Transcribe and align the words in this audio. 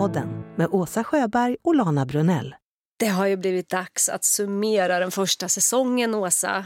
Snällpodden 0.00 0.54
med 0.56 0.68
Åsa 0.70 1.04
Sjöberg 1.04 1.56
och 1.62 1.74
Lana 1.74 2.06
Brunell. 2.06 2.54
Det 2.96 3.06
har 3.06 3.26
ju 3.26 3.36
blivit 3.36 3.68
dags 3.68 4.08
att 4.08 4.24
summera 4.24 4.98
den 4.98 5.10
första 5.10 5.48
säsongen, 5.48 6.14
Åsa. 6.14 6.64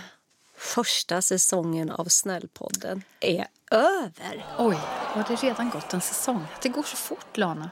Första 0.57 1.23
säsongen 1.23 1.91
av 1.91 2.05
Snällpodden 2.05 3.03
är 3.21 3.47
över. 3.71 4.47
Oj, 4.59 4.79
har 4.87 5.25
det 5.29 5.35
redan 5.35 5.71
gått 5.71 5.95
en 5.95 6.01
säsong? 6.01 6.47
Det 6.63 6.69
går 6.69 6.83
så 6.83 6.97
fort, 6.97 7.37
Lana. 7.37 7.71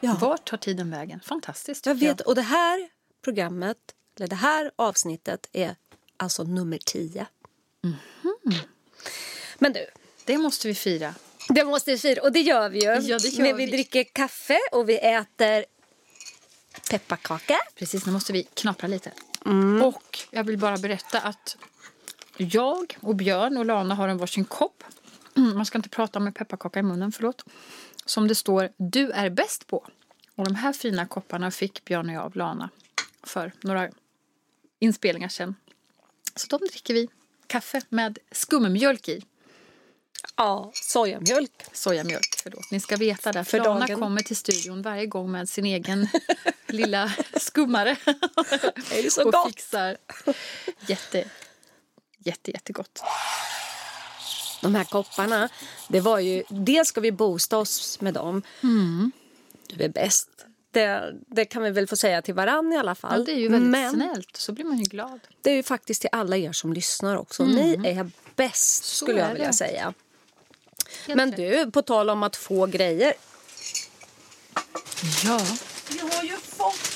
Ja. 0.00 0.16
Vart 0.20 0.50
tar 0.50 0.56
tiden 0.56 0.90
vägen? 0.90 1.20
Fantastiskt. 1.20 1.86
Jag 1.86 1.94
vet, 1.94 2.20
och 2.20 2.34
det 2.34 2.42
här 2.42 2.88
programmet, 3.24 3.78
eller 4.16 4.28
det 4.28 4.36
här 4.36 4.70
avsnittet 4.76 5.48
är 5.52 5.76
alltså 6.16 6.42
nummer 6.42 6.78
10. 6.86 7.26
Men 9.58 9.72
du, 9.72 9.86
Det 10.24 10.38
måste 10.38 10.68
vi 10.68 10.74
fira. 10.74 11.14
Det 11.48 11.64
måste 11.64 11.90
vi 11.90 11.98
fira 11.98 12.22
och 12.22 12.32
det 12.32 12.40
gör 12.40 12.68
vi 12.68 12.78
ju. 12.78 12.84
Ja, 12.86 12.98
gör 13.00 13.42
Men 13.42 13.56
vi 13.56 13.64
vi. 13.66 13.72
dricker 13.72 14.04
kaffe 14.04 14.58
och 14.72 14.88
vi 14.88 14.98
äter 14.98 15.64
pepparkaka. 16.90 17.56
Precis, 17.74 18.06
nu 18.06 18.12
måste 18.12 18.32
vi 18.32 18.42
knapra 18.54 18.88
lite. 18.88 19.12
Mm. 19.46 19.82
Och 19.82 20.18
jag 20.30 20.44
vill 20.44 20.58
bara 20.58 20.76
berätta 20.76 21.20
att 21.20 21.56
jag 22.36 22.96
och 23.00 23.16
Björn 23.16 23.56
och 23.56 23.64
Lana 23.64 23.94
har 23.94 24.08
en 24.08 24.18
varsin 24.18 24.44
kopp. 24.44 24.84
Mm, 25.36 25.56
Man 25.56 25.66
ska 25.66 25.78
inte 25.78 25.88
prata 25.88 26.20
med 26.20 26.34
pepparkaka 26.34 26.78
i 26.80 26.82
munnen, 26.82 27.12
förlåt. 27.12 27.44
Som 28.04 28.28
det 28.28 28.34
står 28.34 28.68
Du 28.76 29.10
är 29.10 29.30
bäst 29.30 29.66
på. 29.66 29.86
Och 30.34 30.44
de 30.44 30.54
här 30.54 30.72
fina 30.72 31.06
kopparna 31.06 31.50
fick 31.50 31.84
Björn 31.84 32.08
och 32.08 32.14
jag 32.14 32.22
av 32.24 32.36
Lana 32.36 32.70
för 33.22 33.52
några 33.60 33.90
inspelningar 34.78 35.28
sedan. 35.28 35.54
Så 36.36 36.46
de 36.58 36.66
dricker 36.66 36.94
vi 36.94 37.08
kaffe 37.46 37.80
med 37.88 38.18
skummjölk 38.32 39.08
i. 39.08 39.22
Ja, 40.36 40.70
sojamjölk. 40.74 41.50
Sojamjölk, 41.72 42.34
förlåt. 42.42 42.70
Ni 42.70 42.80
ska 42.80 42.96
veta 42.96 43.32
det. 43.32 43.44
För 43.44 43.58
Lana 43.58 43.86
dagen. 43.86 44.00
kommer 44.00 44.22
till 44.22 44.36
studion 44.36 44.82
varje 44.82 45.06
gång 45.06 45.30
med 45.32 45.48
sin 45.48 45.64
egen 45.64 46.08
lilla 46.66 47.12
skummare. 47.36 47.96
Det 48.90 49.06
är 49.06 49.10
så 49.10 49.24
och 49.26 49.32
gott. 49.32 49.46
fixar 49.46 49.96
jätte, 50.86 51.24
jätte, 52.18 52.50
jättegott. 52.50 53.02
De 54.62 54.74
här 54.74 54.84
kopparna, 54.84 55.48
det 55.88 56.00
var 56.00 56.18
ju... 56.18 56.42
Dels 56.48 56.88
ska 56.88 57.00
vi 57.00 57.12
boosta 57.12 57.58
oss 57.58 58.00
med 58.00 58.14
dem. 58.14 58.42
Mm. 58.62 59.12
Du 59.66 59.84
är 59.84 59.88
bäst. 59.88 60.28
Det, 60.70 61.12
det 61.26 61.44
kan 61.44 61.62
vi 61.62 61.70
väl 61.70 61.86
få 61.86 61.96
säga 61.96 62.22
till 62.22 62.34
varann 62.34 62.72
i 62.72 62.76
alla 62.76 62.94
fall. 62.94 63.18
Ja, 63.20 63.24
det 63.24 63.32
är 63.32 63.36
ju 63.36 63.48
väldigt 63.48 63.70
Men 63.70 63.92
snällt. 63.92 64.36
Så 64.36 64.52
blir 64.52 64.64
man 64.64 64.78
ju 64.78 64.84
glad. 64.84 65.20
det 65.42 65.50
är 65.50 65.54
ju 65.54 65.62
faktiskt 65.62 66.00
till 66.00 66.10
alla 66.12 66.36
er 66.36 66.52
som 66.52 66.72
lyssnar 66.72 67.16
också. 67.16 67.44
Ni 67.44 67.72
är 67.84 68.10
bäst, 68.36 68.84
Så 68.84 69.04
skulle 69.04 69.20
jag 69.20 69.32
vilja 69.32 69.46
det. 69.46 69.52
säga. 69.52 69.94
Men 71.06 71.30
du, 71.30 71.70
på 71.70 71.82
tal 71.82 72.10
om 72.10 72.22
att 72.22 72.36
få 72.36 72.66
grejer. 72.66 73.14
Ja. 75.24 75.40
Jag 75.98 76.16
har 76.16 76.22
ju 76.24 76.36
fått... 76.36 76.90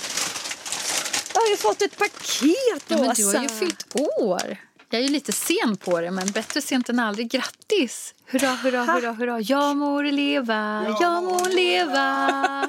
Jag 1.35 1.41
har 1.41 1.49
ju 1.49 1.57
fått 1.57 1.83
ett 1.83 1.99
paket, 1.99 2.83
ja, 2.89 2.99
men 2.99 3.15
du 3.15 3.27
har 3.27 3.43
ju 3.43 3.49
fyllt 3.49 3.87
år. 4.21 4.57
Jag 4.91 5.01
är 5.01 5.05
ju 5.05 5.09
lite 5.09 5.33
sen 5.33 5.77
på 5.77 6.01
det, 6.01 6.11
men 6.11 6.31
bättre 6.31 6.61
sent 6.61 6.89
än 6.89 6.99
aldrig. 6.99 7.31
Grattis! 7.31 8.15
Hurra, 8.27 8.49
hurra, 8.49 8.85
hurra, 8.85 9.13
hurra. 9.13 9.41
Jag 9.41 9.77
må 9.77 10.03
leva, 10.03 10.97
jag 11.01 11.25
må 11.25 11.45
leva. 11.49 12.69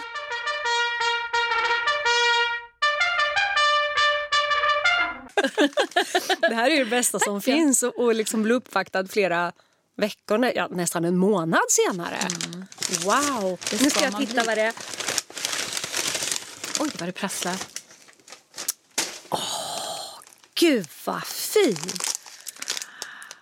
Det 6.40 6.56
här 6.56 6.72
är 6.72 6.76
ju 6.76 6.84
det 6.84 6.90
bästa 6.90 7.19
som 7.19 7.42
finns 7.42 7.84
och, 7.84 8.00
och 8.00 8.16
liksom 8.16 8.44
bli 8.44 8.53
uppvaktad 8.53 9.08
flera 9.08 9.52
veckor, 10.00 10.38
nä- 10.38 10.54
ja, 10.56 10.68
nästan 10.72 11.06
en 11.06 11.18
månad 11.18 11.62
senare. 11.70 12.20
Wow! 13.06 13.60
Det 13.72 13.82
Nu 13.82 13.90
ska 13.90 14.04
jag 14.04 14.18
titta 14.18 14.34
bli. 14.34 14.44
vad 14.46 14.58
det 14.58 14.62
är. 14.62 14.74
Oj, 16.80 16.90
vad 17.00 17.10
det 17.10 17.14
prasslar. 17.14 17.56
Gud 20.60 20.88
vad 21.06 21.24
fint! 21.24 22.04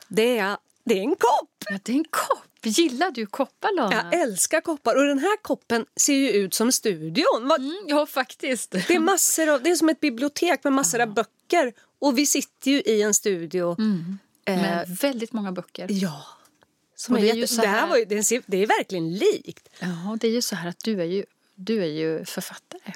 Det 0.08 0.38
är, 0.38 0.58
det 0.84 0.98
är 1.00 1.02
en 1.04 1.16
kopp! 1.16 1.50
Ja, 1.70 1.80
det 1.84 1.92
är 1.92 1.96
en 1.96 2.06
kopp. 2.10 2.44
Gillar 2.64 3.12
du 3.12 3.26
koppar, 3.26 3.76
Lana? 3.76 3.94
Jag 4.12 4.22
älskar 4.22 4.62
koppar 4.62 4.96
och 4.96 5.06
den 5.06 5.20
här 5.20 5.38
koppen 5.42 5.86
ser 5.96 6.14
ju 6.14 6.30
ut 6.32 6.54
som 6.54 6.72
studion. 6.72 7.48
Vad- 7.48 7.60
Mm, 7.62 7.76
ja, 7.88 8.06
faktiskt. 8.06 8.72
Det 8.72 8.90
är 8.90 9.00
massor 9.00 9.50
av, 9.50 9.64
det 9.64 9.70
är 9.70 9.76
som 9.76 9.90
ett 9.90 10.00
bibliotek 10.00 10.64
med 10.64 10.74
massor 10.74 11.00
av 11.02 11.14
böcker 11.14 11.74
och 12.00 12.18
vi 12.18 12.26
sitter 12.26 12.72
ju 12.72 12.82
i 12.82 13.02
en 13.02 13.14
studio. 13.14 13.72
Eh, 14.46 14.56
Med 14.62 14.98
väldigt 15.02 15.34
många 15.34 15.52
böcker. 15.52 15.88
ja. 15.90 16.26
Som 17.00 17.14
Och 17.14 17.20
är 17.20 17.24
det 17.24 17.30
är 17.30 17.34
ju 17.34 17.42
jätte, 17.42 17.54
så 17.54 17.62
det, 17.62 17.68
här 17.68 17.88
var 17.88 17.98
ju, 17.98 18.06
det, 18.06 18.58
är 18.58 18.68
verkligen 18.68 19.14
likt. 19.14 19.70
Ja, 19.80 20.18
det 20.22 20.28
är 20.28 20.32
ju 20.32 20.42
så 20.42 20.56
här 20.56 20.70
att 20.70 20.84
du 20.84 21.02
är 21.02 21.06
ju, 21.06 21.26
du 21.56 21.82
är 21.82 21.88
ju 21.88 22.26
författare 22.26 22.94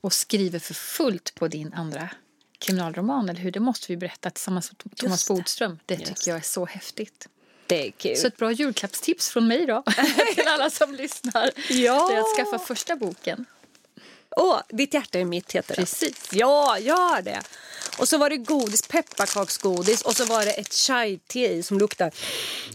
och 0.00 0.12
skriver 0.12 0.58
för 0.58 0.74
fullt 0.74 1.34
på 1.34 1.48
din 1.48 1.72
andra 1.72 2.10
kriminalroman, 2.58 3.28
eller 3.28 3.40
hur? 3.40 3.50
Det 3.50 3.60
måste 3.60 3.92
vi 3.92 3.96
berätta 3.96 4.30
tillsammans 4.30 4.72
med 4.72 4.96
Thomas. 4.96 5.28
Bodström. 5.28 5.78
Det 5.86 5.94
Just 5.94 6.06
tycker 6.06 6.30
jag 6.30 6.38
är 6.38 6.42
så 6.42 6.66
häftigt. 6.66 7.28
Det 7.66 7.86
är 7.86 7.90
kul. 7.90 8.16
Så 8.16 8.26
ett 8.26 8.36
bra 8.36 8.52
julklappstips 8.52 9.30
från 9.30 9.48
mig 9.48 9.66
då, 9.66 9.82
till 10.34 10.48
alla 10.48 10.70
som 10.70 10.94
lyssnar. 10.94 11.50
Ja. 11.68 12.08
Det 12.08 12.14
är 12.14 12.20
att 12.20 12.36
skaffa 12.36 12.58
första 12.58 12.96
boken. 12.96 13.46
Åh, 14.36 14.60
ditt 14.68 14.94
hjärta 14.94 15.18
är 15.18 15.24
mitt 15.24 15.52
heter 15.52 15.76
det. 15.76 15.80
Precis. 15.82 16.28
Ja, 16.32 16.78
gör 16.78 17.22
det. 17.22 17.42
Och 17.98 18.08
så 18.08 18.18
var 18.18 18.30
det 18.30 18.36
godis, 18.36 18.82
pepparkaksgodis 18.82 20.02
och 20.02 20.16
så 20.16 20.24
var 20.24 20.44
det 20.44 20.50
ett 20.52 20.72
chai-te 20.74 21.52
i 21.52 21.62
som 21.62 21.78
luktar 21.78 22.10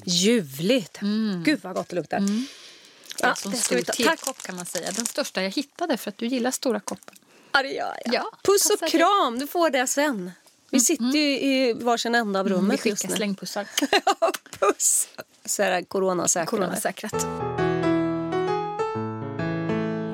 ljuvligt. 0.06 1.00
Gud 1.44 1.60
vad 1.64 1.76
gott 1.76 1.90
det 1.90 1.96
luktar. 1.96 2.20
Ja, 2.20 3.28
Ja, 3.28 3.36
som 3.36 3.52
det 3.52 3.58
ska 3.58 3.66
stor 3.66 3.76
vi 3.76 3.84
ta. 3.84 3.94
Tack. 3.94 4.20
tekopp 4.20 4.42
kan 4.44 4.56
man 4.56 4.66
säga. 4.66 4.92
Den 4.92 5.06
största 5.06 5.44
jag 5.44 5.50
hittade 5.52 5.98
för 5.98 6.10
att 6.10 6.18
du 6.18 6.28
gillar 6.28 6.52
stora 6.52 6.80
koppar. 6.80 7.16
Ja, 7.52 7.62
det 7.64 7.70
gör 7.70 7.98
jag. 8.06 8.14
Ja, 8.14 8.32
Puss 8.44 8.66
och 8.66 8.80
passar 8.80 8.86
det. 8.86 8.98
kram, 8.98 9.40
du 9.40 9.48
får 9.48 9.70
det 9.70 9.88
sen. 9.88 10.32
Vi 10.70 10.80
sitter 10.80 11.06
ju 11.18 11.40
i 11.40 11.74
varsin 11.74 12.16
ända 12.16 12.40
av 12.40 12.46
Vi 12.46 12.52
rummet 12.54 12.86
just 12.86 13.02
skickar 13.02 13.10
nu. 13.10 13.16
slängpussar. 13.16 13.68
Puss! 14.60 15.08
Så 15.46 15.64
är 15.64 15.72
det 15.72 15.84
coronasäkra. 15.84 16.46
Coronasäkrat. 16.46 17.26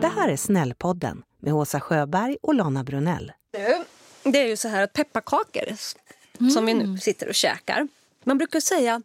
Det 0.02 0.12
här 0.16 0.30
är 0.30 0.38
Snällpodden 0.38 1.24
med 1.42 1.54
Åsa 1.54 1.80
Sjöberg 1.80 2.38
och 2.42 2.54
Lana 2.56 2.84
Brunell. 2.84 3.32
Nu, 3.54 3.84
Det 4.32 4.40
är 4.42 4.48
ju 4.48 4.58
så 4.58 4.68
här 4.68 4.84
att 4.84 4.94
pepparkakor 4.94 5.76
som 6.54 6.66
vi 6.66 6.74
nu 6.74 6.98
sitter 6.98 7.28
och 7.28 7.36
käkar. 7.36 7.88
Man 8.24 8.38
brukar 8.38 8.60
säga 8.60 9.02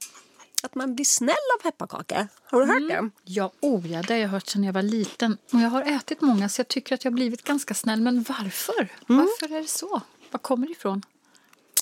att 0.62 0.74
man 0.74 0.94
blir 0.94 1.04
snäll 1.04 1.34
av 1.58 1.62
pepparkakor. 1.62 2.28
Har 2.44 2.60
du 2.60 2.66
hört 2.66 2.88
det? 2.88 3.10
Ja, 3.24 3.52
oh 3.60 3.92
ja, 3.92 4.02
det 4.02 4.14
har 4.14 4.20
jag 4.20 4.28
hört 4.28 4.46
sedan 4.46 4.64
jag 4.64 4.72
var 4.72 4.82
liten. 4.82 5.38
Och 5.52 5.60
jag 5.60 5.68
har 5.68 5.82
ätit 5.82 6.20
många 6.20 6.48
så 6.48 6.60
jag 6.60 6.68
tycker 6.68 6.94
att 6.94 7.04
jag 7.04 7.10
har 7.10 7.16
blivit 7.16 7.42
ganska 7.42 7.74
snäll. 7.74 8.00
Men 8.00 8.22
varför? 8.28 8.88
Varför 9.06 9.56
är 9.56 9.62
det 9.62 9.68
så? 9.68 10.00
Var 10.30 10.38
kommer 10.38 10.66
det 10.66 10.72
ifrån? 10.72 11.02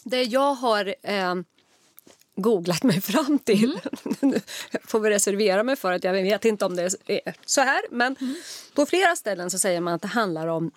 Det 0.04 0.22
jag 0.22 0.54
har 0.54 0.94
eh, 1.02 1.34
googlat 2.36 2.82
mig 2.82 3.00
fram 3.00 3.38
till. 3.38 3.80
Nu 4.20 4.40
får 4.84 5.00
vi 5.00 5.10
reservera 5.10 5.62
mig 5.62 5.76
för 5.76 5.92
att 5.92 6.04
jag 6.04 6.12
vet 6.12 6.44
inte 6.44 6.64
om 6.64 6.76
det 6.76 6.82
är 6.82 7.34
så 7.46 7.60
här. 7.60 7.80
Men 7.90 8.16
på 8.74 8.86
flera 8.86 9.16
ställen 9.16 9.50
så 9.50 9.58
säger 9.58 9.80
man 9.80 9.94
att 9.94 10.02
det 10.02 10.08
handlar 10.08 10.46
om 10.46 10.70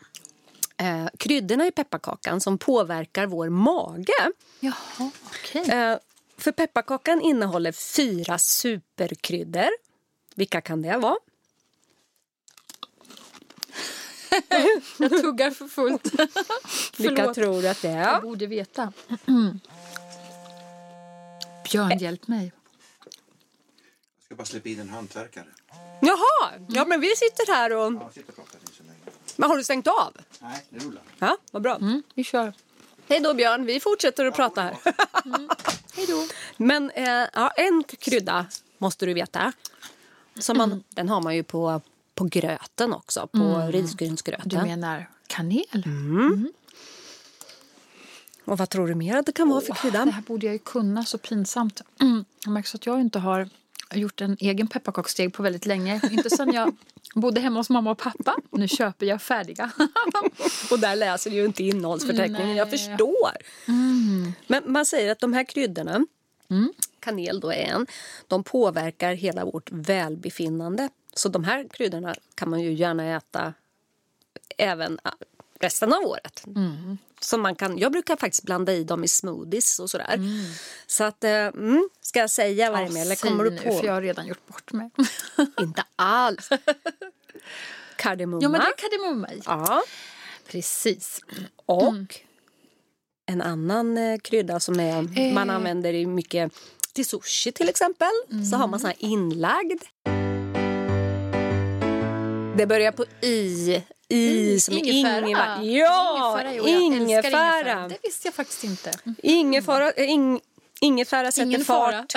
eh, 0.77 1.07
kryddorna 1.17 1.67
i 1.67 1.71
pepparkakan 1.71 2.41
som 2.41 2.57
påverkar 2.57 3.25
vår 3.25 3.49
mage. 3.49 4.31
Jaha, 4.59 5.11
okej. 5.25 5.69
Eh, 5.69 5.97
för 6.37 6.51
pepparkakan 6.51 7.21
innehåller 7.21 7.71
fyra 7.71 8.37
superkryddor. 8.37 9.69
Vilka 10.35 10.61
kan 10.61 10.81
det 10.81 10.97
vara? 10.97 11.17
Jag 14.97 15.21
tuggar 15.21 15.51
för 15.51 15.67
fullt. 15.67 16.07
Vilka 16.97 17.33
tror 17.33 17.61
du 17.61 17.67
att 17.67 17.81
det 17.81 17.91
Jag 17.91 18.15
är? 18.15 18.21
borde 18.21 18.47
veta. 18.47 18.93
Björn, 21.71 21.97
hjälp 21.97 22.27
mig. 22.27 22.51
Jag 23.03 24.25
ska 24.25 24.35
bara 24.35 24.45
släppa 24.45 24.69
in 24.69 24.79
en 24.79 24.89
hantverkare. 24.89 25.45
Jaha, 26.01 26.51
ja 26.69 26.85
men 26.85 27.01
vi 27.01 27.07
sitter 27.15 27.53
här 27.53 27.73
och... 27.75 27.93
Ja, 27.93 28.09
sitt 28.13 28.29
och 28.29 28.35
prata 28.35 28.57
lite 28.59 28.73
så 28.77 28.83
länge. 28.83 28.99
Men 29.35 29.49
har 29.49 29.57
du 29.57 29.63
stängt 29.63 29.87
av? 29.87 30.17
Nej, 30.39 30.65
det 30.69 30.79
rullar. 30.85 31.03
Ja, 31.19 31.37
vad 31.51 31.61
bra. 31.61 31.75
Mm, 31.75 32.03
vi 32.13 32.23
kör. 32.23 32.53
Hej 33.09 33.19
då 33.19 33.33
Björn, 33.33 33.65
vi 33.65 33.79
fortsätter 33.79 34.25
att 34.25 34.35
prata 34.35 34.61
här. 34.61 34.77
Hej 35.95 36.05
då. 36.07 36.27
Men 36.57 36.89
eh, 36.89 37.27
ja, 37.33 37.49
en 37.49 37.83
krydda 37.83 38.45
måste 38.77 39.05
du 39.05 39.13
veta. 39.13 39.53
Som 40.39 40.57
man, 40.57 40.83
Den 40.89 41.09
har 41.09 41.21
man 41.21 41.35
ju 41.35 41.43
på, 41.43 41.81
på 42.15 42.23
gröten 42.25 42.93
också, 42.93 43.27
på 43.27 43.69
risgrynsgröten. 43.71 44.49
Du 44.49 44.57
menar 44.57 45.09
kanel? 45.27 45.83
Och 48.47 48.57
vad 48.57 48.69
tror 48.69 48.87
du 48.87 48.95
mer 48.95 49.17
att 49.17 49.25
det 49.25 49.31
kan 49.31 49.49
vara 49.49 49.61
för 49.61 49.73
krydda? 49.73 50.05
det 50.05 50.11
här 50.11 50.21
borde 50.21 50.45
jag 50.45 50.53
ju 50.53 50.59
kunna, 50.59 51.05
så 51.05 51.17
pinsamt. 51.17 51.81
Mm. 52.01 52.25
Jag 52.43 52.53
märker 52.53 52.69
så 52.69 52.77
att 52.77 52.85
jag 52.85 53.01
inte 53.01 53.19
har 53.19 53.49
gjort 53.91 54.21
en 54.21 54.37
egen 54.39 54.67
pepparkaksdeg 54.67 55.33
på 55.33 55.43
väldigt 55.43 55.65
länge. 55.65 56.01
Inte 56.11 56.29
sen 56.29 56.53
jag 56.53 56.75
bodde 57.13 57.41
hemma 57.41 57.59
hos 57.59 57.69
mamma 57.69 57.91
och 57.91 57.97
pappa. 57.97 58.35
Nu 58.51 58.67
köper 58.67 59.05
jag 59.05 59.21
färdiga. 59.21 59.71
Och 60.71 60.79
där 60.79 60.95
läser 60.95 61.29
du 61.29 61.35
ju 61.35 61.45
inte 61.45 61.63
innehållsförteckningen, 61.63 62.55
jag 62.55 62.67
Nej. 62.67 62.77
förstår. 62.77 63.31
Men 64.47 64.63
man 64.65 64.85
säger 64.85 65.11
att 65.11 65.19
de 65.19 65.33
här 65.33 65.43
kryddorna, 65.43 66.05
kanel 66.99 67.39
då 67.39 67.51
är 67.51 67.65
en, 67.65 67.87
de 68.27 68.43
påverkar 68.43 69.13
hela 69.13 69.45
vårt 69.45 69.71
välbefinnande. 69.71 70.89
Så 71.13 71.29
de 71.29 71.43
här 71.43 71.67
kryddorna 71.71 72.15
kan 72.35 72.49
man 72.49 72.61
ju 72.61 72.73
gärna 72.73 73.15
äta 73.15 73.53
även 74.57 74.99
resten 75.59 75.93
av 75.93 76.01
året. 76.03 76.43
Så 77.21 77.37
man 77.37 77.55
kan, 77.55 77.77
jag 77.77 77.91
brukar 77.91 78.15
faktiskt 78.15 78.43
blanda 78.43 78.73
i 78.73 78.83
dem 78.83 79.03
i 79.03 79.07
smoothies 79.07 79.79
och 79.79 79.89
sådär. 79.89 80.19
Så 80.87 81.03
att, 81.03 81.23
eh, 81.23 81.31
mm, 81.31 81.89
ska 82.01 82.19
jag 82.19 82.29
säga 82.29 82.71
vad 82.71 82.79
det 82.79 82.85
är 82.85 82.89
med 82.91 83.01
eller 83.01 83.15
kommer 83.15 83.43
du 83.43 83.49
nu, 83.49 83.57
på? 83.57 83.71
För 83.77 83.85
jag 83.85 83.93
har 83.93 84.01
redan 84.01 84.27
gjort 84.27 84.47
bort 84.47 84.71
mig. 84.71 84.89
Inte 85.59 85.83
alls. 85.95 86.49
Kardemumma. 87.95 88.43
ja, 88.43 88.49
men 88.49 88.61
det 88.61 88.67
är 88.67 88.77
kardemumma 88.77 89.33
i. 89.33 89.41
Ja. 89.45 89.83
Precis. 90.47 91.21
Och 91.65 91.87
Mm. 91.87 92.07
en 93.25 93.41
annan 93.41 93.97
eh, 93.97 94.17
krydda 94.19 94.59
som 94.59 94.79
är, 94.79 95.31
man 95.33 95.49
Eh. 95.49 95.55
använder 95.55 95.93
i 95.93 96.05
mycket 96.05 96.51
till 96.93 97.05
sushi 97.05 97.51
till 97.51 97.69
exempel. 97.69 98.07
Så 98.51 98.55
har 98.55 98.63
Mm. 98.63 98.71
man 98.71 98.79
sån 98.79 98.87
här 98.87 98.95
inlagd. 98.99 99.81
Det 102.57 102.65
börjar 102.67 102.91
på 102.91 103.05
i. 103.25 103.83
I 104.09 104.59
som 104.59 104.73
är 104.73 104.87
ingefära. 104.87 105.63
Ja, 105.63 106.39
Ingefära, 106.39 106.53
jo, 106.53 106.67
ingefära. 106.67 107.87
Det 107.87 107.97
visste 108.03 108.27
jag 108.27 108.35
faktiskt 108.35 108.63
inte. 108.63 108.91
Ingefära, 109.23 109.91
äh, 109.91 110.09
ing, 110.09 110.39
ingefära 110.81 111.31
sätter 111.31 111.45
Ingen 111.45 111.65
fart. 111.65 112.13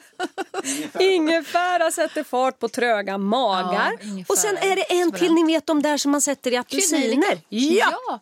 Ingefära 1.00 1.90
sätter 1.90 2.24
fart 2.24 2.58
på 2.58 2.68
tröga 2.68 3.18
magar. 3.18 3.92
Ja, 4.00 4.06
ingefära. 4.08 4.32
och 4.32 4.38
sen 4.38 4.56
är 4.56 4.76
det 4.76 4.82
en 4.82 5.12
till 5.12 5.34
ni 5.34 5.44
vet 5.44 5.66
de 5.66 5.82
där 5.82 5.96
som 5.96 6.10
man 6.10 6.20
sätter 6.20 6.52
i 6.52 6.56
apelsiner. 6.56 7.40
Ja! 7.48 7.92
ja. 8.08 8.20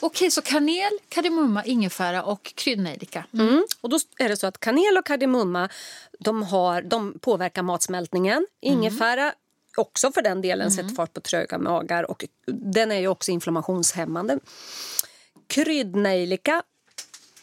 Okej, 0.00 0.30
så 0.30 0.42
kanel, 0.42 0.92
kardemumma, 1.08 1.64
ingefära 1.64 2.22
och 2.22 2.52
kryddnejlika. 2.54 3.24
Mm. 3.32 3.64
Och 3.80 3.88
då 3.88 3.98
är 4.18 4.28
det 4.28 4.36
så 4.36 4.46
att 4.46 4.60
kanel 4.60 4.96
och 4.98 5.06
kardemumma 5.06 5.68
de, 6.18 6.42
har, 6.42 6.82
de 6.82 7.18
påverkar 7.18 7.62
matsmältningen. 7.62 8.46
Ingefära 8.60 9.32
också 9.78 10.12
för 10.12 10.22
den 10.22 10.42
delen 10.42 10.70
sätter 10.70 10.94
fart 10.94 11.12
på 11.12 11.20
tröga 11.20 11.58
magar 11.58 12.10
och 12.10 12.24
den 12.46 12.92
är 12.92 12.98
ju 12.98 13.08
också 13.08 13.30
inflammationshämmande. 13.30 14.38
Kryddnejlika 15.46 16.62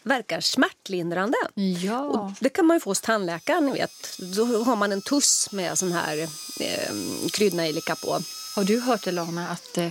verkar 0.04 0.40
smärtlindrande. 0.40 1.38
Ja. 1.84 2.02
Och 2.02 2.32
det 2.40 2.50
kan 2.50 2.66
man 2.66 2.76
ju 2.76 2.80
få 2.80 2.90
hos 2.90 3.02
tandläkaren. 3.02 3.66
Ni 3.66 3.72
vet. 3.72 4.20
Då 4.36 4.64
har 4.64 4.76
man 4.76 4.92
en 4.92 5.02
tuss 5.02 5.52
med 5.52 5.78
sån 5.78 5.92
här 5.92 6.18
eh, 6.60 6.94
kryddnejlika 7.32 7.96
på. 7.96 8.20
Har 8.56 8.64
du 8.64 8.80
hört, 8.80 9.08
Elana, 9.08 9.50
att, 9.50 9.78
eh, 9.78 9.90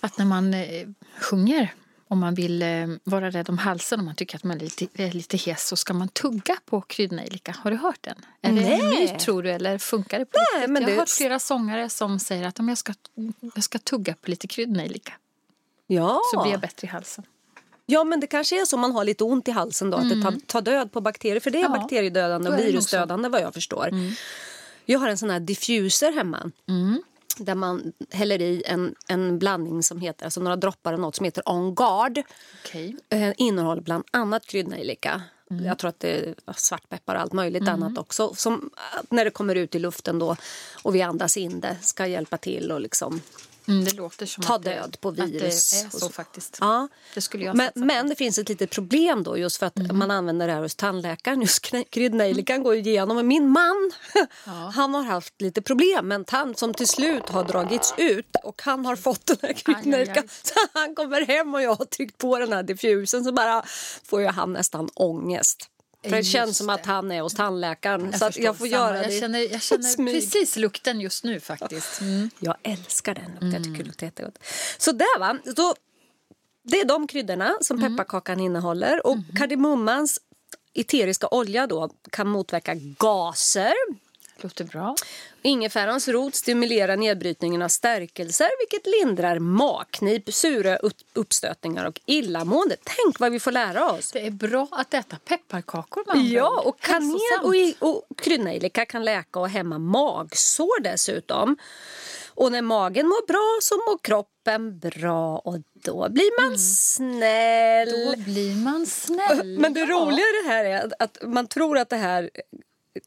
att 0.00 0.18
när 0.18 0.24
man 0.24 0.54
eh, 0.54 0.88
sjunger 1.20 1.74
om 2.08 2.18
man 2.18 2.34
vill 2.34 2.62
eh, 2.62 2.86
vara 3.04 3.30
rädd 3.30 3.48
om 3.48 3.58
halsen, 3.58 4.00
om 4.00 4.06
man 4.06 4.14
tycker 4.14 4.36
att 4.36 4.44
man 4.44 4.56
är 4.56 4.60
lite, 4.60 4.86
är 4.94 5.12
lite 5.12 5.36
hes, 5.36 5.66
så 5.68 5.76
ska 5.76 5.94
man 5.94 6.08
tugga 6.08 6.56
på 6.64 6.80
kryddnejlika. 6.80 7.56
Har 7.62 7.70
du 7.70 7.76
hört 7.76 7.98
den? 8.00 8.14
Är 8.42 8.52
det 8.52 8.60
en 8.72 8.78
Nej. 8.90 9.00
myt, 9.12 9.18
tror 9.18 9.42
du, 9.42 9.50
eller 9.50 9.78
funkar 9.78 10.18
det 10.18 10.24
på 10.24 10.38
Nej, 10.38 10.60
riktigt? 10.60 10.70
men 10.72 10.82
jag 10.82 10.90
har 10.90 10.96
hört 10.96 11.08
flera 11.10 11.38
sångare 11.38 11.88
som 11.88 12.18
säger 12.18 12.46
att 12.48 12.58
om 12.58 12.68
jag 12.68 12.78
ska, 12.78 12.94
jag 13.54 13.64
ska 13.64 13.78
tugga 13.78 14.14
på 14.14 14.30
lite 14.30 14.46
kryddnejlika 14.46 15.12
Ja. 15.86 16.20
så 16.34 16.42
blir 16.42 16.52
jag 16.52 16.60
bättre 16.60 16.86
i 16.86 16.90
halsen. 16.90 17.24
ja, 17.86 18.04
men 18.04 18.20
det 18.20 18.26
kanske 18.26 18.60
är 18.60 18.64
så 18.64 18.76
om 18.76 18.80
man 18.80 18.92
har 18.92 19.04
lite 19.04 19.24
ont 19.24 19.48
i 19.48 19.50
halsen 19.50 19.90
då, 19.90 19.96
att 19.96 20.08
det 20.08 20.22
tar, 20.22 20.34
tar 20.46 20.60
död 20.62 20.92
på 20.92 21.00
bakterier. 21.00 21.40
För 21.40 21.50
det 21.50 21.58
är 21.58 21.64
Mm. 21.66 21.72
Ja, 21.74 21.80
bakteriedödande 21.80 22.50
och 22.50 22.58
virusdödande 22.58 23.28
vad 23.28 23.40
jag 23.40 23.54
förstår. 23.54 23.90
Jag 24.84 24.98
har 24.98 25.08
en 25.08 25.18
sån 25.18 25.30
här 25.30 25.40
diffuser 25.40 26.12
hemma. 26.12 26.50
Mm. 26.68 27.02
Där 27.38 27.54
man 27.54 27.92
häller 28.10 28.42
i 28.42 28.62
en, 28.66 28.94
en 29.08 29.38
blandning 29.38 29.82
som 29.82 30.00
heter, 30.00 30.24
alltså 30.24 30.40
några 30.40 30.56
droppar 30.56 30.92
av 30.92 31.00
något 31.00 31.16
som 31.16 31.24
heter 31.24 31.42
On 31.46 31.74
Guard. 31.74 32.22
Okej. 32.64 32.96
Eh, 33.08 33.32
innehåller 33.36 33.82
bland 33.82 34.04
annat 34.10 34.46
kryddnejlika. 34.46 35.22
Mm. 35.50 35.64
Jag 35.64 35.78
tror 35.78 35.88
att 35.88 36.00
det 36.00 36.26
är 36.26 36.34
svartpeppar 36.56 37.14
och 37.14 37.20
allt 37.20 37.32
möjligt 37.32 37.68
annat 37.68 37.98
också. 37.98 38.34
Som 38.34 38.70
eh, 38.76 39.02
när 39.10 39.24
det 39.24 39.30
kommer 39.30 39.54
ut 39.54 39.74
i 39.74 39.78
luften 39.78 40.18
då 40.18 40.36
och 40.82 40.94
vi 40.94 41.02
andas 41.02 41.36
in 41.36 41.60
det 41.60 41.76
ska 41.80 42.06
hjälpa 42.06 42.36
till 42.36 42.72
och 42.72 42.80
liksom 42.80 43.20
Mm, 43.68 43.84
det 43.84 43.94
låter 43.94 44.26
som 44.26 44.42
ta 44.44 44.54
att 44.54 44.62
det, 44.62 44.70
död 44.70 44.96
på 45.00 45.08
Att 45.08 45.16
det 45.16 45.26
virus. 45.26 45.84
är 45.84 45.98
så, 45.98 46.08
faktiskt. 46.08 46.56
Ja. 46.60 46.88
Det 47.14 47.20
skulle 47.20 47.44
jag 47.44 47.56
Men, 47.56 47.70
men 47.74 48.08
det 48.08 48.14
finns 48.16 48.38
ett 48.38 48.48
litet 48.48 48.70
problem 48.70 49.22
då 49.22 49.38
just 49.38 49.56
för 49.56 49.66
att 49.66 49.76
Mm. 49.78 49.98
man 49.98 50.10
använder 50.10 50.46
det 50.46 50.52
här 50.52 50.62
hos 50.62 50.74
tandläkaren. 50.74 51.40
Just 51.40 51.64
kry- 51.64 51.84
kryddnejlikan 51.90 52.62
går 52.62 52.74
ju 52.74 52.80
igenom. 52.80 53.16
Men 53.16 53.26
min 53.26 53.48
man, 53.48 53.90
han 54.74 54.94
har 54.94 55.02
haft 55.02 55.40
lite 55.40 55.62
problem 55.62 56.08
med 56.08 56.14
en 56.14 56.24
tand 56.24 56.58
som 56.58 56.74
till 56.74 56.88
slut 56.88 57.28
har 57.28 57.44
dragits 57.44 57.94
ut 57.96 58.36
och 58.44 58.62
han 58.64 58.86
har 58.86 58.96
fått 58.96 59.26
den 59.26 59.36
här 59.42 59.52
kryddnejlikan. 59.52 60.28
Så 60.42 60.54
han 60.72 60.94
kommer 60.94 61.26
hem 61.26 61.54
och 61.54 61.62
jag 61.62 61.74
har 61.74 61.84
tryckt 61.84 62.18
på 62.18 62.38
den 62.38 62.52
här 62.52 62.62
diffusen 62.62 63.24
så 63.24 63.32
bara 63.32 63.62
får 64.04 64.20
ju 64.20 64.26
han 64.26 64.52
nästan 64.52 64.88
ångest. 64.94 65.68
För 66.02 66.10
det 66.10 66.24
känns 66.24 66.56
som 66.56 66.70
att 66.70 66.86
han 66.86 67.12
är 67.12 67.22
hos 67.22 67.34
tandläkaren. 67.34 68.18
så 68.18 68.24
att 68.24 68.36
jag 68.36 68.56
får 68.56 68.66
samma. 68.66 68.76
göra 68.76 68.98
det 68.98 69.12
jag 69.12 69.20
känner, 69.20 69.52
jag 69.52 69.62
känner 69.62 69.82
smyg. 69.82 70.14
precis 70.14 70.56
lukten 70.56 71.00
just 71.00 71.24
nu 71.24 71.40
faktiskt. 71.40 72.00
Mm. 72.00 72.30
Jag 72.38 72.56
älskar 72.62 73.14
den 73.14 73.30
lukten. 73.30 73.52
Jag 73.52 73.64
tycker 73.64 73.78
det 73.78 73.84
luktar 73.84 74.06
jättegott. 74.06 74.38
Så 74.78 74.92
där 74.92 75.18
va. 75.18 75.38
Så 75.56 75.74
det 76.62 76.80
är 76.80 76.84
de 76.84 77.06
kryddorna 77.06 77.58
som 77.60 77.80
pepparkakan 77.80 78.40
innehåller. 78.40 79.06
Och 79.06 79.16
kardemummans 79.38 80.20
eteriska 80.74 81.28
olja 81.28 81.66
då 81.66 81.90
kan 82.10 82.28
motverka 82.28 82.74
gaser. 82.74 83.74
Låter 84.42 84.64
bra. 84.64 84.94
Ingefärans 85.42 86.08
rot 86.08 86.34
stimulerar 86.34 86.96
nedbrytningen 86.96 87.62
av 87.62 87.68
stärkelser 87.68 88.48
vilket 88.60 88.86
lindrar 88.86 89.38
magknip, 89.38 90.34
sura 90.34 90.76
upp- 90.76 90.96
uppstötningar 91.12 91.84
och 91.84 92.00
illamående. 92.06 92.76
Tänk 92.82 93.20
vad 93.20 93.32
vi 93.32 93.40
får 93.40 93.52
lära 93.52 93.92
oss! 93.92 94.12
Det 94.12 94.26
är 94.26 94.30
bra 94.30 94.68
att 94.70 94.94
äta 94.94 95.16
pepparkakor 95.24 96.04
andra 96.06 96.24
Ja, 96.24 96.62
och 96.64 96.80
kanel 96.80 97.74
och, 97.80 97.88
och 97.88 98.18
kryddnejlika 98.18 98.84
kan 98.84 99.04
läka 99.04 99.40
och 99.40 99.48
hämma 99.48 99.78
magsår 99.78 100.80
dessutom. 100.82 101.56
Och 102.38 102.52
när 102.52 102.62
magen 102.62 103.06
mår 103.08 103.26
bra 103.26 103.58
så 103.62 103.74
mår 103.74 103.98
kroppen 104.02 104.78
bra 104.78 105.38
och 105.38 105.56
då 105.72 106.08
blir 106.08 106.42
man 106.42 106.58
snäll. 106.58 107.88
Då 107.88 108.22
blir 108.22 108.54
man 108.64 108.86
snäll. 108.86 109.58
Men 109.58 109.74
det 109.74 109.80
ja. 109.80 109.86
roliga 109.86 110.26
i 110.26 110.42
det 110.42 110.48
här 110.48 110.64
är 110.64 110.92
att 110.98 111.18
man 111.22 111.46
tror 111.46 111.78
att 111.78 111.88
det 111.88 111.96
här 111.96 112.30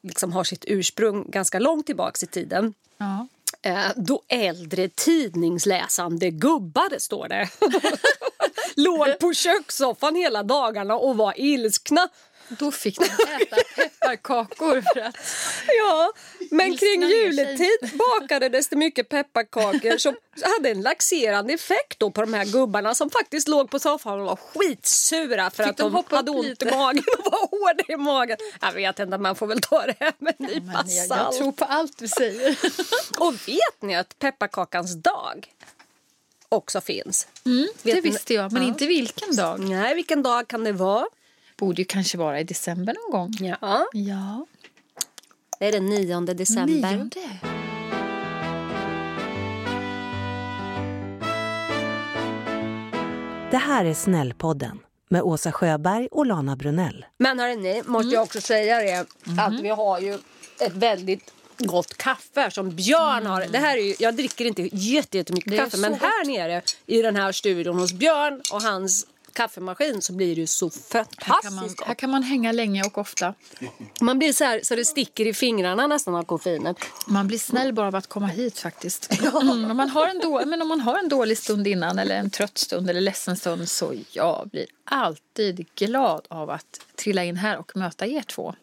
liksom 0.01 0.31
har 0.33 0.43
sitt 0.43 0.65
ursprung 0.67 1.31
ganska 1.31 1.59
långt 1.59 1.85
tillbaks 1.85 2.23
i 2.23 2.27
tiden. 2.27 2.73
Ja. 2.97 3.27
Eh, 3.61 3.91
då 3.95 4.21
äldre 4.27 4.89
tidningsläsande 4.89 6.29
gubbar, 6.31 6.99
står 6.99 7.27
det. 7.27 7.49
Låg 8.75 9.19
på 9.19 9.33
kökssoffan 9.33 10.15
hela 10.15 10.43
dagarna 10.43 10.95
och 10.95 11.17
var 11.17 11.33
ilskna. 11.37 12.09
Då 12.49 12.71
fick 12.71 12.97
de 12.99 13.05
äta 13.05 13.55
pepparkakor 13.75 14.83
för 14.93 14.99
att... 15.01 15.15
Ja, 15.67 16.11
men 16.51 16.77
kring 16.77 17.01
juletid 17.03 17.97
bakades 17.97 18.67
det 18.69 18.75
mycket 18.75 19.09
pepparkakor 19.09 19.97
som 19.97 20.15
hade 20.57 20.69
en 20.69 20.81
laxerande 20.81 21.53
effekt 21.53 21.99
då 21.99 22.11
på 22.11 22.21
de 22.21 22.33
här 22.33 22.45
gubbarna 22.45 22.95
som 22.95 23.09
faktiskt 23.09 23.47
låg 23.47 23.69
på 23.71 23.79
soffan 23.79 24.19
och 24.19 24.25
var 24.25 24.35
skitsura 24.35 25.49
för 25.49 25.63
Fick 25.63 25.71
att 25.71 25.77
de 25.77 26.03
de, 26.09 26.15
hade 26.15 26.31
ont 26.31 26.45
lite? 26.47 26.67
i 26.67 26.71
magen 26.71 27.03
och 27.19 27.31
var 27.31 27.47
hårda 27.59 27.83
i 27.87 27.97
magen. 27.97 28.37
Jag 28.61 28.71
vet 28.71 28.99
inte, 28.99 29.17
man 29.17 29.35
får 29.35 29.47
väl 29.47 29.61
ta 29.61 29.85
det 29.85 29.95
här 29.99 30.13
med 30.19 30.33
en 30.39 30.45
nypa 30.45 30.61
Men 30.61 30.73
jag, 30.73 30.87
jag 30.95 31.07
salt. 31.07 31.37
tror 31.37 31.51
på 31.51 31.65
allt 31.65 31.97
du 31.97 32.07
säger. 32.07 32.57
Och 33.19 33.33
vet 33.47 33.81
ni 33.81 33.95
att 33.95 34.19
pepparkakans 34.19 34.95
dag 35.03 35.47
också 36.49 36.81
finns? 36.81 37.27
Mm, 37.45 37.67
det 37.83 38.01
visste 38.01 38.33
jag, 38.33 38.51
men 38.51 38.61
Ja. 38.61 38.67
inte 38.67 38.85
vilken 38.87 39.35
dag. 39.35 39.59
Nej, 39.59 39.95
vilken 39.95 40.23
dag 40.23 40.47
kan 40.47 40.63
det 40.63 40.71
vara? 40.71 41.05
Borde 41.61 41.81
ju 41.81 41.85
kanske 41.85 42.17
vara 42.17 42.39
i 42.39 42.43
december 42.43 42.93
någon 42.93 43.11
gång. 43.11 43.47
Ja, 43.61 43.85
Ja, 43.93 44.45
det 45.59 45.65
är 45.67 45.71
den 45.71 45.85
9 45.85 46.19
december. 46.33 46.91
nionde. 46.91 47.39
Det 53.51 53.57
här 53.57 53.85
är 53.85 53.93
Snällpodden 53.93 54.79
med 55.09 55.21
Åsa 55.21 55.51
Sjöberg 55.51 56.07
och 56.11 56.25
Lana 56.25 56.55
Brunell. 56.55 57.05
Men 57.17 57.39
hörni, 57.39 57.83
måste 57.85 58.03
Mm. 58.07 58.13
jag 58.13 58.23
också 58.23 58.41
säga 58.41 58.79
det 58.79 59.05
Mhm. 59.23 59.39
att 59.39 59.59
vi 59.61 59.69
har 59.69 59.99
ju 59.99 60.13
ett 60.59 60.73
väldigt 60.73 61.33
gott 61.57 61.97
kaffe 61.97 62.51
som 62.51 62.69
Björn 62.75 63.25
har. 63.25 63.45
Det 63.51 63.57
här 63.57 63.77
är 63.77 63.81
ju, 63.81 63.95
jag 63.99 64.15
dricker 64.15 64.45
inte 64.45 64.61
jätte- 64.75 65.17
jättemycket 65.17 65.47
Mm. 65.47 65.59
Är 65.59 65.63
kaffe 65.65 65.77
men 65.77 65.91
gott. 65.91 66.01
här 66.01 66.25
nere 66.25 66.61
i 66.85 67.01
den 67.01 67.15
här 67.15 67.31
studion 67.31 67.79
hos 67.79 67.93
Björn 67.93 68.41
och 68.53 68.61
hans 68.61 69.07
kaffemaskin 69.33 70.01
så 70.01 70.13
blir 70.13 70.35
det 70.35 70.41
ju 70.41 70.47
så 70.47 70.71
Här 70.93 71.03
kan, 71.03 71.05
man, 71.27 71.41
fantastiskt 71.43 71.87
här 71.87 71.93
kan 71.93 72.09
man 72.09 72.23
hänga 72.23 72.51
länge 72.51 72.83
och 72.83 72.97
ofta. 72.97 73.33
Man 74.01 74.19
blir 74.19 74.33
så 74.33 74.43
här 74.43 74.59
så 74.63 74.75
det 74.75 74.85
sticker 74.85 75.27
i 75.27 75.33
fingrarna 75.33 75.87
nästan 75.87 76.15
av 76.15 76.23
koffeinet. 76.23 76.77
Man 77.07 77.27
blir 77.27 77.37
snäll 77.37 77.73
bara 77.73 77.87
av 77.87 77.95
att 77.95 78.07
komma 78.07 78.27
hit 78.27 78.59
faktiskt. 78.59 79.11
Mm, 79.41 79.71
om, 79.71 79.77
man 79.77 79.89
har 79.89 80.07
en 80.07 80.19
då, 80.19 80.45
men 80.45 80.61
om 80.61 80.67
man 80.67 80.81
har 80.81 80.99
en 80.99 81.09
dålig 81.09 81.37
stund 81.37 81.67
innan 81.67 81.99
eller 81.99 82.15
en 82.15 82.29
trött 82.29 82.57
stund 82.57 82.89
eller 82.89 83.01
ledsen 83.01 83.37
stund 83.37 83.69
så 83.69 83.93
jag 84.11 84.49
blir 84.51 84.65
alltid 84.83 85.67
glad 85.75 86.27
av 86.29 86.49
att 86.49 86.81
trilla 86.95 87.23
in 87.23 87.35
här 87.35 87.57
och 87.57 87.71
möta 87.75 88.07
er 88.07 88.21
två. 88.21 88.55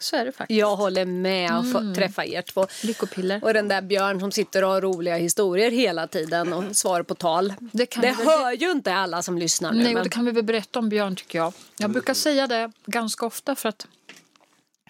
Så 0.00 0.16
är 0.16 0.24
det 0.24 0.32
faktiskt. 0.32 0.58
Jag 0.58 0.76
håller 0.76 1.04
med 1.04 1.58
och 1.58 1.64
Mm. 1.64 1.94
träffa 1.94 2.24
er 2.24 2.42
två. 2.42 2.66
Lyckopiller. 2.82 3.44
Och 3.44 3.54
den 3.54 3.68
där 3.68 3.82
Björn 3.82 4.20
som 4.20 4.32
sitter 4.32 4.64
och 4.64 4.70
har 4.70 4.80
roliga 4.80 5.16
historier 5.16 5.70
hela 5.70 6.06
tiden 6.06 6.52
och 6.52 6.76
svarar 6.76 7.02
på 7.02 7.14
tal. 7.14 7.54
Det 7.58 7.86
kan 7.86 8.02
det 8.02 8.16
vi 8.18 8.24
hör 8.24 8.52
ju 8.52 8.70
inte 8.70 8.94
alla 8.94 9.22
som 9.22 9.38
lyssnar 9.38 9.72
nu. 9.72 9.82
Nej, 9.82 9.94
men... 9.94 10.02
det 10.02 10.08
kan 10.08 10.24
vi 10.24 10.30
väl 10.30 10.44
berätta 10.44 10.78
om 10.78 10.88
Björn 10.88 11.16
tycker 11.16 11.38
jag. 11.38 11.52
Jag 11.78 11.90
brukar 11.90 12.14
säga 12.14 12.46
det 12.46 12.72
ganska 12.86 13.26
ofta 13.26 13.54
för 13.54 13.68
att 13.68 13.86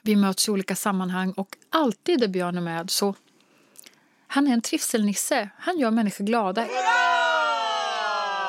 vi 0.02 0.16
möts 0.16 0.48
i 0.48 0.50
olika 0.50 0.76
sammanhang 0.76 1.32
och 1.32 1.56
alltid 1.70 2.20
där 2.20 2.28
Björn 2.28 2.56
är 2.56 2.60
med 2.60 2.90
så 2.90 3.14
Han 4.26 4.46
är 4.48 4.52
en 4.52 4.62
trivselnisse. 4.62 5.48
Han 5.58 5.78
gör 5.78 5.90
människor 5.90 6.24
glada. 6.24 6.66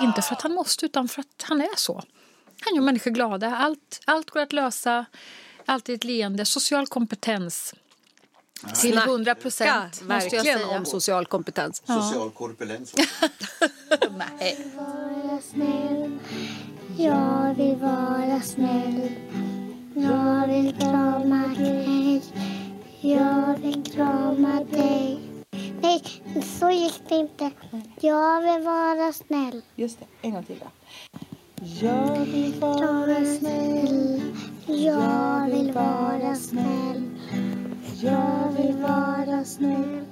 Inte 0.01 0.21
för 0.21 0.35
att 0.35 0.41
han 0.41 0.53
måste, 0.53 0.85
utan 0.85 1.07
för 1.07 1.21
att 1.21 1.43
han 1.43 1.61
är 1.61 1.75
så. 1.77 2.03
Han 2.61 2.75
gör 2.75 2.81
människor 2.81 3.11
glada. 3.11 3.55
Allt, 3.55 4.01
allt 4.05 4.29
går 4.29 4.39
att 4.41 4.53
lösa. 4.53 5.05
Alltid 5.65 5.95
ett 5.95 6.03
leende. 6.03 6.45
Social 6.45 6.87
kompetens. 6.87 7.73
Till 8.81 8.91
Snacka, 8.91 9.09
100 9.09 9.35
procent, 9.35 9.83
måste 9.83 10.03
jag 10.03 10.07
Verkligen 10.07 10.43
säga. 10.59 10.67
om 10.67 10.85
social 10.85 11.25
kompetens. 11.25 11.83
Social 11.85 12.31
korpulens. 12.31 12.95
Nej. 14.39 14.67
Jag 16.97 17.53
vill 17.57 17.75
vara 17.75 18.41
snäll. 18.41 19.11
Jag 19.95 20.47
vill 20.47 20.75
krama 20.79 21.47
dig. 21.47 22.21
Jag 23.01 23.57
vill 23.61 23.83
krama 23.83 24.63
dig. 24.63 25.19
Nej, 25.81 26.03
så 26.59 26.69
gick 26.69 27.01
det 27.09 27.15
inte. 27.15 27.51
Jag 27.99 28.41
vill 28.41 28.65
vara 28.65 29.13
snäll. 29.13 29.61
Just 29.75 29.99
det, 29.99 30.05
en 30.21 30.31
gång 30.33 30.43
till 30.43 30.59
då. 30.59 30.67
Jag 31.81 32.25
vill 32.25 32.53
vara 32.53 33.15
snäll. 33.39 34.21
Jag 34.73 35.49
vill 35.51 35.71
vara 35.71 36.35
snäll. 36.35 37.09
Jag 38.01 38.55
vill 38.57 38.77
vara 38.77 39.45
snäll. 39.45 40.05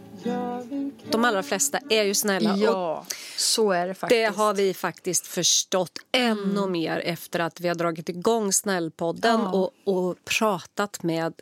De 1.12 1.26
allra 1.26 1.44
flesta 1.44 1.80
är 1.90 2.04
ju 2.04 2.14
snälla. 2.14 2.58
Ja, 2.58 3.06
så 3.38 3.72
är 3.72 3.88
det 3.88 3.94
faktiskt. 3.94 4.20
det 4.20 4.38
har 4.42 4.54
vi 4.54 4.74
faktiskt 4.74 5.28
förstått 5.28 6.00
ännu 6.12 6.68
mer 6.68 6.98
efter 7.00 7.40
att 7.40 7.62
vi 7.62 7.68
har 7.68 7.76
dragit 7.76 8.10
igång 8.10 8.54
Snällpodden 8.54 9.40
Ja. 9.40 9.52
och, 9.52 9.72
och 9.84 10.26
pratat 10.26 11.04
med 11.04 11.34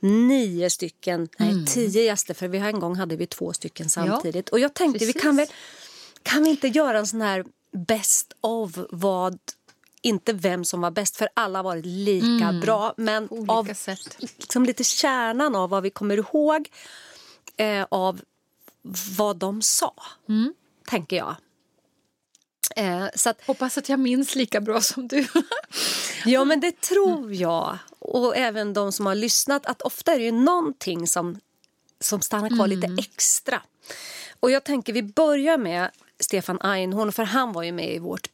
nio 0.00 0.70
stycken, 0.70 1.28
nej 1.38 1.66
tio 1.66 2.02
gäster 2.02 2.34
för 2.34 2.48
vi 2.48 2.58
har 2.58 2.68
en 2.68 2.80
gång 2.80 2.96
hade 2.96 3.16
vi 3.16 3.26
två 3.26 3.52
stycken 3.52 3.88
samtidigt. 3.88 4.48
och 4.48 4.60
jag 4.60 4.74
tänkte 4.74 5.04
vi 5.04 5.12
kan 5.12 5.36
väl, 5.36 5.46
precis. 5.46 5.60
kan 6.22 6.44
vi 6.44 6.50
inte 6.50 6.68
göra 6.68 6.98
en 6.98 7.06
sån 7.06 7.20
här 7.20 7.44
best 7.72 8.32
of 8.40 8.70
vad 8.90 9.38
inte 10.04 10.32
vem 10.32 10.64
som 10.64 10.80
var 10.80 10.90
bäst, 10.90 11.16
för 11.16 11.28
alla 11.34 11.58
har 11.58 11.64
varit 11.64 11.86
lika 11.86 12.52
bra. 12.52 12.94
Men 12.96 13.28
av 13.48 13.74
sätt. 13.74 14.16
liksom 14.18 14.64
lite 14.64 14.84
kärnan 14.84 15.54
av 15.54 15.70
vad 15.70 15.82
vi 15.82 15.90
kommer 15.90 16.16
ihåg 16.16 16.68
eh, 17.56 17.86
av 17.88 18.20
vad 19.18 19.36
de 19.36 19.62
sa, 19.62 19.94
tänker 20.86 21.16
jag. 21.16 21.36
Eh, 22.76 23.06
så 23.14 23.30
att, 23.30 23.46
Hoppas 23.46 23.78
att 23.78 23.88
jag 23.88 24.00
minns 24.00 24.34
lika 24.34 24.60
bra 24.60 24.80
som 24.80 25.08
du. 25.08 25.26
ja, 26.24 26.44
men 26.44 26.60
det 26.60 26.80
tror 26.80 27.34
jag. 27.34 27.78
Och 27.98 28.36
även 28.36 28.72
de 28.72 28.92
som 28.92 29.06
har 29.06 29.14
lyssnat, 29.14 29.66
att 29.66 29.82
ofta 29.82 30.12
är 30.12 30.18
det 30.18 30.24
ju 30.24 30.32
någonting 30.32 31.06
som, 31.06 31.40
som 32.00 32.20
stannar 32.20 32.48
kvar 32.48 32.66
lite 32.66 32.96
extra. 32.98 33.62
Och 34.40 34.50
jag 34.50 34.64
tänker 34.64 34.92
vi 34.92 35.02
börjar 35.02 35.58
med 35.58 35.90
Stefan 36.20 36.60
Einhorn, 36.60 37.12
för 37.12 37.24
han 37.24 37.52
var 37.52 37.62
ju 37.62 37.72
med 37.72 37.94
i 37.94 37.98
vårt 37.98 38.30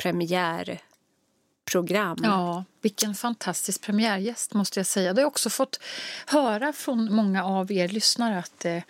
premiärprogram. 1.71 2.19
Ja, 2.23 2.65
vilken 2.83 3.15
fantastisk 3.15 3.81
premiärgäst 3.81 4.55
måste 4.55 4.79
jag 4.79 4.87
säga. 4.87 5.12
Det 5.12 5.21
har 5.21 5.23
jag 5.23 5.29
också 5.29 5.50
fått 5.50 5.81
höra 6.27 6.73
från 6.73 7.12
många 7.15 7.45
av 7.45 7.73
er 7.73 7.89
lyssnare 7.89 8.39
att, 8.39 8.65
eh, 8.65 8.83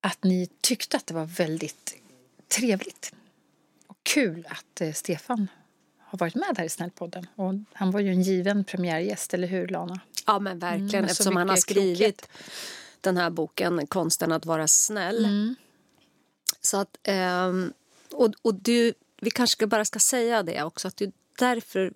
att 0.00 0.24
ni 0.24 0.48
tyckte 0.60 0.96
att 0.96 1.06
det 1.06 1.14
var 1.14 1.24
väldigt 1.24 1.94
trevligt 2.48 3.12
och 3.86 3.98
kul 4.02 4.46
att 4.48 4.80
eh, 4.80 4.92
Stefan 4.92 5.48
har 5.98 6.18
varit 6.18 6.34
med 6.34 6.54
här 6.58 6.64
i 6.64 6.68
Snällpodden. 6.68 7.26
Och 7.34 7.54
han 7.72 7.90
var 7.90 8.00
ju 8.00 8.10
en 8.10 8.22
given 8.22 8.64
premiärgäst, 8.64 9.34
eller 9.34 9.48
hur 9.48 9.68
Lana? 9.68 10.00
Ja, 10.26 10.38
men 10.38 10.58
verkligen. 10.58 10.94
Mm, 10.94 11.04
eftersom 11.04 11.36
han 11.36 11.48
har 11.48 11.56
skrivit 11.56 12.28
den 13.00 13.16
här 13.16 13.30
boken 13.30 13.86
Konsten 13.86 14.32
att 14.32 14.46
vara 14.46 14.68
snäll. 14.68 15.24
Mm. 15.24 15.54
Så 16.60 16.76
att, 16.76 16.96
ehm, 17.02 17.72
och, 18.12 18.32
och 18.42 18.54
du, 18.54 18.94
vi 19.20 19.30
kanske 19.30 19.66
bara 19.66 19.84
ska 19.84 19.98
säga 19.98 20.42
det 20.42 20.62
också, 20.62 20.88
att 20.88 21.00
är 21.00 21.12
därför 21.46 21.92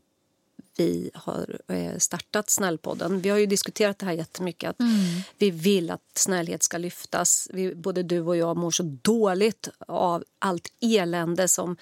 vi 0.77 1.11
har 1.15 1.61
eh, 1.69 1.99
startat 1.99 2.51
Snällpodden. 2.51 3.21
Vi 3.21 3.29
har 3.29 3.39
ju 3.39 3.47
diskuterat 3.47 3.99
det 3.99 4.07
här 4.07 4.13
jättemycket. 4.13 4.71
Att 4.71 4.81
Mm. 4.81 4.95
Vi 5.39 5.51
vill 5.51 5.91
att 5.91 6.03
snällhet 6.15 6.63
ska 6.63 6.79
lyftas. 6.79 7.49
Vi, 7.53 7.75
både 7.75 8.03
du 8.03 8.21
och 8.21 8.37
jag 8.37 8.57
mår 8.57 8.71
så 8.71 8.83
dåligt 9.03 9.69
av 9.89 10.25
allt 10.39 10.69
elände 10.81 11.49
som 11.49 11.77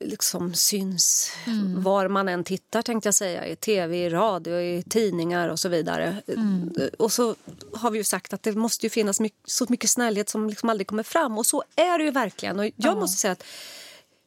liksom 0.00 0.54
syns 0.54 1.32
Mm. 1.46 1.82
var 1.82 2.08
man 2.08 2.28
än 2.28 2.44
tittar, 2.44 2.82
tänkte 2.82 3.06
jag 3.06 3.14
säga. 3.14 3.46
I 3.46 3.56
tv, 3.56 3.96
i 4.06 4.10
radio, 4.10 4.60
i 4.60 4.82
tidningar 4.88 5.48
och 5.48 5.60
så 5.60 5.68
vidare. 5.68 6.22
Mm. 6.28 6.72
Och 6.98 7.12
så 7.12 7.34
har 7.74 7.90
vi 7.90 7.98
ju 7.98 8.04
sagt 8.04 8.32
att 8.32 8.42
det 8.42 8.52
måste 8.52 8.86
ju 8.86 8.90
finnas 8.90 9.20
mycket, 9.20 9.50
så 9.50 9.66
mycket 9.68 9.90
snällhet 9.90 10.28
som 10.28 10.48
liksom 10.50 10.68
aldrig 10.70 10.86
kommer 10.86 11.02
fram. 11.02 11.38
Och 11.38 11.46
så 11.46 11.64
är 11.76 11.98
det 11.98 12.04
ju 12.04 12.10
verkligen. 12.10 12.58
Och 12.58 12.64
jag 12.64 12.72
Ja. 12.76 12.94
måste 12.94 13.16
säga 13.20 13.32
att 13.32 13.44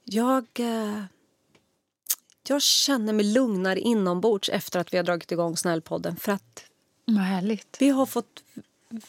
jag... 0.04 0.46
Eh, 0.60 1.04
jag 2.50 2.62
känner 2.62 3.14
mig 3.14 3.26
lugnare 3.26 3.80
inombords 3.80 4.50
efter 4.50 4.80
att 4.80 4.94
vi 4.94 4.98
har 4.98 5.04
dragit 5.04 5.32
igång 5.32 5.58
Snällpodden. 5.58 6.16
För 6.16 6.32
att 6.32 6.66
vi 7.80 7.90
har, 7.90 8.06
fått, 8.06 8.44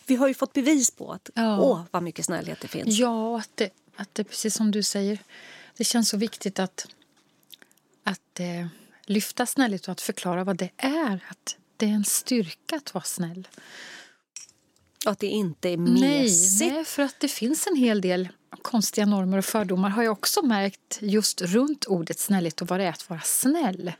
vi 0.06 0.16
har 0.16 0.28
ju 0.28 0.34
fått 0.34 0.52
bevis 0.52 0.90
på 0.90 1.12
att 1.12 1.30
Ja. 1.34 1.60
åh, 1.60 1.82
vad 1.90 2.02
mycket 2.02 2.24
snällhet 2.24 2.60
det 2.60 2.68
finns. 2.68 2.98
Ja, 2.98 3.38
att 3.38 3.50
det, 3.54 3.70
att 3.96 4.14
det 4.14 4.24
precis 4.24 4.54
som 4.54 4.70
du 4.70 4.82
säger. 4.82 5.18
Det 5.76 5.84
känns 5.84 6.08
så 6.08 6.16
viktigt 6.16 6.58
att, 6.58 6.86
att 8.04 8.40
eh, 8.40 8.66
lyfta 9.06 9.46
snällhet 9.46 9.88
och 9.88 9.92
att 9.92 10.00
förklara 10.00 10.44
vad 10.44 10.56
det 10.56 10.70
är. 10.76 11.24
Att 11.28 11.56
det 11.76 11.86
är 11.86 11.90
en 11.90 12.04
styrka 12.04 12.76
att 12.76 12.94
vara 12.94 13.04
snäll. 13.04 13.48
Och 15.06 15.12
att 15.12 15.18
det 15.18 15.26
inte 15.26 15.68
är 15.68 15.76
Nej, 15.76 16.22
mesigt. 16.22 16.72
nej, 16.72 16.84
för 16.84 17.02
att 17.02 17.20
det 17.20 17.28
finns 17.28 17.66
en 17.66 17.76
hel 17.76 18.00
del 18.00 18.28
konstiga 18.62 19.06
normer 19.06 19.38
och 19.38 19.44
fördomar 19.44 19.88
har 19.88 20.02
jag 20.02 20.12
också 20.12 20.42
märkt 20.42 20.98
just 21.00 21.42
runt 21.42 21.84
ordet 21.84 22.18
snällhet 22.18 22.60
och 22.60 22.68
vad 22.68 22.80
det 22.80 22.84
är 22.84 22.88
att 22.90 23.10
vara 23.10 23.20
snäll. 23.20 23.92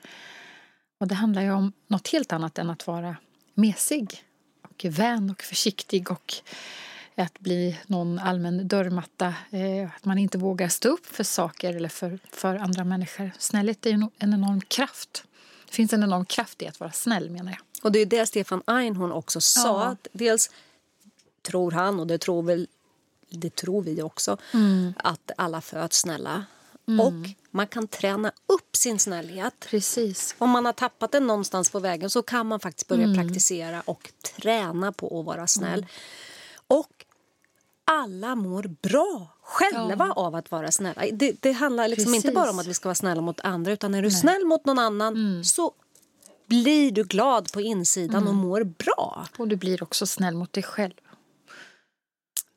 Och 1.00 1.08
det 1.08 1.14
handlar 1.14 1.42
ju 1.42 1.50
om 1.52 1.72
något 1.86 2.08
helt 2.08 2.32
annat 2.32 2.58
än 2.58 2.70
att 2.70 2.86
vara 2.86 3.16
mesig 3.54 4.24
och 4.62 4.84
vän 4.88 5.30
och 5.30 5.42
försiktig 5.42 6.10
och 6.10 6.34
att 7.14 7.38
bli 7.38 7.78
någon 7.86 8.18
allmän 8.18 8.68
dörrmatta. 8.68 9.34
Eh, 9.50 9.90
att 9.96 10.04
man 10.04 10.18
inte 10.18 10.38
vågar 10.38 10.68
stå 10.68 10.88
upp 10.88 11.06
för 11.06 11.24
saker 11.24 11.76
eller 11.76 11.88
för, 11.88 12.18
för 12.32 12.56
andra 12.56 12.84
människor. 12.84 13.30
Snällhet 13.38 13.86
är 13.86 13.90
en- 13.92 14.10
en 14.18 14.34
enorm 14.34 14.60
kraft. 14.60 15.24
Det 15.66 15.72
finns 15.74 15.92
en 15.92 16.02
enorm 16.02 16.24
kraft 16.26 16.62
i 16.62 16.66
att 16.66 16.80
vara 16.80 16.92
snäll 16.92 17.30
menar 17.30 17.52
jag. 17.52 17.60
Och 17.82 17.92
det 17.92 17.98
är 17.98 18.06
det 18.06 18.26
Stefan 18.26 18.62
Einhorn 18.66 19.12
också 19.12 19.40
sa. 19.40 19.84
Ja. 19.84 19.96
Dels 20.12 20.50
tror 21.42 21.70
han, 21.70 22.00
och 22.00 22.06
det 22.06 22.18
tror, 22.18 22.42
väl, 22.42 22.66
det 23.30 23.56
tror 23.56 23.82
vi 23.82 24.02
också, 24.02 24.36
Mm. 24.52 24.94
att 24.96 25.30
alla 25.36 25.60
föds 25.60 25.98
snälla. 25.98 26.44
Och 27.00 27.12
man 27.50 27.66
kan 27.66 27.88
träna 27.88 28.32
upp 28.46 28.76
sin 28.76 28.98
snällhet. 28.98 29.54
Precis. 29.70 30.34
Om 30.38 30.50
man 30.50 30.64
har 30.64 30.72
tappat 30.72 31.12
den 31.12 31.26
någonstans 31.26 31.70
på 31.70 31.78
vägen 31.78 32.10
så 32.10 32.22
kan 32.22 32.46
man 32.46 32.60
faktiskt 32.60 32.88
börja 32.88 33.14
praktisera 33.14 33.80
och 33.84 34.12
träna 34.36 34.92
på 34.92 35.20
att 35.20 35.26
vara 35.26 35.46
snäll. 35.46 35.86
Och 36.66 37.04
alla 37.84 38.34
mår 38.34 38.62
bra 38.82 39.26
själva 39.42 40.12
av 40.12 40.34
att 40.34 40.50
vara 40.50 40.70
snälla. 40.72 41.02
Det, 41.12 41.36
det 41.40 41.52
handlar 41.52 41.88
liksom 41.88 42.14
inte 42.14 42.32
bara 42.32 42.50
om 42.50 42.58
att 42.58 42.66
vi 42.66 42.74
ska 42.74 42.88
vara 42.88 42.94
snälla 42.94 43.20
mot 43.20 43.40
andra 43.40 43.72
utan 43.72 43.94
är 43.94 44.02
du 44.02 44.10
snäll 44.10 44.44
mot 44.44 44.64
någon 44.64 44.78
annan 44.78 45.44
så 45.44 45.72
blir 46.46 46.90
du 46.90 47.04
glad 47.04 47.52
på 47.52 47.60
insidan 47.60 48.28
och 48.28 48.34
mår 48.34 48.64
bra. 48.64 49.26
Och 49.38 49.48
du 49.48 49.56
blir 49.56 49.82
också 49.82 50.06
snäll 50.06 50.34
mot 50.34 50.52
dig 50.52 50.62
själv. 50.62 50.92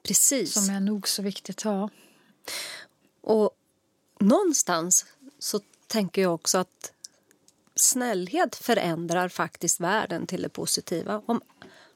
Precis. 0.03 0.53
Som 0.53 0.75
är 0.75 0.79
nog 0.79 1.07
så 1.07 1.21
viktigt. 1.21 1.63
Ja. 1.63 1.89
Och 3.21 3.51
någonstans 4.19 5.05
så 5.39 5.59
tänker 5.87 6.21
jag 6.21 6.33
också 6.33 6.57
att 6.57 6.91
snällhet 7.75 8.55
förändrar 8.55 9.29
faktiskt 9.29 9.79
världen 9.79 10.27
till 10.27 10.41
det 10.41 10.49
positiva. 10.49 11.21
Om, 11.25 11.41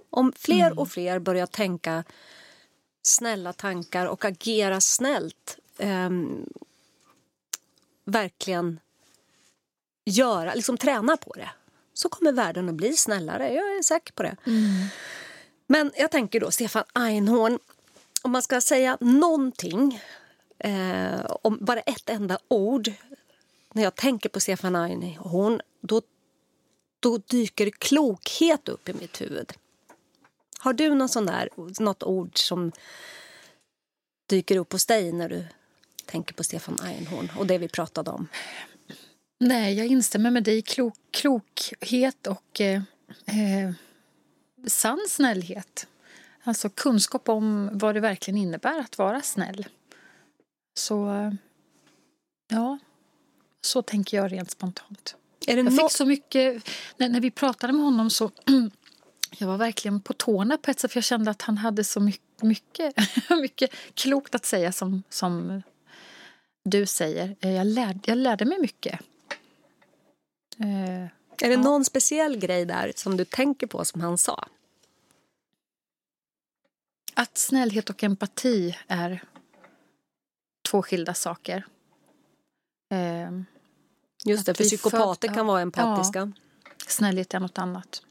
om 0.10 0.34
fler 0.36 0.80
och 0.80 0.90
fler 0.90 1.20
börjar 1.20 1.46
tänka 1.48 2.04
snälla 3.02 3.54
tankar 3.54 4.06
och 4.06 4.26
agera 4.26 4.82
snällt 4.82 5.58
ehm, 5.78 6.46
verkligen 8.04 8.80
göra, 10.06 10.54
liksom 10.54 10.78
träna 10.78 11.18
på 11.18 11.34
det 11.34 11.50
så 11.94 12.10
kommer 12.10 12.32
världen 12.32 12.70
att 12.70 12.76
bli 12.76 12.98
snällare. 12.98 13.54
Jag 13.54 13.78
är 13.78 13.84
säker 13.84 14.14
på 14.14 14.24
det. 14.24 14.36
Men 15.68 15.92
jag 15.96 16.12
tänker 16.12 16.40
då, 16.40 16.52
Stefan 16.52 16.84
Einhorn, 16.94 17.60
om 18.22 18.32
man 18.32 18.42
ska 18.42 18.62
säga 18.62 18.98
någonting 19.02 20.02
eh, 20.60 21.26
om 21.42 21.58
bara 21.62 21.80
ett 21.80 22.10
enda 22.10 22.40
ord 22.48 22.92
när 23.74 23.84
jag 23.84 23.96
tänker 23.96 24.30
på 24.30 24.40
Stefan 24.40 24.76
Einhorn 24.76 25.62
då, 25.82 26.02
då 27.00 27.18
dyker 27.18 27.70
klokhet 27.70 28.70
upp 28.70 28.90
i 28.90 28.94
mitt 28.94 29.22
huvud. 29.22 29.54
Har 30.60 30.74
du 30.74 30.96
någon 30.96 31.10
sån 31.10 31.26
där, 31.26 31.50
något 31.80 32.04
ord 32.04 32.38
som 32.38 32.72
dyker 34.30 34.58
upp 34.58 34.72
hos 34.72 34.86
dig 34.86 35.12
när 35.12 35.30
du 35.30 35.46
tänker 36.06 36.34
på 36.34 36.44
Stefan 36.44 36.78
Einhorn 36.84 37.32
och 37.38 37.48
det 37.48 37.58
vi 37.58 37.68
pratade 37.68 38.12
om? 38.12 38.28
Nej, 39.40 39.74
jag 39.78 39.88
instämmer 39.88 40.32
med 40.32 40.44
dig. 40.44 40.62
Klok, 40.62 40.96
klokhet 41.12 42.28
och 42.28 42.62
eh, 42.62 42.82
eh, 43.26 43.72
sann 44.68 45.06
snällhet. 45.10 45.88
Alltså 46.48 46.70
kunskap 46.70 47.30
om 47.30 47.70
vad 47.74 47.96
det 47.96 48.00
verkligen 48.00 48.38
innebär 48.38 48.80
att 48.80 48.98
vara 48.98 49.22
snäll. 49.22 49.68
Så 50.80 51.14
eh, 51.14 51.32
ja, 52.50 52.78
så 53.62 53.82
tänker 53.82 54.18
jag 54.18 54.32
rent 54.32 54.52
spontant. 54.52 55.16
Är 55.48 55.56
det 55.56 55.62
Jag 55.62 55.74
nå- 55.74 55.82
fick 55.90 55.92
så 55.98 56.06
mycket, 56.06 56.70
när, 56.98 57.10
när 57.10 57.22
vi 57.22 57.32
pratade 57.32 57.74
med 57.74 57.86
honom 57.86 58.10
så 58.10 58.32
jag 59.38 59.48
var 59.48 59.58
verkligen 59.58 60.02
på 60.02 60.14
tårna 60.14 60.58
på 60.58 60.72
ett 60.72 60.80
sätt 60.80 60.92
för 60.92 60.98
jag 60.98 61.04
kände 61.04 61.32
att 61.32 61.42
han 61.42 61.58
hade 61.58 61.84
så 61.84 62.00
mycket, 62.00 62.42
mycket, 62.44 62.96
mycket 63.42 63.72
klokt 63.94 64.36
att 64.36 64.46
säga 64.46 64.72
som, 64.72 65.04
som 65.10 65.62
du 66.66 66.86
säger. 66.86 67.36
Eh, 67.40 67.52
Jag 67.56 67.68
lärde, 67.68 68.00
jag 68.06 68.18
lärde 68.18 68.46
mig 68.46 68.60
mycket. 68.60 69.00
Eh, 70.60 71.04
Är 71.46 71.50
det 71.50 71.58
någon 71.58 71.86
speciell 71.86 72.38
grej 72.38 72.66
där 72.66 72.92
som 72.96 73.18
du 73.18 73.26
tänker 73.26 73.68
på 73.68 73.86
som 73.86 74.02
han 74.02 74.18
sa? 74.18 74.48
Att 77.20 77.38
snällhet 77.38 77.90
och 77.90 78.04
empati 78.04 78.78
är 78.88 79.24
två 80.70 80.82
skilda 80.82 81.14
saker. 81.14 81.66
Eh, 82.94 83.32
Just 84.26 84.40
Att 84.40 84.46
det, 84.46 84.54
för 84.54 84.64
psykopater 84.64 85.28
föd- 85.28 85.36
kan 85.36 85.48
vara 85.48 85.58
ja. 85.60 85.62
empatiska. 85.62 86.32
snällhet 86.88 87.34
är 87.34 87.40
något 87.40 87.58
annat. 87.58 88.02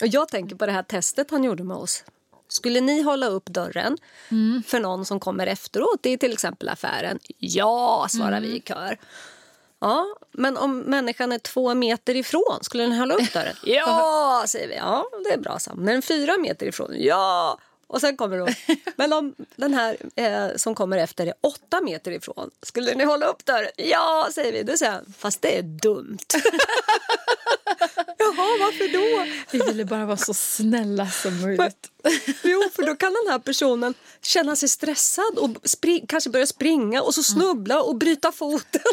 Och 0.00 0.06
jag 0.06 0.28
tänker 0.28 0.56
på 0.56 0.66
det 0.66 0.72
här 0.72 0.82
testet 0.82 1.30
han 1.30 1.44
gjorde 1.44 1.64
med 1.64 1.76
oss. 1.76 2.04
Skulle 2.48 2.80
ni 2.80 3.02
hålla 3.02 3.26
upp 3.26 3.46
dörren 3.46 3.98
Mm. 4.30 4.62
för 4.66 4.80
någon 4.80 5.04
som 5.04 5.20
kommer 5.20 5.46
efteråt 5.46 6.06
i 6.06 6.18
till 6.18 6.32
exempel 6.32 6.68
affären? 6.68 7.18
Ja, 7.38 8.06
svarar 8.10 8.28
Mm. 8.38 8.42
vi 8.42 8.56
i 8.56 8.60
kör. 8.60 8.98
Ja, 9.80 10.06
men 10.32 10.56
om 10.56 10.78
människan 10.78 11.32
är 11.32 11.38
två 11.38 11.74
meter 11.74 12.16
ifrån, 12.16 12.58
skulle 12.62 12.86
ni 12.86 12.98
hålla 12.98 13.14
upp 13.14 13.32
dörren? 13.32 13.56
Ja, 13.64 14.44
säger 14.48 14.68
vi. 14.68 14.74
Ja, 14.76 15.06
det 15.24 15.32
är 15.32 15.38
bra. 15.38 15.58
Sam. 15.58 15.84
Den 15.86 15.96
är 15.96 16.00
fyra 16.00 16.36
meter 16.38 16.66
ifrån? 16.66 16.90
Ja! 16.96 17.58
Och 17.86 18.00
sen 18.00 18.16
kommer 18.16 18.38
hon. 18.38 18.54
Men 18.96 19.12
om 19.12 19.34
den 19.56 19.74
här 19.74 19.96
eh, 20.16 20.56
som 20.56 20.74
kommer 20.74 20.98
efter 20.98 21.26
är 21.26 21.34
åtta 21.40 21.80
meter 21.80 22.10
ifrån, 22.10 22.50
skulle 22.62 22.94
ni 22.94 23.04
hålla 23.04 23.26
upp 23.26 23.44
dörren? 23.44 23.70
Ja, 23.76 24.28
säger 24.32 24.52
vi. 24.52 24.62
Då 24.62 24.76
säger 24.76 24.92
han, 24.92 25.14
fast 25.18 25.42
det 25.42 25.58
är 25.58 25.62
dumt. 25.62 26.18
Jaha, 28.38 28.56
varför 28.60 28.92
då? 28.92 29.32
Vi 29.50 29.58
ville 29.72 29.84
bara 29.84 30.06
vara 30.06 30.16
så 30.16 30.34
snälla 30.34 31.06
som 31.10 31.40
möjligt. 31.42 31.88
Jo, 32.42 32.62
för 32.76 32.82
då 32.86 32.94
kan 32.96 33.12
den 33.24 33.32
här 33.32 33.38
personen 33.38 33.94
känna 34.22 34.56
sig 34.56 34.68
stressad 34.68 35.38
och 35.38 35.50
kanske 36.08 36.30
börja 36.30 36.46
springa 36.46 37.02
och 37.02 37.14
så 37.14 37.22
snubbla 37.22 37.82
och 37.82 37.96
bryta 37.96 38.32
foten. 38.32 38.80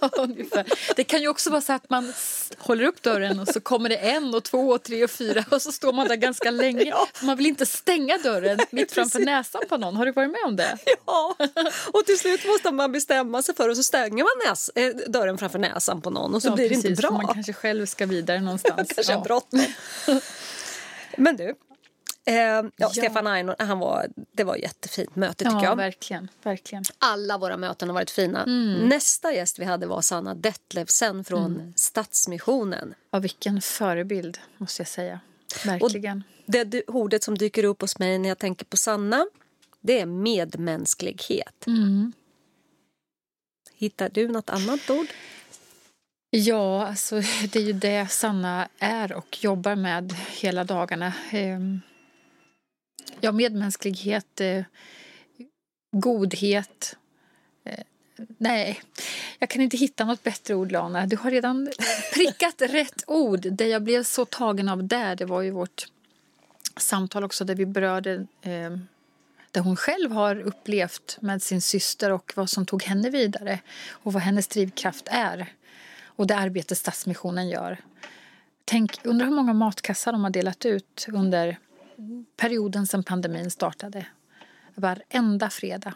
Ja, 0.00 0.10
ungefär. 0.18 0.64
Det 0.96 1.04
kan 1.04 1.20
ju 1.22 1.28
också 1.28 1.50
vara 1.50 1.60
så 1.60 1.72
att 1.72 1.90
man 1.90 2.12
håller 2.58 2.84
upp 2.84 3.02
dörren 3.02 3.40
och 3.40 3.48
så 3.48 3.60
kommer 3.60 3.88
det 3.88 3.96
en 3.96 4.34
och 4.34 4.42
två 4.44 4.68
och 4.68 4.82
tre 4.82 5.04
och 5.04 5.10
fyra 5.10 5.44
och 5.50 5.62
så 5.62 5.72
står 5.72 5.92
man 5.92 6.08
där 6.08 6.16
ganska 6.16 6.50
länge. 6.50 6.94
Man 7.22 7.36
vill 7.36 7.46
inte 7.46 7.66
stänga 7.66 8.18
dörren 8.18 8.58
mitt 8.70 8.92
framför 8.92 9.18
näsan 9.20 9.62
på 9.68 9.76
någon. 9.76 9.96
Har 9.96 10.06
du 10.06 10.12
varit 10.12 10.30
med 10.30 10.40
om 10.46 10.56
det? 10.56 10.78
Ja, 11.06 11.36
och 11.92 12.06
till 12.06 12.18
slut 12.18 12.46
måste 12.46 12.70
man 12.70 12.92
bestämma 12.92 13.42
sig 13.42 13.54
för 13.54 13.68
och 13.68 13.76
så 13.76 13.82
stänger 13.82 14.24
man 14.24 14.54
näs- 14.54 14.70
eh, 14.74 15.10
dörren 15.10 15.38
framför 15.38 15.58
näsan 15.58 16.00
på 16.02 16.10
någon 16.10 16.34
och 16.34 16.42
så 16.42 16.48
Ja, 16.48 16.54
blir 16.54 16.64
det 16.68 16.74
precis, 16.74 16.90
inte 16.90 17.02
bra. 17.02 17.10
Man 17.10 17.34
kanske 17.34 17.52
själv 17.52 17.86
ska 17.86 18.06
vidare 18.06 18.40
någonstans. 18.46 18.88
kanske 18.94 19.12
ja. 19.12 19.20
bråttom. 19.20 19.60
Men 21.16 21.36
du, 21.36 21.54
eh, 22.24 22.34
ja, 22.76 22.90
Stefan 22.90 23.26
Aino, 23.26 23.54
han 23.58 23.78
var, 23.78 24.06
det 24.32 24.44
var 24.44 24.56
ett 24.56 24.62
jättefint 24.62 25.16
möte 25.16 25.44
tycker 25.44 25.56
Ja, 25.56 25.64
jag. 25.64 25.76
verkligen. 25.76 26.28
verkligen. 26.42 26.84
Alla 26.98 27.38
våra 27.38 27.56
möten 27.56 27.88
har 27.88 27.94
varit 27.94 28.10
fina. 28.10 28.42
Mm. 28.42 28.88
Nästa 28.88 29.32
gäst 29.32 29.58
vi 29.58 29.64
hade 29.64 29.86
var 29.86 30.00
Sanna 30.00 30.34
Detlevsen 30.34 31.24
från 31.24 31.72
Stadsmissionen. 31.76 32.94
Ja, 33.10 33.18
vilken 33.18 33.60
förebild, 33.62 34.38
måste 34.56 34.80
jag 34.82 34.88
säga. 34.88 35.20
Verkligen. 35.64 36.22
Det 36.46 36.64
du- 36.64 36.82
ordet 36.86 37.22
som 37.22 37.38
dyker 37.38 37.64
upp 37.64 37.80
hos 37.80 37.98
mig 37.98 38.18
när 38.18 38.28
jag 38.28 38.38
tänker 38.38 38.64
på 38.64 38.76
Sanna, 38.76 39.26
det 39.80 40.00
är 40.00 40.06
medmänsklighet. 40.06 41.66
Mm. 41.66 42.12
Hittar 43.74 44.08
du 44.12 44.28
något 44.28 44.50
annat 44.50 44.90
ord? 44.90 45.06
Ja, 46.30 46.86
alltså, 46.86 47.16
det 47.52 47.56
är 47.56 47.62
ju 47.62 47.72
det 47.72 48.10
Sanna 48.10 48.68
är 48.78 49.12
och 49.12 49.44
jobbar 49.44 49.76
med 49.76 50.12
hela 50.12 50.64
dagarna. 50.64 51.12
Ehm, 51.30 51.80
Ja, 53.20 53.32
medmänsklighet, 53.32 54.40
eh, 54.40 54.64
godhet. 55.96 56.96
Eh, 57.64 57.84
Nej, 58.38 58.80
jag 59.38 59.50
kan 59.50 59.62
inte 59.62 59.76
hitta 59.76 60.04
något 60.04 60.22
bättre 60.22 60.54
ord, 60.54 60.72
Lana. 60.72 61.06
Du 61.06 61.16
har 61.16 61.30
redan 61.30 61.68
prickat 62.14 62.54
rätt 62.62 63.04
ord. 63.06 63.40
Det 63.40 63.68
jag 63.68 63.82
blev 63.82 64.02
så 64.02 64.24
tagen 64.24 64.68
av 64.68 64.84
där, 64.84 65.16
det 65.16 65.24
var 65.24 65.42
ju 65.42 65.50
vårt 65.50 65.86
samtal 66.76 67.24
också 67.24 67.44
där 67.44 67.54
vi 67.54 67.66
berörde 67.66 68.26
eh, 68.42 68.76
det 69.50 69.60
hon 69.60 69.76
själv 69.76 70.12
har 70.12 70.40
upplevt 70.40 71.18
med 71.20 71.42
sin 71.42 71.62
syster 71.62 72.12
och 72.12 72.32
vad 72.36 72.50
som 72.50 72.66
tog 72.66 72.82
henne 72.82 73.10
vidare 73.10 73.60
och 73.88 74.12
vad 74.12 74.22
hennes 74.22 74.48
drivkraft 74.48 75.08
är 75.10 75.52
och 76.16 76.26
det 76.26 76.36
arbete 76.36 76.74
Stadsmissionen 76.74 77.48
gör. 77.48 77.78
Tänk, 78.64 79.00
undrar 79.04 79.26
hur 79.26 79.34
många 79.34 79.52
matkassar 79.52 80.12
de 80.12 80.22
har 80.24 80.30
delat 80.30 80.66
ut 80.66 81.06
under 81.12 81.58
perioden 82.36 82.86
sedan 82.86 83.02
pandemin 83.02 83.50
startade. 83.50 84.06
Varenda 84.74 85.50
fredag 85.50 85.94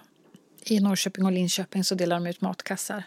i 0.65 0.81
Norrköping 0.81 1.25
och 1.25 1.33
Linköping 1.33 1.85
så 1.85 1.95
delar 1.95 2.17
de 2.17 2.27
ut 2.27 2.41
matkassar. 2.41 3.05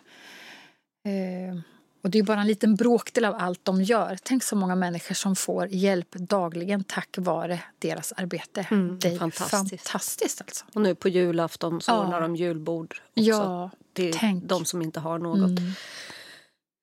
Eh, 1.05 1.59
och 2.03 2.09
det 2.09 2.19
är 2.19 2.23
bara 2.23 2.41
en 2.41 2.47
liten 2.47 2.75
bråkdel 2.75 3.25
av 3.25 3.35
allt 3.39 3.65
de 3.65 3.81
gör. 3.83 4.17
Tänk 4.23 4.43
så 4.43 4.55
många 4.55 4.75
människor 4.75 5.15
som 5.15 5.35
får 5.35 5.67
hjälp 5.67 6.11
dagligen 6.11 6.83
tack 6.83 7.15
vare 7.17 7.59
deras 7.79 8.11
arbete. 8.11 8.67
Mm, 8.71 8.99
det 8.99 9.07
är 9.07 9.17
fantastiskt. 9.17 9.87
fantastiskt 9.89 10.41
alltså. 10.41 10.65
Och 10.73 10.81
nu 10.81 10.95
på 10.95 11.09
julafton 11.09 11.81
så 11.81 11.91
Ja. 11.91 12.03
ordnar 12.03 12.21
de 12.21 12.35
julbord 12.35 12.91
också 12.91 13.01
Ja, 13.21 13.69
till 13.93 14.13
tänk. 14.17 14.43
de 14.43 14.65
som 14.65 14.81
inte 14.81 14.99
har 14.99 15.19
något. 15.19 15.59
Mm. 15.59 15.71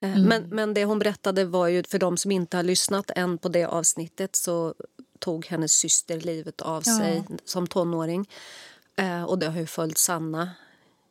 Eh, 0.00 0.16
Men, 0.18 0.48
men 0.48 0.74
det 0.74 0.84
hon 0.84 0.98
berättade 0.98 1.44
var 1.44 1.68
ju, 1.68 1.82
för 1.82 1.98
de 1.98 2.16
som 2.16 2.30
inte 2.30 2.56
har 2.56 2.64
lyssnat 2.64 3.10
än 3.16 3.38
på 3.38 3.48
det 3.48 3.64
avsnittet 3.64 4.36
så 4.36 4.74
tog 5.18 5.46
hennes 5.46 5.72
syster 5.72 6.20
livet 6.20 6.60
av 6.60 6.82
Ja. 6.86 6.98
sig 6.98 7.24
som 7.44 7.66
tonåring. 7.66 8.28
Eh, 8.96 9.22
och 9.24 9.38
det 9.38 9.46
har 9.46 9.60
ju 9.60 9.66
följt 9.66 9.98
Sanna 9.98 10.50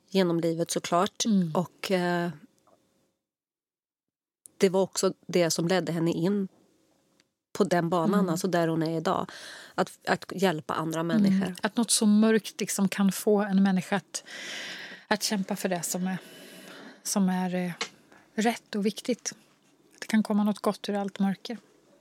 genom 0.09 0.39
livet 0.39 0.71
såklart. 0.71 1.25
Mm. 1.25 1.51
Och 1.55 1.91
eh, 1.91 2.29
det 4.57 4.69
var 4.69 4.81
också 4.81 5.13
det 5.27 5.49
som 5.51 5.67
ledde 5.67 5.91
henne 5.91 6.11
in 6.11 6.47
på 7.53 7.63
den 7.63 7.89
banan, 7.89 8.19
Mm. 8.19 8.29
alltså 8.29 8.47
där 8.47 8.67
hon 8.67 8.83
är 8.83 8.97
idag. 8.97 9.31
Att, 9.75 9.91
att 10.07 10.25
hjälpa 10.35 10.73
andra 10.73 11.03
människor. 11.03 11.45
Mm. 11.45 11.55
Att 11.63 11.77
något 11.77 11.91
så 11.91 12.05
mörkt 12.05 12.59
liksom 12.59 12.89
kan 12.89 13.11
få 13.11 13.41
en 13.41 13.63
människa 13.63 13.95
att, 13.95 14.23
att 15.07 15.23
kämpa 15.23 15.55
för 15.55 15.69
det 15.69 15.83
som 15.83 16.07
är, 16.07 16.17
som 17.03 17.29
är 17.29 17.55
eh, 17.55 17.71
rätt 18.41 18.75
och 18.75 18.85
viktigt. 18.85 19.31
Att 19.95 20.01
det 20.01 20.07
kan 20.07 20.23
komma 20.23 20.43
något 20.43 20.59
gott 20.59 20.89
ur 20.89 20.93
allt 20.95 21.19
mörker. 21.19 21.57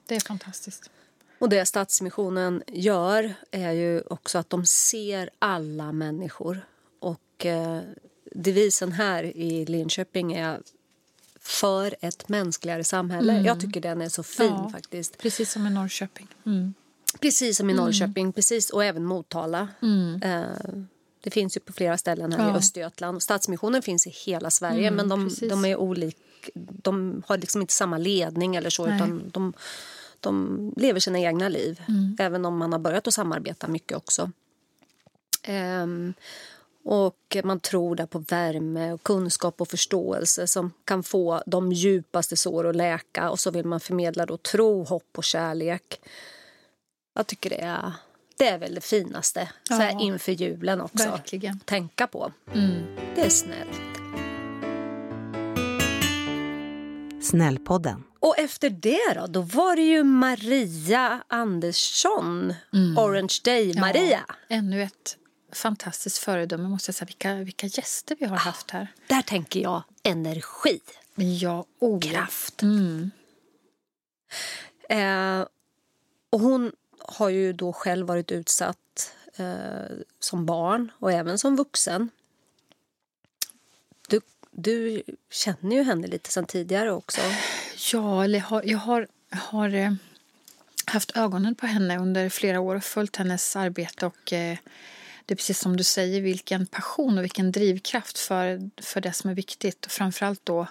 Det 0.06 0.16
är 0.16 0.20
fantastiskt. 0.20 0.90
Och 1.38 1.48
det 1.48 1.66
Stadsmissionen 1.66 2.62
gör 2.66 3.34
är 3.50 3.72
ju 3.72 4.00
också 4.00 4.38
att 4.38 4.50
de 4.50 4.66
ser 4.66 5.30
alla 5.38 5.92
människor. 5.92 6.66
Och 7.00 7.46
eh, 7.46 7.80
devisen 8.32 8.92
här 8.92 9.24
i 9.24 9.66
Linköping 9.66 10.32
är 10.32 10.60
för 11.40 11.96
ett 12.00 12.28
mänskligare 12.28 12.84
samhälle. 12.84 13.40
Jag 13.40 13.60
tycker 13.60 13.80
den 13.80 14.00
är 14.00 14.08
så 14.08 14.22
fin 14.22 14.46
Ja. 14.46 14.70
faktiskt. 14.72 15.18
Precis 15.18 15.52
som 15.52 15.66
i 15.66 15.70
Norrköping. 15.70 16.28
Mm. 16.46 16.74
Precis 17.20 17.56
som 17.56 17.70
i 17.70 17.74
Norrköping, 17.74 18.32
precis, 18.32 18.70
och 18.70 18.84
även 18.84 19.04
Motala. 19.04 19.68
Eh, 20.22 20.42
det 21.20 21.30
finns 21.30 21.56
ju 21.56 21.60
på 21.60 21.72
flera 21.72 21.98
ställen 21.98 22.32
här 22.32 22.48
i 22.48 22.50
Ja. 22.50 22.56
Östergötland. 22.56 23.22
Stadsmissionen 23.22 23.82
finns 23.82 24.06
i 24.06 24.10
hela 24.10 24.50
Sverige 24.50 24.90
men 24.90 25.08
de, 25.08 25.30
de 25.48 25.64
är 25.64 25.76
olika. 25.76 26.18
De 26.54 27.22
har 27.26 27.38
liksom 27.38 27.60
inte 27.60 27.74
samma 27.74 27.98
ledning 27.98 28.56
eller 28.56 28.70
så 28.70 28.86
Nej. 28.86 28.96
utan 28.96 29.30
de, 29.32 29.52
de 30.20 30.72
lever 30.76 31.00
sina 31.00 31.18
egna 31.18 31.48
liv. 31.48 31.82
Även 32.18 32.44
om 32.44 32.58
man 32.58 32.72
har 32.72 32.78
börjat 32.78 33.06
att 33.06 33.14
samarbeta 33.14 33.68
mycket 33.68 33.96
också. 33.96 34.30
Ehm, 35.42 36.14
och 36.84 37.36
man 37.44 37.60
tror 37.60 37.96
där 37.96 38.06
på 38.06 38.18
värme, 38.18 38.92
och 38.92 39.02
kunskap 39.02 39.60
och 39.60 39.68
förståelse 39.68 40.46
som 40.46 40.72
kan 40.84 41.02
få 41.02 41.42
de 41.46 41.72
djupaste 41.72 42.36
sår 42.36 42.66
att 42.66 42.76
läka. 42.76 43.30
Och 43.30 43.40
så 43.40 43.50
vill 43.50 43.66
man 43.66 43.80
förmedla 43.80 44.26
då 44.26 44.36
tro, 44.36 44.84
hopp 44.84 45.18
och 45.18 45.24
kärlek. 45.24 46.00
Jag 47.14 47.26
tycker 47.26 47.50
det 47.50 47.60
är, 47.60 47.92
det 48.36 48.48
är 48.48 48.58
väl 48.58 48.74
det 48.74 48.80
finaste 48.80 49.48
så 49.68 49.74
här 49.74 50.02
inför 50.02 50.32
julen 50.32 50.80
också. 50.80 51.10
Verkligen. 51.10 51.60
Tänka 51.60 52.06
på. 52.06 52.32
Mm. 52.54 52.82
Det 53.14 53.20
är 53.20 53.30
snällt. 53.30 54.07
Snällpodden. 57.20 58.04
Och 58.20 58.38
efter 58.38 58.70
det 58.70 59.14
då, 59.14 59.26
då 59.26 59.40
var 59.40 59.76
det 59.76 59.82
ju 59.82 60.04
Maria 60.04 61.22
Andersson, 61.28 62.54
Orange 62.96 63.40
Day-Maria. 63.44 64.24
Ja, 64.28 64.34
ännu 64.48 64.82
ett 64.82 65.16
fantastiskt 65.52 66.18
föredöme 66.18 66.68
måste 66.68 66.88
jag 66.88 66.94
säga. 66.94 67.06
Vilka, 67.06 67.34
vilka 67.34 67.66
gäster 67.66 68.16
vi 68.20 68.26
har 68.26 68.36
haft 68.36 68.70
här. 68.70 68.92
Där 69.06 69.22
tänker 69.22 69.60
jag 69.60 69.82
energi, 70.02 70.80
Ja, 71.14 71.64
oh, 71.80 72.00
kraft. 72.00 72.62
Mm. 72.62 73.10
Eh, 74.88 75.46
och 76.30 76.40
hon 76.40 76.72
har 76.98 77.28
ju 77.28 77.52
då 77.52 77.72
själv 77.72 78.06
varit 78.06 78.32
utsatt 78.32 79.14
eh, 79.36 79.96
som 80.18 80.46
barn 80.46 80.92
och 80.98 81.12
även 81.12 81.38
som 81.38 81.56
vuxen. 81.56 82.10
Du, 84.60 85.02
känner 85.30 85.76
ju 85.76 85.82
henne 85.82 86.06
lite 86.06 86.30
sen 86.30 86.46
tidigare 86.46 86.92
också. 86.92 87.20
Ja, 87.92 88.24
eller 88.24 88.40
har, 88.40 88.62
jag 88.66 88.78
har, 88.78 89.06
har 89.30 89.74
eh, 89.74 89.92
haft 90.86 91.16
ögonen 91.16 91.54
på 91.54 91.66
henne 91.66 91.98
under 91.98 92.28
flera 92.28 92.60
år 92.60 92.76
och 92.76 92.84
följt 92.84 93.16
hennes 93.16 93.56
arbete. 93.56 94.06
och 94.06 94.32
eh, 94.32 94.58
Det 95.26 95.34
är 95.34 95.36
precis 95.36 95.58
som 95.58 95.76
du 95.76 95.84
säger, 95.84 96.20
vilken 96.20 96.66
passion 96.66 97.18
och 97.18 97.24
vilken 97.24 97.52
drivkraft 97.52 98.18
för, 98.18 98.70
för 98.82 99.00
det 99.00 99.12
som 99.12 99.30
är 99.30 99.34
viktigt. 99.34 99.86
Och 99.86 99.92
framförallt 99.92 100.44
då 100.44 100.66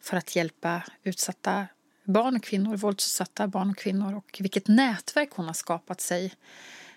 för 0.00 0.16
att 0.16 0.36
hjälpa 0.36 0.82
utsatta 1.02 1.66
barn 2.04 2.36
och 2.36 2.42
kvinnor, 2.42 2.76
våldsutsatta 2.76 3.46
barn 3.46 3.70
och 3.70 3.78
kvinnor. 3.78 4.14
Och 4.14 4.36
vilket 4.40 4.68
nätverk 4.68 5.30
hon 5.32 5.46
har 5.46 5.54
skapat 5.54 6.00
sig 6.00 6.34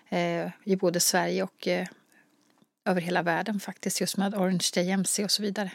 eh, 0.08 0.48
i 0.64 0.76
både 0.76 1.00
Sverige 1.00 1.42
och 1.42 1.68
eh, 1.68 1.86
över 2.84 3.00
hela 3.00 3.22
världen 3.22 3.60
faktiskt, 3.60 4.00
just 4.00 4.16
med 4.16 4.34
Orange 4.34 4.70
Day 4.74 4.90
MC 4.90 5.24
och 5.24 5.30
så 5.30 5.42
vidare. 5.42 5.70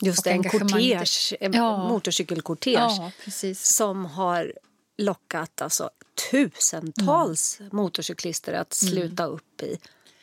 Just 0.00 0.26
Och 0.26 0.32
en 0.32 0.42
kortege, 0.44 1.36
en 1.40 1.52
Ja. 1.52 1.88
motorcykelkortege 1.88 2.74
Ja, 2.78 3.10
som 3.54 4.04
har 4.04 4.52
lockat 4.98 5.62
alltså, 5.62 5.90
tusentals 6.30 7.56
Mm. 7.60 7.70
motorcyklister 7.76 8.52
att 8.52 8.72
sluta 8.72 9.24
upp 9.24 9.62
i. 9.62 9.78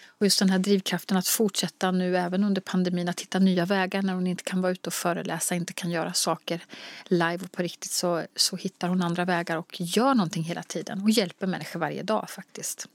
Och 0.08 0.26
just 0.26 0.40
den 0.40 0.50
här 0.50 0.60
drivkraften 0.60 1.18
att 1.18 1.28
fortsätta 1.28 1.92
nu 1.92 2.18
även 2.18 2.44
under 2.44 2.62
pandemin 2.62 3.10
att 3.10 3.22
hitta 3.22 3.40
nya 3.40 3.66
vägar 3.66 4.02
när 4.02 4.14
hon 4.14 4.28
inte 4.28 4.44
kan 4.44 4.62
vara 4.62 4.72
ute 4.72 4.90
och 4.90 4.94
föreläsa, 4.94 5.56
inte 5.56 5.74
kan 5.74 5.92
göra 5.92 6.14
saker 6.14 6.64
live 7.06 7.40
och 7.46 7.52
på 7.52 7.62
riktigt 7.62 7.92
så, 7.92 8.24
så 8.36 8.56
hittar 8.56 8.88
hon 8.88 9.02
andra 9.02 9.26
vägar 9.26 9.58
och 9.58 9.76
gör 9.82 10.14
någonting 10.16 10.44
hela 10.44 10.64
tiden 10.64 11.02
och 11.04 11.10
hjälper 11.10 11.48
människor 11.48 11.80
varje 11.80 12.04
dag 12.04 12.30
faktiskt. 12.30 12.88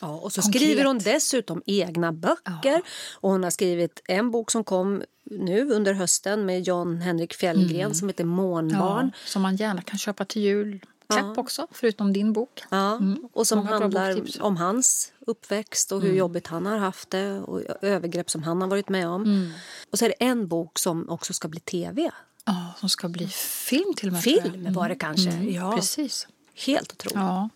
Ja, 0.00 0.08
och 0.08 0.32
så 0.32 0.42
Konkret. 0.42 0.62
skriver 0.62 0.84
hon 0.84 0.98
dessutom 0.98 1.62
egna 1.66 2.12
böcker. 2.12 2.60
Ja. 2.62 2.80
Och 3.14 3.30
hon 3.30 3.42
har 3.42 3.50
skrivit 3.50 4.02
en 4.08 4.30
bok 4.30 4.50
som 4.50 4.64
kom 4.64 5.02
nu 5.30 5.70
under 5.70 5.92
hösten 5.94 6.46
med 6.46 6.62
John 6.62 7.00
Henrik 7.00 7.34
Fjällgren 7.34 7.94
som 7.94 8.08
heter 8.08 8.24
Månbarn. 8.24 9.10
Ja, 9.14 9.18
som 9.26 9.42
man 9.42 9.56
gärna 9.56 9.82
kan 9.82 9.98
köpa 9.98 10.24
till 10.24 10.42
jul. 10.42 10.80
Klapp 11.08 11.38
också, 11.38 11.66
förutom 11.70 12.12
din 12.12 12.32
bok. 12.32 12.62
Ja, 12.70 13.00
och 13.32 13.46
som 13.46 13.58
Många 13.58 13.70
handlar 13.70 14.42
om 14.42 14.56
hans 14.56 15.12
uppväxt 15.26 15.92
och 15.92 16.02
hur 16.02 16.14
jobbigt 16.14 16.46
han 16.46 16.66
har 16.66 16.76
haft 16.76 17.10
det 17.10 17.40
och 17.40 17.62
övergrepp 17.82 18.30
som 18.30 18.42
han 18.42 18.60
har 18.60 18.68
varit 18.68 18.88
med 18.88 19.08
om. 19.08 19.52
Och 19.90 19.98
så 19.98 20.04
är 20.04 20.08
det 20.08 20.24
en 20.24 20.48
bok 20.48 20.78
som 20.78 21.08
också 21.08 21.32
ska 21.32 21.48
bli 21.48 21.60
tv. 21.60 22.10
Ja, 22.44 22.72
som 22.80 22.88
ska 22.88 23.08
bli 23.08 23.26
film 23.28 23.94
till 23.96 24.08
och 24.08 24.12
med. 24.12 24.22
Film 24.22 24.72
var 24.72 24.88
det 24.88 24.94
kanske. 24.94 25.30
Ja, 25.30 25.76
Precis. 25.76 26.26
helt 26.54 26.92
otroligt. 26.92 27.16
Ja. 27.16 27.48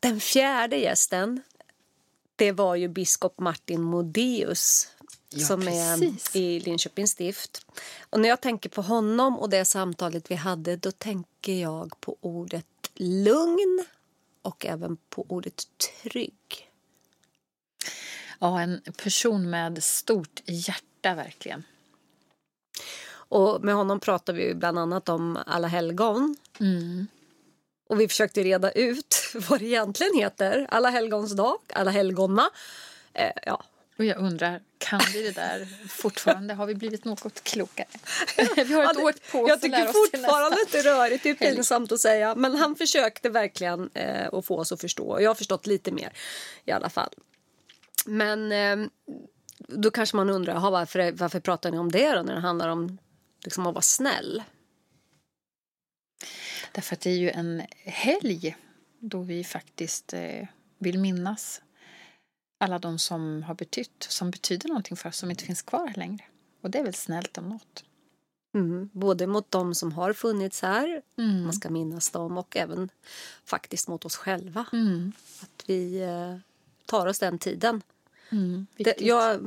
Den 0.00 0.20
fjärde 0.20 0.76
gästen 0.76 1.42
det 2.36 2.52
var 2.52 2.74
ju 2.74 2.88
biskop 2.88 3.40
Martin 3.40 3.82
Modéus 3.82 4.88
Ja, 5.28 5.46
som 5.46 5.60
precis. 5.60 6.36
är 6.36 6.40
i 6.40 6.60
Linköpings 6.60 7.10
stift. 7.10 7.66
Och 8.10 8.20
när 8.20 8.28
jag 8.28 8.40
tänker 8.40 8.68
på 8.68 8.82
honom 8.82 9.38
och 9.38 9.50
det 9.50 9.64
samtalet 9.64 10.30
vi 10.30 10.34
hade 10.34 10.76
då 10.76 10.92
tänker 10.92 11.60
jag 11.60 12.00
på 12.00 12.16
ordet 12.20 12.66
lugn 12.94 13.84
och 14.42 14.66
även 14.66 14.96
på 15.08 15.26
ordet 15.28 15.64
trygg. 16.02 16.70
ja, 18.38 18.60
en 18.60 18.80
person 18.96 19.50
med 19.50 19.82
stort 19.84 20.42
hjärta 20.46 21.14
verkligen. 21.14 21.62
Och 23.08 23.64
med 23.64 23.74
honom 23.74 24.00
pratar 24.00 24.32
vi 24.32 24.54
bland 24.54 24.78
annat 24.78 25.08
om 25.08 25.38
alla 25.46 25.68
helgon. 25.68 26.36
Mm. 26.60 27.06
Och 27.88 28.00
vi 28.00 28.08
försökte 28.08 28.42
reda 28.42 28.70
ut 28.70 29.16
vad 29.48 29.58
det 29.60 29.66
egentligen 29.66 30.14
heter. 30.14 30.66
Alla 30.70 30.90
helgons 30.90 31.32
dag, 31.36 31.58
alla 31.72 31.90
helgonna. 31.90 32.50
Eh, 33.14 33.30
ja, 33.46 33.64
Och 33.98 34.04
jag 34.04 34.18
undrar, 34.18 34.60
kan 34.78 35.00
vi 35.12 35.22
det 35.22 35.30
där 35.32 35.68
fortfarande? 35.88 36.54
Har 36.54 36.66
vi 36.66 36.74
blivit 36.74 37.04
något 37.04 37.44
klokare? 37.44 37.86
vi 38.56 38.74
har 38.74 38.84
ett 38.84 38.90
Ja, 38.94 39.02
år 39.04 39.14
på 39.32 39.38
oss 39.40 39.48
Jag 39.48 39.60
tycker 39.60 39.86
fortfarande 39.86 40.56
att 40.66 40.72
det 40.72 40.78
är 40.78 40.82
rörigt. 40.82 41.22
Det 41.22 41.30
är 41.30 41.34
pinsamt 41.34 41.92
att 41.92 42.00
säga. 42.00 42.34
Men 42.34 42.54
han 42.56 42.76
försökte 42.76 43.28
verkligen 43.28 43.90
eh, 43.94 44.28
att 44.32 44.46
få 44.46 44.58
oss 44.58 44.72
att 44.72 44.80
förstå. 44.80 45.20
Jag 45.20 45.30
har 45.30 45.34
förstått 45.34 45.66
lite 45.66 45.92
mer 45.92 46.12
i 46.64 46.70
alla 46.72 46.90
fall. 46.90 47.10
Men 48.06 48.52
eh, 48.52 48.88
då 49.58 49.90
kanske 49.90 50.16
man 50.16 50.30
undrar 50.30 50.54
"Jaha, 50.54 50.70
varför, 50.70 51.12
varför 51.12 51.40
pratar 51.40 51.70
ni 51.70 51.78
om 51.78 51.92
det 51.92 52.12
då 52.12 52.22
när 52.22 52.34
det 52.34 52.40
handlar 52.40 52.68
om 52.68 52.98
liksom, 53.44 53.66
att 53.66 53.74
vara 53.74 53.82
snäll? 53.82 54.42
Därför 56.76 56.96
att 56.96 57.00
det 57.00 57.10
är 57.10 57.16
ju 57.18 57.30
en 57.30 57.62
helg 57.84 58.56
då 58.98 59.20
vi 59.22 59.44
faktiskt 59.44 60.12
eh, 60.12 60.46
vill 60.78 60.98
minnas 60.98 61.62
alla 62.60 62.78
de 62.78 62.98
som 62.98 63.42
har 63.42 63.54
betytt, 63.54 64.06
som 64.08 64.30
betyder 64.30 64.68
någonting 64.68 64.96
för 64.96 65.08
oss, 65.08 65.16
som 65.16 65.30
inte 65.30 65.44
finns 65.44 65.62
kvar 65.62 65.92
längre. 65.96 66.24
Och 66.62 66.70
det 66.70 66.78
är 66.78 66.84
väl 66.84 66.94
snällt 66.94 67.38
om 67.38 67.48
något. 67.48 67.84
Mm. 68.54 68.90
Både 68.92 69.26
mot 69.26 69.50
dem 69.50 69.74
som 69.74 69.92
har 69.92 70.12
funnits 70.12 70.62
här, 70.62 71.02
Mm. 71.18 71.42
man 71.44 71.52
ska 71.52 71.70
minnas 71.70 72.10
dem 72.10 72.38
och 72.38 72.56
även 72.56 72.88
faktiskt 73.44 73.88
mot 73.88 74.04
oss 74.04 74.16
själva. 74.16 74.66
Mm. 74.72 75.12
Att 75.42 75.64
vi 75.66 76.02
eh, 76.02 76.36
tar 76.86 77.06
oss 77.06 77.18
den 77.18 77.38
tiden. 77.38 77.82
Mm. 78.30 78.66
Det, 78.76 78.94
ja, 79.00 79.38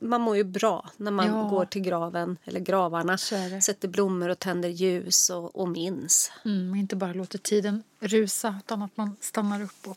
man 0.00 0.20
mår 0.20 0.36
ju 0.36 0.44
bra 0.44 0.90
när 0.96 1.10
man 1.10 1.26
Ja. 1.26 1.42
går 1.42 1.64
till 1.64 1.82
graven 1.82 2.38
eller 2.44 2.60
gravarna. 2.60 3.18
Sätter 3.18 3.88
blommor 3.88 4.28
och 4.28 4.38
tänder 4.38 4.68
ljus 4.68 5.30
och, 5.30 5.56
och 5.56 5.68
minns. 5.68 6.32
Mm, 6.44 6.74
inte 6.74 6.96
bara 6.96 7.12
låter 7.12 7.38
tiden 7.38 7.82
rusa 8.00 8.56
utan 8.64 8.82
att 8.82 8.96
man 8.96 9.16
stannar 9.20 9.62
upp 9.62 9.86
och 9.88 9.96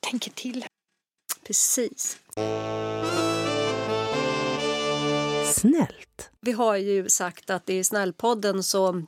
tänker 0.00 0.30
till. 0.30 0.64
Precis. 1.46 2.18
Snällt. 5.54 6.30
Vi 6.40 6.52
har 6.52 6.76
ju 6.76 7.08
sagt 7.08 7.50
att 7.50 7.70
i 7.70 7.84
Snällpodden 7.84 8.62
så, 8.62 9.02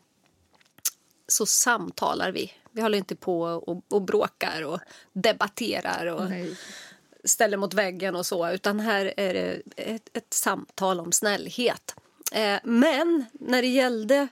så 1.28 1.46
samtalar 1.46 2.32
vi. 2.32 2.52
Vi 2.70 2.80
håller 2.82 2.98
inte 2.98 3.16
på 3.16 3.40
och, 3.42 3.84
och 3.90 4.02
bråkar 4.02 4.62
och 4.64 4.80
debatterar 5.12 6.06
och 6.06 6.30
ställer 7.24 7.57
mot 7.57 7.74
väggen 7.74 8.16
och 8.16 8.26
så. 8.26 8.50
Utan 8.50 8.81
här 8.81 9.14
är 9.16 9.35
det 9.35 9.62
ett, 9.76 10.09
ett 10.12 10.35
samtal 10.35 11.00
om 11.00 11.12
snällhet. 11.12 11.94
Eh, 12.33 12.59
men 12.64 13.24
när 13.33 13.62
det 13.62 13.68
gällde 13.68 14.28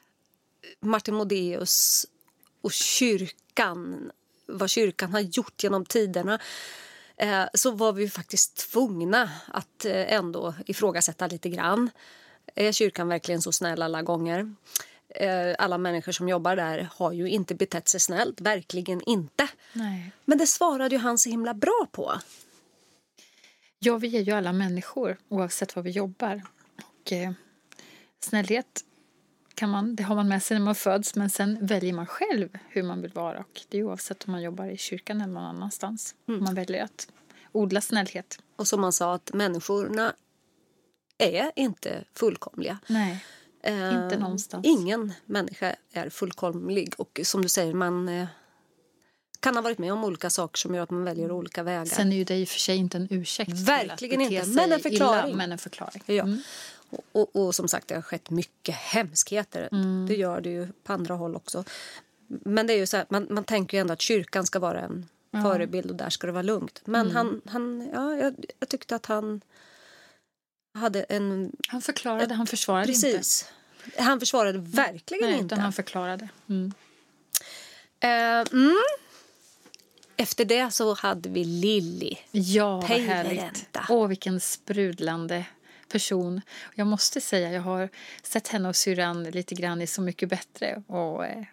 Martin 0.81 1.14
Modéus 1.14 2.07
och 2.61 2.72
kyrkan, 2.72 4.11
vad 4.46 4.70
kyrkan 4.70 5.12
har 5.12 5.20
gjort 5.20 5.62
genom 5.62 5.85
tiderna 5.85 6.38
eh, 7.16 7.44
så 7.55 7.70
var 7.70 7.92
vi 7.92 8.11
faktiskt 8.11 8.57
tvungna 8.57 9.31
att 9.49 9.85
eh, 9.85 10.12
ändå 10.12 10.55
ifrågasätta 10.66 11.27
lite 11.27 11.49
grann. 11.49 11.90
Är 12.55 12.72
kyrkan 12.72 13.09
verkligen 13.09 13.42
så 13.42 13.53
snäll 13.53 13.83
alla 13.83 14.03
gånger? 14.03 14.55
Eh, 15.09 15.55
alla 15.59 15.79
människor 15.79 16.12
som 16.12 16.29
jobbar 16.29 16.57
där 16.57 16.88
har 16.92 17.12
ju 17.12 17.29
inte 17.29 17.55
betett 17.55 17.88
sig 17.88 18.01
snällt, 18.01 18.40
verkligen 18.40 19.01
inte. 19.01 19.49
Nej. 19.72 20.12
Men 20.25 20.38
det 20.38 20.46
svarade 20.46 20.94
ju 20.94 21.01
han 21.01 21.18
så 21.18 21.31
himla 21.31 21.55
bra 21.55 21.87
på. 21.92 22.12
Ja, 23.78 23.98
vi 23.98 24.16
är 24.16 24.20
ju 24.20 24.32
alla 24.32 24.52
människor 24.52 25.16
oavsett 25.28 25.76
var 25.76 25.82
vi 25.82 25.90
jobbar. 25.90 26.42
Och 26.76 27.12
eh, 27.12 27.32
snällhet 28.20 28.84
kan 29.54 29.70
man, 29.70 29.96
det 29.96 30.02
har 30.02 30.14
man 30.14 30.28
med 30.28 30.42
sig 30.42 30.58
när 30.58 30.64
man 30.64 30.74
föds 30.74 31.14
men 31.14 31.30
sen 31.30 31.66
väljer 31.66 31.92
man 31.92 32.06
själv 32.06 32.58
hur 32.68 32.82
man 32.82 33.02
vill 33.02 33.12
vara. 33.12 33.38
Och 33.38 33.60
det 33.68 33.78
är 33.78 33.82
oavsett 33.82 34.24
om 34.24 34.32
man 34.32 34.42
jobbar 34.42 34.66
i 34.66 34.76
kyrkan 34.76 35.20
eller 35.20 35.32
någon 35.34 35.44
annanstans. 35.44 36.14
Man 36.26 36.54
väljer 36.54 36.84
att 36.84 37.08
odla 37.52 37.80
snällhet. 37.80 38.38
Och 38.56 38.68
som 38.68 38.80
man 38.80 38.92
sa 38.92 39.14
att 39.14 39.30
människorna 39.34 40.12
är 41.18 41.52
inte 41.56 42.04
fullkomliga. 42.14 42.78
Nej. 42.86 43.24
Eh, 43.62 43.94
Inte 43.94 44.18
någonstans. 44.18 44.66
Ingen 44.66 45.12
människa 45.24 45.76
är 45.92 46.10
fullkomlig. 46.10 46.94
Och 46.98 47.20
som 47.24 47.42
du 47.42 47.48
säger, 47.48 47.74
man 47.74 48.08
eh, 48.08 48.26
kan 49.46 49.56
ha 49.56 49.62
varit 49.62 49.78
med 49.78 49.92
om 49.92 50.04
olika 50.04 50.30
saker 50.30 50.59
som 50.59 50.74
gör 50.74 50.82
att 50.82 50.90
man 50.90 51.04
väljer 51.04 51.32
olika 51.32 51.62
vägar. 51.62 51.85
Sen 51.85 52.12
är 52.12 52.16
ju 52.16 52.24
det 52.24 52.37
i 52.37 52.44
och 52.44 52.48
för 52.48 52.59
sig 52.59 52.76
inte 52.76 52.96
en 52.96 53.09
ursäkt 53.11 53.50
Verkligen 53.50 54.20
inte, 54.20 54.46
men 54.46 54.72
en 54.72 54.80
förklaring. 54.80 55.28
Illa, 55.28 55.37
men 55.37 55.52
en 55.52 55.59
förklaring. 55.59 56.02
Ja. 56.06 56.22
Mm. 56.22 56.42
Och, 56.90 57.04
och, 57.12 57.37
och 57.37 57.54
som 57.54 57.68
sagt, 57.68 57.88
det 57.88 57.94
har 57.94 58.02
skett 58.02 58.30
mycket 58.30 58.74
hemskheter. 58.74 59.68
Mm. 59.72 60.06
Det 60.09 60.14
gör 60.14 60.40
det 60.40 60.50
ju 60.50 60.68
på 60.85 60.92
andra 60.92 61.14
håll 61.14 61.37
också. 61.37 61.64
Men 62.26 62.66
det 62.66 62.72
är 62.72 62.76
ju 62.76 62.87
så 62.87 62.96
här, 62.96 63.06
man, 63.09 63.26
man 63.30 63.44
tänker 63.44 63.76
ju 63.76 63.80
ändå 63.80 63.92
att 63.92 64.00
kyrkan 64.00 64.46
ska 64.46 64.59
vara 64.59 64.80
en 64.80 65.09
förebild 65.42 65.90
och 65.90 65.96
där 65.96 66.11
ska 66.11 66.26
det 66.26 66.32
vara 66.32 66.42
lugnt. 66.42 66.82
Men 66.85 67.11
Mm. 67.11 67.16
han, 67.16 67.40
han, 67.46 67.90
ja, 67.94 68.16
jag, 68.16 68.35
jag 68.59 68.68
tyckte 68.68 68.96
att 68.96 69.06
han 69.06 69.40
hade 70.74 71.02
en... 71.02 71.52
Han 71.68 71.82
förklarade, 71.82 72.35
han 72.35 72.46
försvarade 72.46 72.87
Precis. 72.87 73.48
Han 73.98 74.20
försvarade 74.20 74.59
verkligen 74.59 75.24
inte. 75.24 75.32
Nej, 75.32 75.40
inte. 75.40 75.54
han 75.54 75.72
förklarade. 75.72 76.28
Mm. 76.48 76.72
Eh, 78.00 78.52
mm. 78.52 78.76
Efter 80.16 80.44
det 80.44 80.70
så 80.70 80.94
hade 80.94 81.29
vi 81.29 81.44
Lilly. 81.44 82.16
Ja, 82.31 82.81
vad 82.81 82.90
härligt. 82.90 83.79
Åh, 83.88 84.09
vilken 84.09 84.40
sprudlande 84.40 85.44
person. 85.88 86.40
Jag 86.74 86.87
måste 86.87 87.20
säga, 87.20 87.52
jag 87.52 87.62
har 87.62 87.88
sett 88.22 88.48
henne 88.48 88.68
och 88.68 88.76
syrran 88.76 89.24
lite 89.24 89.55
grann 89.55 89.83
i 89.83 89.87
Så 89.87 90.02
mycket 90.02 90.29
bättre. 90.29 90.83
Och, 90.87 91.26
eh, 91.26 91.44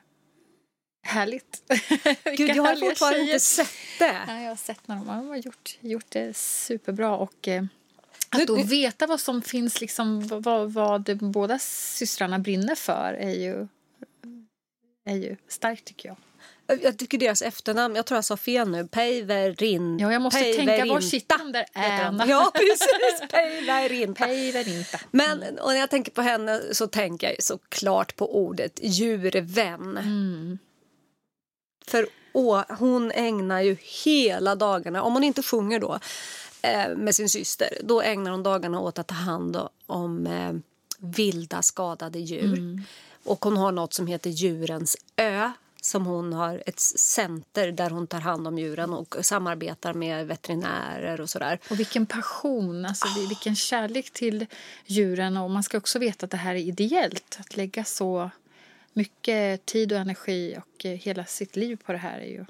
Härligt. 1.05 1.63
Gud, 2.37 2.49
jag 2.49 2.63
har 2.63 2.75
fortfarande 2.75 3.19
inte 3.19 3.39
sett 3.39 3.67
det. 3.99 4.19
Ja, 4.27 4.39
jag 4.39 4.49
har 4.49 4.55
sett 4.55 4.87
när 4.87 4.95
de 4.95 5.07
har 5.07 5.35
gjort, 5.35 5.77
gjort 5.79 6.05
det 6.09 6.37
superbra. 6.37 7.15
Och, 7.17 7.47
eh, 7.47 7.63
att 8.29 8.47
då 8.47 8.63
veta 8.63 9.07
vad 9.07 9.19
som 9.19 9.41
finns, 9.41 9.81
liksom, 9.81 10.27
vad, 10.27 10.73
vad 10.73 11.17
båda 11.17 11.59
systrarna 11.59 12.39
brinner 12.39 12.75
för 12.75 13.13
är 13.13 13.31
ju, 13.31 13.67
är 15.05 15.15
ju 15.15 15.37
starkt 15.47 15.85
tycker 15.85 16.09
jag. 16.09 16.17
Jag 16.67 16.97
tycker 16.97 17.17
deras 17.17 17.41
efternamn, 17.41 17.95
jag 17.95 18.05
tror 18.05 18.17
jag 18.17 18.25
sa 18.25 18.37
fel 18.37 18.69
nu, 18.69 18.87
Päiverin. 18.87 19.99
Ja, 19.99 20.13
jag 20.13 20.21
måste 20.21 20.53
tänka, 20.53 20.85
var 20.85 20.99
sitter 20.99 21.37
de 21.37 21.51
där 21.51 21.65
äna? 21.73 22.27
Ja, 22.27 22.51
precis. 22.55 23.29
Päiverinta. 23.31 24.25
Päiverinta. 24.25 24.99
Men 25.11 25.59
och 25.59 25.71
när 25.71 25.79
jag 25.79 25.89
tänker 25.89 26.11
på 26.11 26.21
henne 26.21 26.61
så 26.71 26.87
tänker 26.87 27.27
jag 27.27 27.43
såklart 27.43 28.15
på 28.15 28.35
ordet 28.35 28.79
djurvän. 28.83 29.97
Mm. 29.97 30.59
För 31.87 32.07
å, 32.33 32.63
hon 32.69 33.11
ägnar 33.11 33.61
ju 33.61 33.77
hela 34.05 34.55
dagarna, 34.55 35.03
om 35.03 35.13
hon 35.13 35.23
inte 35.23 35.43
sjunger 35.43 35.79
då 35.79 35.99
eh, 36.61 36.95
med 36.95 37.15
sin 37.15 37.29
syster, 37.29 37.69
då 37.83 38.01
ägnar 38.01 38.31
hon 38.31 38.43
dagarna 38.43 38.79
åt 38.79 38.99
att 38.99 39.07
ta 39.07 39.15
hand 39.15 39.57
om 39.85 40.27
eh, 40.27 40.53
vilda 40.99 41.61
skadade 41.61 42.19
djur. 42.19 42.57
Mm. 42.57 42.81
Och 43.23 43.45
hon 43.45 43.57
har 43.57 43.71
något 43.71 43.93
som 43.93 44.07
heter 44.07 44.29
Djurens 44.29 44.97
ö 45.15 45.51
som 45.85 46.05
hon 46.05 46.33
har 46.33 46.63
ett 46.65 46.79
center 46.79 47.71
där 47.71 47.89
hon 47.89 48.07
tar 48.07 48.19
hand 48.19 48.47
om 48.47 48.59
djuren 48.59 48.93
och 48.93 49.15
samarbetar 49.21 49.93
med 49.93 50.27
veterinärer 50.27 51.21
och 51.21 51.29
sådär. 51.29 51.59
Och 51.69 51.79
vilken 51.79 52.05
passion, 52.05 52.85
alltså 52.85 53.07
vil- 53.07 53.27
vilken 53.27 53.55
kärlek 53.55 54.11
till 54.11 54.45
djuren. 54.85 55.37
Och 55.37 55.51
man 55.51 55.63
ska 55.63 55.77
också 55.77 55.99
veta 55.99 56.25
att 56.25 56.31
det 56.31 56.37
här 56.37 56.55
är 56.55 56.59
ideellt. 56.59 57.37
Att 57.39 57.57
lägga 57.57 57.83
så 57.83 58.29
mycket 58.93 59.65
tid 59.65 59.93
och 59.93 59.99
energi 59.99 60.57
och 60.57 60.85
eh, 60.85 60.91
hela 60.91 61.25
sitt 61.25 61.55
liv 61.55 61.79
på 61.85 61.91
det 61.91 61.97
här 61.97 62.19
är 62.19 62.29
ju 62.29 62.45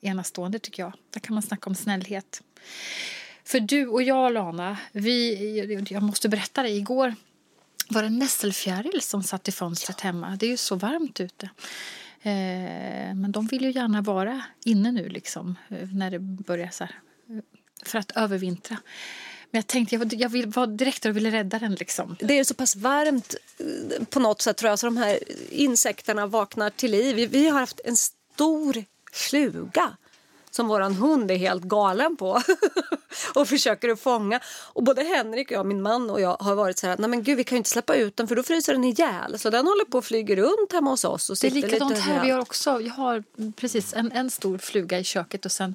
enastående 0.00 0.58
tycker 0.58 0.82
jag. 0.82 0.92
Där 1.10 1.20
kan 1.20 1.34
man 1.34 1.42
snacka 1.42 1.70
om 1.70 1.74
snällhet. 1.74 2.42
För 3.44 3.60
du 3.60 3.86
och 3.86 4.02
jag, 4.02 4.32
Lana, 4.32 4.78
vi, 4.92 5.86
jag 5.90 6.02
måste 6.02 6.28
berätta 6.28 6.62
det. 6.62 6.70
Igår 6.70 7.14
var 7.88 8.02
det 8.02 8.06
en 8.06 8.18
nässelfjäril 8.18 9.02
som 9.02 9.22
satt 9.22 9.48
i 9.48 9.52
fönstret 9.52 10.00
hemma. 10.00 10.36
Det 10.36 10.46
är 10.46 10.50
ju 10.50 10.56
så 10.56 10.74
varmt 10.74 11.20
ute. 11.20 11.50
Eh, 12.22 13.14
men 13.14 13.32
de 13.32 13.46
vill 13.46 13.62
ju 13.64 13.70
gärna 13.72 14.02
vara 14.02 14.42
inne 14.64 14.92
nu 14.92 15.08
liksom, 15.08 15.54
eh, 15.68 15.88
när 15.92 16.10
det 16.10 16.18
börjar 16.18 16.70
så 16.70 16.84
här, 16.84 16.94
eh, 17.30 17.42
för 17.84 17.98
att 17.98 18.10
övervintra. 18.10 18.76
Men 19.50 19.58
jag 19.58 19.66
tänkte, 19.66 19.94
jag, 19.94 20.00
var- 20.00 20.20
jag 20.20 20.28
vill, 20.28 20.46
var 20.46 20.66
direkt 20.66 21.04
och 21.06 21.16
ville 21.16 21.30
rädda 21.30 21.58
den 21.58 21.74
liksom. 21.74 22.16
Det 22.20 22.38
är 22.38 22.44
så 22.44 22.54
pass 22.54 22.76
varmt 22.76 23.34
på 24.10 24.20
något 24.20 24.42
sätt 24.42 24.56
tror 24.56 24.68
jag 24.70 24.78
så 24.78 24.86
de 24.86 24.96
här 24.96 25.18
insekterna 25.50 26.26
vaknar 26.26 26.70
till 26.70 26.90
liv. 26.90 27.16
Vi, 27.16 27.26
vi 27.26 27.48
har 27.48 27.60
haft 27.60 27.80
en 27.84 27.96
stor 27.96 28.84
fluga 29.12 29.96
som 30.50 30.68
våran 30.68 30.94
hund 30.94 31.30
är 31.30 31.36
helt 31.36 31.62
galen 31.62 32.16
på 32.16 32.42
och 33.34 33.48
försöker 33.48 33.88
att 33.88 34.00
fånga. 34.00 34.40
Och 34.46 34.82
både 34.82 35.02
Henrik 35.02 35.50
och 35.50 35.52
jag, 35.52 35.66
min 35.66 35.82
man 35.82 36.10
och 36.10 36.20
jag 36.20 36.36
har 36.40 36.54
varit 36.54 36.78
så 36.78 36.86
här, 36.86 36.96
nej 36.98 37.10
men 37.10 37.22
gud 37.22 37.36
vi 37.36 37.44
kan 37.44 37.56
ju 37.56 37.58
inte 37.58 37.70
släppa 37.70 37.94
ut 37.94 38.16
den 38.16 38.28
för 38.28 38.36
då 38.36 38.42
fryser 38.42 38.72
den 38.72 38.84
ihjäl. 38.84 39.38
Så 39.38 39.50
den 39.50 39.66
håller 39.66 39.84
på 39.84 39.98
och 39.98 40.04
flyger 40.04 40.36
runt 40.36 40.72
hemma 40.72 40.90
hos 40.90 41.04
oss 41.04 41.30
och 41.30 41.36
Det 41.40 41.46
är 41.46 41.50
likadant 41.50 41.90
lite 41.90 42.02
här. 42.02 42.24
Vi 42.24 42.30
har 42.30 42.40
också, 42.40 42.80
jag 42.80 42.94
har 42.94 43.24
precis 43.56 43.94
en, 43.94 44.12
en 44.12 44.30
stor 44.30 44.58
fluga 44.58 44.98
i 44.98 45.04
köket 45.04 45.44
och 45.44 45.52
sen 45.52 45.74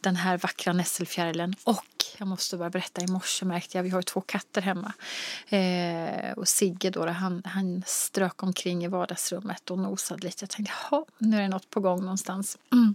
den 0.00 0.16
här 0.16 0.38
vackra 0.38 0.72
nässelfjärilen. 0.72 1.54
Och 1.64 1.84
jag 2.18 2.28
måste 2.28 2.56
bara 2.56 2.70
berätta, 2.70 3.02
i 3.02 3.06
morse 3.06 3.44
märkte 3.44 3.78
jag, 3.78 3.82
vi 3.82 3.90
har 3.90 4.02
två 4.02 4.20
katter 4.20 4.62
hemma. 4.62 4.92
Eh, 5.48 6.32
och 6.32 6.48
Sigge 6.48 6.90
då, 6.90 7.06
han, 7.06 7.42
han 7.44 7.82
strök 7.86 8.42
omkring 8.42 8.84
i 8.84 8.88
vardagsrummet 8.88 9.70
och 9.70 9.78
nosade 9.78 10.26
lite. 10.26 10.42
Jag 10.42 10.50
tänkte, 10.50 10.72
jaha, 10.90 11.04
nu 11.18 11.36
är 11.36 11.42
det 11.42 11.48
något 11.48 11.70
på 11.70 11.80
gång 11.80 12.00
någonstans. 12.00 12.58
Mm. 12.72 12.94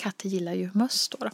Katter 0.00 0.28
gillar 0.28 0.52
ju 0.52 0.70
möss 0.74 1.08
då, 1.08 1.18
då. 1.20 1.30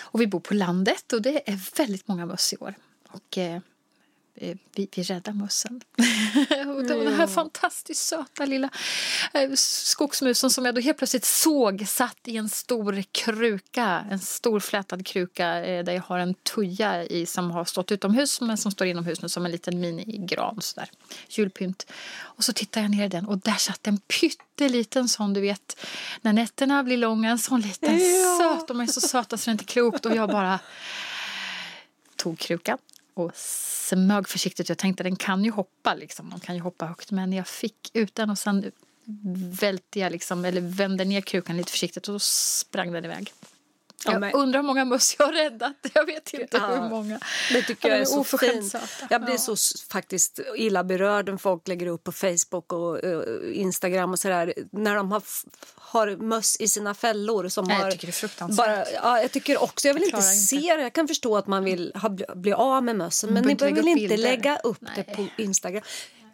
Och 0.00 0.20
vi 0.20 0.26
bor 0.26 0.40
på 0.40 0.54
landet 0.54 1.12
och 1.12 1.22
det 1.22 1.50
är 1.50 1.76
väldigt 1.76 2.08
många 2.08 2.26
möss 2.26 2.52
i 2.52 2.56
år. 2.56 2.74
Och 3.08 3.38
eh, 3.38 3.54
eh, 3.54 3.60
vi, 4.40 4.88
vi 4.96 5.02
räddar 5.02 5.32
mössen. 5.32 5.80
och 6.76 6.84
den 6.84 7.14
här 7.14 7.26
fantastiskt 7.26 8.06
söta 8.06 8.46
lilla 8.46 8.70
eh, 9.32 9.50
skogsmusen 9.54 10.50
som 10.50 10.64
jag 10.64 10.74
då 10.74 10.80
helt 10.80 10.98
plötsligt 10.98 11.24
såg 11.24 11.84
satt 11.88 12.18
i 12.24 12.36
en 12.36 12.48
stor 12.48 13.02
kruka, 13.12 14.06
en 14.10 14.18
stor 14.18 14.60
flätad 14.60 15.06
kruka 15.06 15.64
eh, 15.64 15.84
där 15.84 15.92
jag 15.92 16.02
har 16.02 16.18
en 16.18 16.34
tuja 16.34 17.04
i 17.04 17.26
som 17.26 17.50
har 17.50 17.64
stått 17.64 17.92
utomhus 17.92 18.40
men 18.40 18.56
som 18.58 18.72
står 18.72 18.86
inomhus 18.86 19.22
nu 19.22 19.28
som 19.28 19.44
en 19.46 19.52
liten 19.52 19.80
minigran 19.80 20.56
sådär, 20.60 20.90
julpynt. 21.28 21.92
Och 22.18 22.44
så 22.44 22.52
tittar 22.52 22.80
jag 22.80 22.90
ner 22.90 23.04
i 23.04 23.08
den 23.08 23.26
och 23.26 23.38
där 23.38 23.58
satt 23.58 23.86
en 23.86 23.98
pytteliten 23.98 25.08
sån 25.08 25.32
du 25.32 25.40
vet 25.40 25.86
när 26.20 26.32
nätterna 26.32 26.84
blir 26.84 26.96
långa, 26.96 27.30
en 27.30 27.38
sån 27.38 27.60
liten 27.60 27.98
Ja. 27.98 28.38
söt, 28.38 28.68
de 28.68 28.80
är 28.80 28.86
så 28.86 29.00
söta 29.00 29.38
så 29.38 29.44
det 29.44 29.50
är 29.50 29.52
inte 29.52 29.64
klokt 29.64 30.06
och 30.06 30.16
jag 30.16 30.28
bara 30.28 30.58
tog 32.16 32.38
krukan 32.38 32.78
och 33.20 33.36
smög 33.36 34.28
försiktigt. 34.28 34.68
Jag 34.68 34.78
tänkte 34.78 35.02
den 35.02 35.16
kan 35.16 35.44
ju 35.44 35.50
hoppa 35.50 35.94
liksom. 35.94 36.30
De 36.30 36.40
kan 36.40 36.54
ju 36.54 36.60
hoppa 36.60 36.86
högt. 36.86 37.10
Men 37.10 37.32
jag 37.32 37.48
fick 37.48 37.90
ut 37.94 38.14
den 38.14 38.30
och 38.30 38.38
sen 38.38 38.72
välte 39.60 40.00
jag 40.00 40.12
liksom, 40.12 40.44
eller 40.44 40.60
vände 40.60 41.04
ner 41.04 41.20
krukan 41.20 41.56
lite 41.56 41.70
försiktigt 41.70 42.08
och 42.08 42.14
då 42.14 42.18
sprang 42.18 42.92
den 42.92 43.04
iväg. 43.04 43.32
Ja, 44.04 44.12
jag 44.12 44.20
men- 44.20 44.32
undrar 44.32 44.60
hur 44.60 44.66
många 44.66 44.84
möss 44.84 45.16
jag 45.18 45.26
har 45.26 45.32
räddat. 45.32 45.72
Jag 45.94 46.06
vet 46.06 46.34
inte 46.34 46.56
Ja. 46.56 46.66
hur 46.66 46.88
många. 46.90 47.20
Det 47.52 47.62
tycker 47.62 47.88
Ja, 47.88 47.94
jag 47.94 47.98
är 47.98 48.02
är 48.20 48.24
så 48.24 48.38
fint. 48.38 48.74
Jag 49.10 49.20
blir 49.24 49.34
Ja. 49.34 49.38
så 49.56 49.56
faktiskt 49.90 50.40
illa 50.56 50.84
berörd 50.84 51.28
när 51.28 51.36
folk 51.36 51.68
lägger 51.68 51.86
upp 51.86 52.04
på 52.04 52.12
Facebook 52.12 52.72
och 52.72 53.04
eh, 53.04 53.20
Instagram 53.52 54.10
och 54.10 54.18
sådär 54.18 54.54
när 54.72 54.94
de 54.94 55.12
har, 55.12 55.22
har 55.74 56.16
möss 56.16 56.56
i 56.60 56.68
sina 56.68 56.94
fällor. 56.94 57.48
Som 57.48 57.64
Nej, 57.64 57.76
jag 57.76 57.84
har 57.84 57.90
tycker 57.90 58.06
det 58.06 58.10
är 58.10 58.12
fruktansvärt. 58.12 58.66
Bara, 58.66 58.90
ja, 58.90 59.20
jag 59.22 59.30
tycker 59.32 59.62
också. 59.62 59.88
Jag 59.88 59.94
vill 59.94 60.02
Jag 60.02 60.08
inte 60.08 60.22
se 60.22 60.56
inte. 60.56 60.76
det. 60.76 60.82
Jag 60.82 60.92
kan 60.92 61.08
förstå 61.08 61.36
att 61.36 61.46
man 61.46 61.64
vill 61.64 61.92
ha, 61.94 62.08
bli, 62.34 62.52
av 62.52 62.84
med 62.84 62.96
mössen 62.96 63.34
men 63.34 63.44
ni 63.44 63.50
inte 63.50 63.64
lägga 63.64 63.74
behöver 63.82 63.92
upp 63.96 63.98
inte 64.02 64.16
lägga 64.16 64.56
upp 64.56 64.78
det 64.96 65.04
Nej. 65.06 65.16
på 65.36 65.42
Instagram. 65.42 65.82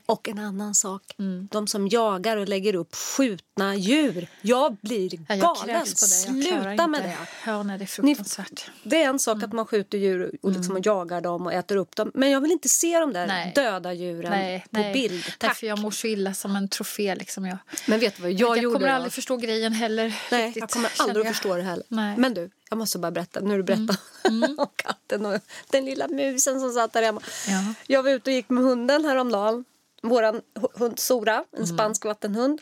Och 0.06 0.28
en 0.28 0.38
annan 0.38 0.74
sak, 0.74 1.02
Mm. 1.18 1.48
de 1.50 1.66
som 1.66 1.88
jagar 1.88 2.36
och 2.36 2.48
lägger 2.48 2.74
upp 2.74 2.94
skjutna 2.94 3.74
djur. 3.76 4.28
Jag 4.42 4.76
blir 4.76 5.14
Ja, 5.14 5.20
jag 5.28 5.38
galen. 5.40 5.66
det. 5.66 5.72
Jag 5.72 5.84
klarar 5.84 5.84
Sluta 5.84 6.86
med 6.86 7.02
det. 7.02 7.16
Ja, 7.46 7.62
nej, 7.62 7.78
det 7.78 7.84
är 7.84 7.86
fruktansvärt. 7.86 8.70
Det 8.82 9.02
är 9.02 9.08
en 9.08 9.18
sak 9.18 9.34
Mm. 9.34 9.44
att 9.48 9.52
man 9.52 9.66
skjuter 9.66 9.98
djur 9.98 10.30
och, 10.42 10.52
liksom, 10.52 10.76
och 10.76 10.86
jagar 10.86 11.20
dem 11.20 11.46
och 11.46 11.52
äter 11.52 11.76
upp 11.76 11.96
dem. 11.96 12.10
Men 12.14 12.30
jag 12.30 12.40
vill 12.40 12.52
inte 12.52 12.68
se 12.68 12.98
de 12.98 13.12
där 13.12 13.26
Nej. 13.26 13.52
döda 13.54 13.92
djuren 13.92 14.30
Nej, 14.30 14.60
på 14.70 14.78
nej. 14.80 14.92
bild. 14.92 15.24
Tack. 15.24 15.38
Därför 15.40 15.66
jag 15.66 15.78
mår 15.78 15.90
så 15.90 16.06
illa 16.06 16.34
som 16.34 16.56
en 16.56 16.68
trofé. 16.68 17.14
Liksom 17.14 17.46
jag. 17.46 17.58
Men 17.86 18.00
vet 18.00 18.16
du 18.16 18.22
vad 18.22 18.30
jag, 18.32 18.40
Jag, 18.40 18.58
gjorde 18.62 18.74
kommer 18.74 18.88
då? 18.88 18.94
aldrig 18.94 19.12
förstå 19.12 19.36
grejen 19.36 19.72
heller. 19.72 20.14
Nej, 20.30 20.46
riktigt, 20.46 20.60
jag 20.60 20.70
kommer 20.70 20.90
aldrig 20.98 21.20
att 21.20 21.26
jag. 21.26 21.34
förstå 21.34 21.56
det 21.56 21.62
heller. 21.62 21.84
Nej. 21.88 22.08
Mm. 22.08 22.20
Men 22.20 22.34
du, 22.34 22.50
jag 22.70 22.78
måste 22.78 22.98
bara 22.98 23.10
berätta. 23.12 23.40
Nu 23.40 23.56
du 23.56 23.62
berättat 23.62 24.00
om 24.24 24.66
katten 24.76 25.26
och 25.26 25.40
den 25.70 25.84
lilla 25.84 26.08
musen 26.08 26.60
som 26.60 26.72
satt 26.72 26.92
där 26.92 27.02
hemma. 27.02 27.20
Ja. 27.48 27.74
Jag 27.86 28.02
var 28.02 28.10
ute 28.10 28.30
och 28.30 28.34
gick 28.34 28.48
med 28.50 28.64
hunden 28.64 29.04
häromdagen. 29.04 29.64
Vår 30.08 30.40
hund 30.78 30.98
Sora, 30.98 31.44
en 31.52 31.62
Mm. 31.62 31.66
spansk 31.66 32.04
vattenhund, 32.04 32.60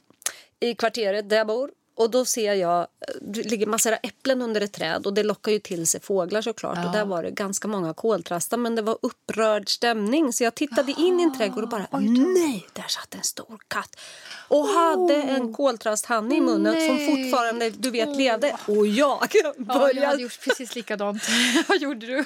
i 0.61 0.75
kvarteret 0.75 1.29
där 1.31 1.37
jag 1.37 1.47
bor. 1.47 1.71
Och 1.97 2.11
då 2.11 2.25
ser 2.25 2.55
jag, 2.55 2.87
det 3.21 3.43
ligger 3.43 3.67
massor 3.67 3.93
av 3.93 3.99
äpplen 4.03 4.43
under 4.43 4.61
ett 4.61 4.73
träd 4.73 5.07
och 5.07 5.15
det 5.15 5.23
lockar 5.23 5.53
ju 5.53 5.59
till 5.59 5.87
sig 5.87 6.01
fåglar 6.01 6.43
såklart. 6.43 6.79
Ja. 6.79 6.87
Och 6.87 6.93
där 6.93 7.05
var 7.05 7.23
det 7.23 7.31
ganska 7.31 7.69
många 7.69 7.95
koltrastar 7.95 8.57
men 8.57 8.75
det 8.75 8.83
var 8.83 8.99
upprörd 9.03 9.69
stämning. 9.69 10.33
Så 10.33 10.45
jag 10.45 10.55
tittade 10.55 10.93
in 10.93 11.21
i 11.21 11.23
en 11.23 11.39
trädgård 11.39 11.63
och 11.65 11.71
bara, 11.71 11.87
nej, 11.93 12.67
där 12.73 12.89
satt 12.89 13.15
en 13.15 13.23
stor 13.23 13.59
katt. 13.69 14.01
Och 14.49 14.67
hade 14.67 15.15
en 15.15 15.55
koltrasthanne 15.55 16.37
i 16.37 16.41
munnen 16.41 16.73
som 16.87 16.97
Nej. 16.97 17.31
fortfarande, 17.31 17.71
du 17.71 17.91
vet, 17.91 18.17
levde. 18.17 18.57
Och 18.67 18.87
jag 18.87 19.05
Ja, 19.15 19.29
jag 19.33 19.67
började 19.67 20.07
hade 20.07 20.23
gjort 20.23 20.41
precis 20.45 20.75
likadant. 20.75 21.23
Vad 21.69 21.79
gjorde 21.79 22.07
du? 22.07 22.25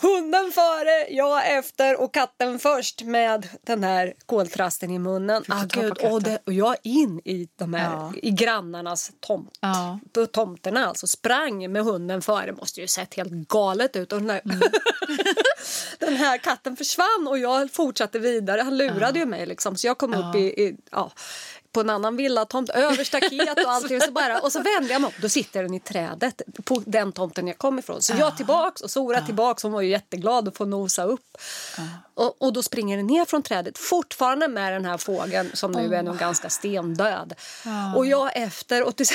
Hunden 0.00 0.52
före, 0.52 1.08
jag 1.10 1.56
efter 1.58 2.00
och 2.00 2.14
katten 2.14 2.58
först 2.58 3.02
med 3.02 3.48
den 3.62 3.84
här 3.84 4.14
koltrasten 4.26 4.90
i 4.90 4.98
munnen. 4.98 5.42
Ah, 5.48 5.64
gud, 5.68 5.98
och, 5.98 6.22
det, 6.22 6.38
och 6.44 6.52
jag 6.52 6.76
in 6.82 7.20
i, 7.24 7.48
de 7.56 7.74
här, 7.74 7.90
Ja. 7.92 8.12
i 8.22 8.30
grannarnas 8.76 9.12
tomt. 9.20 9.58
Ja. 9.60 9.98
På 10.12 10.26
tomterna 10.26 10.86
alltså. 10.86 11.06
Sprang 11.06 11.72
med 11.72 11.82
hunden 11.84 12.22
före. 12.22 12.52
måste 12.52 12.80
ju 12.80 12.86
sett 12.86 13.14
helt 13.14 13.32
galet 13.32 13.96
ut. 13.96 14.12
Och 14.12 14.20
den, 14.20 14.30
här, 14.30 14.40
Mm. 14.44 14.60
den 15.98 16.16
här 16.16 16.38
katten 16.38 16.76
försvann 16.76 17.26
och 17.28 17.38
jag 17.38 17.72
fortsatte 17.72 18.18
vidare. 18.18 18.60
Han 18.60 18.76
lurade 18.76 19.18
ju 19.18 19.26
mig 19.26 19.46
liksom. 19.46 19.76
Så 19.76 19.86
jag 19.86 19.98
kom 19.98 20.14
upp 20.14 20.34
i, 20.34 20.38
i, 20.38 20.76
ja, 20.90 21.12
på 21.72 21.80
en 21.80 21.90
annan 21.90 22.16
villatomt, 22.16 22.70
över 22.70 23.04
staket 23.04 23.64
och 23.64 23.72
allting. 23.72 24.00
Så 24.00 24.10
bara, 24.12 24.38
och 24.40 24.52
så 24.52 24.58
vände 24.62 24.92
jag 24.92 25.00
mig 25.00 25.08
om. 25.08 25.12
Då 25.22 25.28
sitter 25.28 25.62
den 25.62 25.74
i 25.74 25.80
trädet 25.80 26.42
på 26.64 26.82
den 26.86 27.12
tomten 27.12 27.46
jag 27.48 27.58
kom 27.58 27.78
ifrån. 27.78 28.02
Så 28.02 28.12
jag 28.18 28.36
tillbaks 28.36 28.80
och 28.80 28.90
Sora 28.90 29.20
tillbaks. 29.20 29.62
Hon 29.62 29.72
var 29.72 29.80
ju 29.80 29.88
jätteglad 29.90 30.48
att 30.48 30.56
få 30.56 30.64
nosa 30.64 31.04
upp. 31.04 31.38
Och, 32.16 32.42
och 32.42 32.52
då 32.52 32.62
springer 32.62 32.96
den 32.96 33.06
ner 33.06 33.24
från 33.24 33.42
trädet, 33.42 33.78
fortfarande 33.78 34.48
med 34.48 34.72
den 34.72 34.84
här 34.84 34.98
fågeln 34.98 35.50
som 35.54 35.72
nu 35.72 35.94
är 35.94 36.02
nog 36.02 36.18
ganska 36.18 36.50
stendöd. 36.50 37.34
Och 37.96 38.06
jag 38.06 38.36
efter 38.36 38.82
och 38.82 38.96
till... 38.96 39.06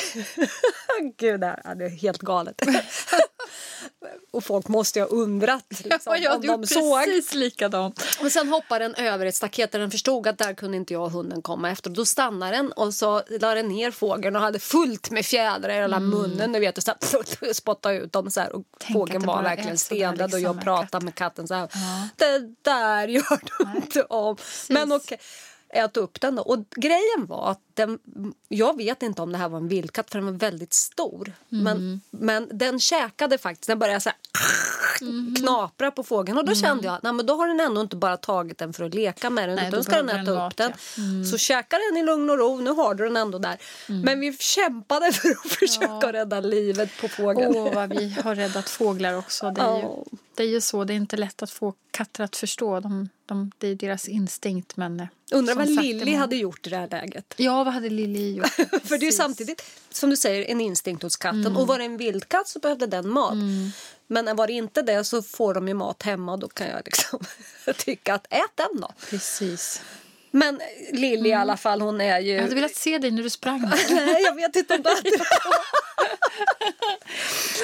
Gud, 1.18 1.40
det 1.40 1.62
här 1.66 1.76
det 1.76 1.86
är 1.86 1.90
helt 1.90 2.22
galet. 2.22 2.62
och 4.32 4.44
folk 4.44 4.68
måste 4.68 5.00
ju 5.00 5.06
ha 5.06 5.10
undrat 5.10 5.66
liksom, 5.84 6.18
jag 6.22 6.36
om 6.36 6.42
de 6.42 6.68
såg. 6.68 7.04
precis 7.04 7.34
likadant. 7.34 8.04
Och 8.22 8.32
sen 8.32 8.50
hoppade 8.50 8.86
den 8.86 8.96
över 8.96 9.26
ett 9.26 9.36
staket 9.36 9.72
där 9.72 9.80
den 9.80 9.92
förstod 9.92 10.28
att 10.28 10.38
där 10.38 10.54
kunde 10.54 10.78
inte 10.78 10.94
jag 10.94 11.04
och 11.04 11.12
hunden 11.12 11.42
komma 11.42 11.72
efter. 11.72 11.90
Då 11.90 12.06
stannade 12.06 12.58
den 12.58 12.72
och 12.72 12.94
så 12.94 13.22
la 13.40 13.56
den 13.56 13.68
ner 13.68 13.92
fågeln 13.92 14.36
och 14.36 14.42
hade 14.42 14.60
fullt 14.60 15.12
med 15.12 15.26
fjädrar 15.26 15.70
i 15.70 15.74
hela 15.74 16.00
munnen. 16.00 16.52
Du 16.52 16.60
vet, 16.60 16.78
och 16.78 16.84
så 16.84 16.92
här, 16.92 17.54
spottade 17.54 17.96
ut 17.96 18.14
dem 18.14 18.32
så 18.32 18.40
här. 18.40 18.56
Och 18.56 18.64
Tänk 18.78 18.94
fågeln 18.94 19.26
var 19.26 19.44
verkligen 19.44 19.78
stendöd 19.78 20.22
och 20.22 20.26
liksom 20.26 20.42
jag 20.42 20.56
med 20.56 20.64
pratade 20.64 21.06
med 21.06 21.16
katten 21.16 21.48
så 21.48 21.54
här. 21.54 21.70
Det 22.16 22.40
där 22.62 22.91
gör 23.08 23.40
du 23.58 23.78
inte 23.78 24.04
om. 24.04 24.38
Men 24.70 24.92
okej. 24.92 25.20
Ät 25.74 25.98
upp 25.98 26.22
den 26.22 26.36
då. 26.36 26.42
Och 26.44 26.66
grejen 26.76 27.26
var 27.28 27.52
att 27.52 27.60
den, 27.74 28.00
jag 28.48 28.78
vet 28.78 29.04
inte 29.04 29.22
om 29.22 29.32
det 29.32 29.38
här 29.38 29.50
var 29.50 29.58
en 29.58 29.68
vildkatt 29.68 30.10
för 30.12 30.18
den 30.20 30.26
var 30.26 30.34
väldigt 30.34 30.74
stor. 30.74 31.34
Men, 31.50 32.02
men 32.12 32.48
den 32.52 32.80
käkade 32.80 33.38
faktiskt, 33.38 33.68
den 33.68 33.80
började 33.80 34.00
så 34.02 34.10
här, 34.10 34.18
knapra 35.40 35.92
på 35.92 36.04
fågeln 36.04 36.38
och 36.38 36.46
då 36.46 36.56
kände 36.56 36.86
jag 36.86 37.00
nej, 37.04 37.14
men 37.14 37.26
då 37.26 37.36
har 37.36 37.48
den 37.48 37.60
ändå 37.60 37.82
inte 37.82 37.96
bara 37.96 38.18
tagit 38.18 38.58
den 38.58 38.74
för 38.74 38.84
att 38.84 38.94
leka 38.94 39.30
med 39.30 39.50
den 39.50 39.56
Nej, 39.56 39.68
utan 39.68 39.80
då 39.80 39.84
ska 39.84 39.96
den 39.96 40.10
äta 40.10 40.32
den 40.32 40.48
upp 40.48 40.58
den. 40.58 40.72
ja. 40.72 41.30
Så 41.32 41.38
käkar 41.38 41.92
den 41.92 42.04
i 42.04 42.06
lugn 42.06 42.30
och 42.30 42.38
ro, 42.38 42.58
nu 42.62 42.70
har 42.70 42.96
du 42.96 43.04
den 43.04 43.18
ändå 43.18 43.38
där. 43.38 43.58
Men 43.88 44.20
vi 44.20 44.38
kämpade 44.38 45.12
för 45.12 45.30
att 45.30 45.52
försöka 45.60 46.14
rädda 46.14 46.40
livet 46.40 46.90
på 47.02 47.08
fågeln. 47.08 47.54
Åh, 47.56 47.74
vad 47.74 47.90
vi 47.90 48.16
har 48.24 48.36
räddat 48.36 48.70
fåglar 48.70 49.14
också. 49.14 49.52
Det 49.52 49.62
är, 49.62 49.78
ju, 49.78 49.82
Ja. 49.82 50.04
Det 50.42 50.46
är 50.48 50.50
ju 50.50 50.62
så, 50.62 50.84
det 50.84 50.94
är 50.94 50.96
inte 50.96 51.18
lätt 51.18 51.44
att 51.44 51.52
få 51.52 51.74
katter 51.92 52.24
att 52.24 52.36
förstå. 52.36 52.80
De, 52.80 53.10
de, 53.26 53.52
det 53.58 53.68
är 53.68 53.76
deras 53.76 54.08
instinkt. 54.08 54.78
Men, 54.78 55.00
eh, 55.00 55.08
Undrar 55.32 55.56
vad 55.56 55.70
Lilly 55.70 56.16
hade 56.16 56.36
gjort 56.36 56.68
i 56.68 56.70
det 56.70 56.78
här 56.78 56.88
läget. 56.92 57.34
Ja, 57.38 57.64
vad 57.64 57.74
hade 57.74 57.90
Lilly 57.90 58.36
gjort? 58.36 58.48
För 58.84 58.98
det 58.98 59.08
är 59.08 59.12
samtidigt, 59.12 59.64
som 59.90 60.10
du 60.10 60.18
säger, 60.18 60.46
en 60.46 60.62
instinkt 60.62 61.04
hos 61.04 61.16
katten. 61.16 61.58
Och 61.58 61.68
var 61.68 61.78
det 61.78 61.86
en 61.86 61.98
vildkatt 61.98 62.48
så 62.48 62.60
behövde 62.60 62.88
den 62.88 63.10
mat. 63.10 63.34
Men 64.08 64.36
var 64.36 64.48
det 64.48 64.54
inte 64.54 64.82
det 64.82 65.04
så 65.04 65.22
får 65.22 65.54
de 65.54 65.68
ju 65.68 65.74
mat 65.74 66.04
hemma 66.04 66.34
och 66.34 66.40
då 66.40 66.48
kan 66.48 66.68
jag 66.68 66.82
liksom 66.86 67.20
tycka 67.78 68.14
att 68.14 68.28
ät 68.30 68.56
den 68.56 68.82
då. 68.82 68.92
Precis. 69.10 69.82
Men 70.32 70.62
Lilly 70.92 71.30
i 71.30 71.34
alla 71.34 71.58
fall, 71.58 71.82
hon 71.82 72.02
är 72.02 72.20
ju... 72.20 72.34
Jag 72.34 72.42
hade 72.42 72.56
velat 72.56 72.76
se 72.76 72.98
dig 72.98 73.12
när 73.12 73.24
du 73.24 73.30
sprang. 73.30 73.62
Nej, 73.90 74.22
jag 74.24 74.36
vet 74.36 74.56
inte 74.56 74.74
om 74.74 74.84
det. 74.84 74.94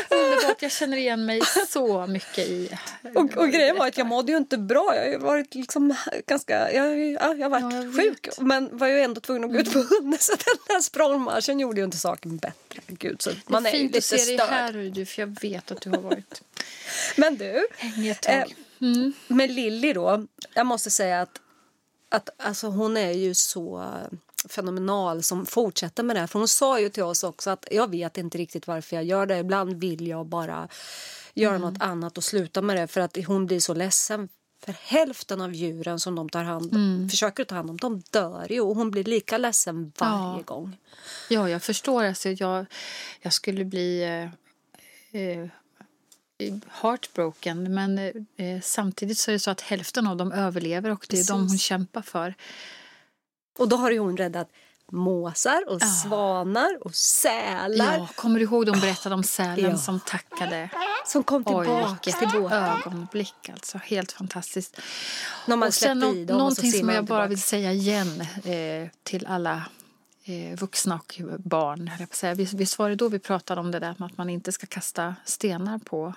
Underbart, 0.10 0.62
jag 0.62 0.72
känner 0.72 0.98
igen 0.98 1.26
mig 1.26 1.42
så 1.68 2.08
mycket 2.08 2.48
i... 2.48 2.78
och, 3.16 3.38
och 3.38 3.50
grejen 3.50 3.78
var 3.78 3.88
att 3.88 3.98
jag 3.98 4.08
mådde 4.08 4.32
ju 4.32 4.38
inte 4.38 4.58
bra. 4.58 4.96
Jag 4.96 5.12
har 5.12 5.20
varit 5.20 5.56
liksom 5.56 5.96
ganska... 6.28 6.72
Jag, 6.72 7.00
ja, 7.00 7.34
jag 7.34 7.50
har 7.50 7.50
varit 7.50 7.74
Ja, 7.74 7.84
jag 7.84 7.96
sjuk 7.96 8.28
men 8.38 8.78
var 8.78 8.88
ju 8.88 9.02
ändå 9.02 9.22
tvungen 9.22 9.44
att 9.44 9.52
gå 9.52 9.60
ut 9.60 9.74
på 9.74 9.80
hunden 9.80 10.20
så 10.20 10.32
den 10.32 10.58
där 10.68 10.82
språngmarschen 10.82 11.60
gjorde 11.60 11.80
ju 11.80 11.86
inte 11.86 11.98
saken 11.98 12.38
bättre. 12.38 12.82
Gud, 12.88 13.22
så 13.22 13.32
man 13.48 13.64
det 13.64 13.70
är 13.70 13.74
är 13.74 13.78
fint 13.78 13.96
lite 13.96 14.16
att 14.16 14.22
se 14.22 14.38
dig 14.38 14.48
här, 14.50 14.74
du, 14.74 15.06
för 15.06 15.22
jag 15.22 15.38
vet 15.42 15.72
att 15.72 15.82
du 15.82 15.90
har 15.90 16.02
varit 16.02 16.42
Men 17.16 17.38
du, 17.38 17.68
hängig 17.78 18.12
ett 18.12 18.22
tag. 18.22 18.36
Eh, 18.36 18.46
Med 19.28 19.52
Lilly 19.52 19.94
då, 19.94 20.28
jag 20.54 20.66
måste 20.66 20.90
säga 20.90 21.22
att, 21.22 21.42
att 22.10 22.30
alltså 22.38 22.68
hon 22.68 22.98
är 22.98 23.12
ju 23.12 23.34
så 23.34 23.92
fenomenal 24.50 25.24
som 25.24 25.46
fortsätter 25.46 26.04
med 26.04 26.16
det 26.16 26.20
här. 26.20 26.28
För 26.28 26.40
hon 26.40 26.48
sa 26.48 26.80
ju 26.80 26.90
till 26.90 27.04
oss 27.04 27.24
också 27.24 27.50
att 27.50 27.68
jag 27.72 27.92
vet 27.92 28.18
inte 28.18 28.38
riktigt 28.38 28.68
varför 28.68 28.96
jag 28.96 29.06
gör 29.06 29.26
det. 29.26 29.38
Ibland 29.38 29.74
vill 29.82 30.08
jag 30.08 30.26
bara 30.26 30.68
göra 31.34 31.58
något 31.58 31.82
annat 31.82 32.18
och 32.18 32.24
sluta 32.24 32.62
med 32.62 32.76
det 32.76 32.88
för 32.88 33.02
att 33.02 33.18
hon 33.28 33.46
blir 33.46 33.60
så 33.60 33.74
ledsen. 33.74 34.30
För 34.66 34.72
hälften 34.82 35.42
av 35.42 35.54
djuren 35.54 36.00
som 36.00 36.16
de 36.16 36.30
tar 36.30 36.44
hand 36.44 36.74
om, 36.76 37.08
försöker 37.10 37.44
ta 37.44 37.56
hand 37.56 37.70
om, 37.70 37.78
de 37.78 38.00
dör 38.12 38.48
ju 38.52 38.62
och 38.62 38.76
hon 38.76 38.92
blir 38.92 39.04
lika 39.04 39.38
ledsen 39.38 39.94
varje 40.00 40.38
Ja. 40.38 40.42
gång. 40.46 40.78
Ja, 41.30 41.50
jag 41.50 41.64
förstår. 41.64 42.04
Alltså, 42.04 42.30
jag, 42.30 42.66
jag 43.22 43.34
skulle 43.34 43.66
bli 43.66 44.04
eh, 45.12 45.22
eh, 45.22 45.48
heartbroken. 46.82 47.74
Men 47.74 47.98
eh, 48.38 48.62
samtidigt 48.62 49.18
så 49.18 49.32
är 49.32 49.34
det 49.34 49.40
så 49.40 49.52
att 49.52 49.62
hälften 49.62 50.08
av 50.08 50.18
dem 50.18 50.32
överlever 50.32 50.92
och 50.92 51.06
det 51.10 51.18
är 51.20 51.28
de 51.28 51.40
Precis. 51.42 51.52
hon 51.52 51.58
kämpar 51.58 52.02
för. 52.02 52.34
Och 53.60 53.68
då 53.70 53.76
har 53.76 53.92
ju 53.92 54.00
hon 54.00 54.18
räddat 54.18 54.50
måsar 54.92 55.64
och 55.70 55.82
svanar 55.82 56.78
och 56.86 56.96
sälar 56.96 57.98
Ja, 57.98 58.08
kommer 58.16 58.40
du 58.40 58.46
ihåg 58.46 58.66
de 58.66 58.80
berättade 58.80 59.16
om 59.16 59.24
sälen 59.24 59.72
Ja. 59.72 59.78
som 59.78 60.00
tackade? 60.00 60.70
som 61.06 61.24
kom 61.24 61.44
tillbaka 61.44 62.12
till 62.12 62.28
båten. 62.42 62.64
ögonblick 62.64 63.50
alltså. 63.54 63.78
Helt 63.78 64.12
fantastiskt. 64.12 64.80
När 65.46 65.56
man 65.56 65.68
och 65.68 65.74
sen 65.74 65.98
i 65.98 66.02
nå- 66.02 66.26
dem 66.26 66.38
någonting 66.38 66.72
som 66.72 66.90
jag 66.90 66.98
de 67.06 67.08
bara 67.10 67.28
vill 67.28 67.42
säga 67.42 67.72
igen 67.72 68.22
eh, 68.44 68.90
till 69.04 69.26
alla 69.26 69.66
eh, 70.24 70.58
vuxna 70.60 70.96
och 70.96 71.22
barn. 71.40 71.92
visst 72.54 72.80
var 72.80 72.90
det 72.90 72.96
då 72.96 73.10
vi 73.10 73.20
pratade 73.20 73.62
om 73.62 73.72
det 73.72 73.80
där 73.80 73.96
med 73.98 74.06
att 74.06 74.18
man 74.18 74.30
inte 74.30 74.52
ska 74.52 74.68
kasta 74.68 75.16
stenar 75.26 75.78
på 75.78 76.14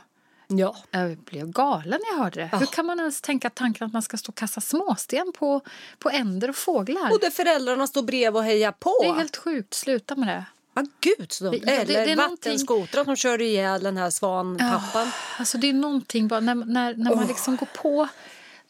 Ja. 0.50 0.76
Jag 0.90 1.18
blev 1.18 1.50
galen 1.50 2.00
när 2.04 2.16
jag 2.16 2.24
hörde 2.24 2.40
det. 2.40 2.56
Hur 2.58 2.66
kan 2.66 2.86
man 2.86 2.98
ens 3.00 3.20
tänka 3.20 3.50
tanken 3.50 3.86
att 3.86 3.92
man 3.92 4.02
ska 4.02 4.16
stå 4.16 4.28
och 4.28 4.34
kasta 4.36 4.60
småsten 4.60 5.32
på, 5.38 5.60
på 5.98 6.10
änder 6.10 6.48
och 6.48 6.56
fåglar? 6.56 7.12
Och 7.12 7.20
där 7.20 7.30
föräldrarna 7.30 7.86
står 7.86 8.02
bredvid 8.02 8.36
och 8.36 8.44
hejar 8.44 8.72
på. 8.72 8.98
Det 9.02 9.08
är 9.08 9.14
helt 9.14 9.36
sjukt. 9.36 9.74
Sluta 9.74 10.16
med 10.16 10.28
det. 10.28 10.44
Ja, 10.74 10.86
gud 11.00 11.32
så 11.32 11.44
dumt. 11.44 11.52
Det- 11.52 11.58
ja, 11.58 11.84
det- 11.84 11.94
Eller 11.94 12.06
det 12.06 12.12
är 12.12 12.16
någonting- 12.16 12.52
vattenskotrar 12.52 13.04
som 13.04 13.16
kör 13.16 13.40
ihjäl 13.42 13.82
den 13.82 13.96
här 13.96 14.10
svanpappan. 14.10 15.10
Alltså 15.38 15.58
det 15.58 15.68
är 15.68 15.72
någonting 15.72 16.28
bara 16.28 16.40
när, 16.40 16.54
när, 16.54 16.94
när 16.94 17.14
man 17.16 17.26
liksom 17.26 17.56
går 17.56 17.68
på 17.82 18.08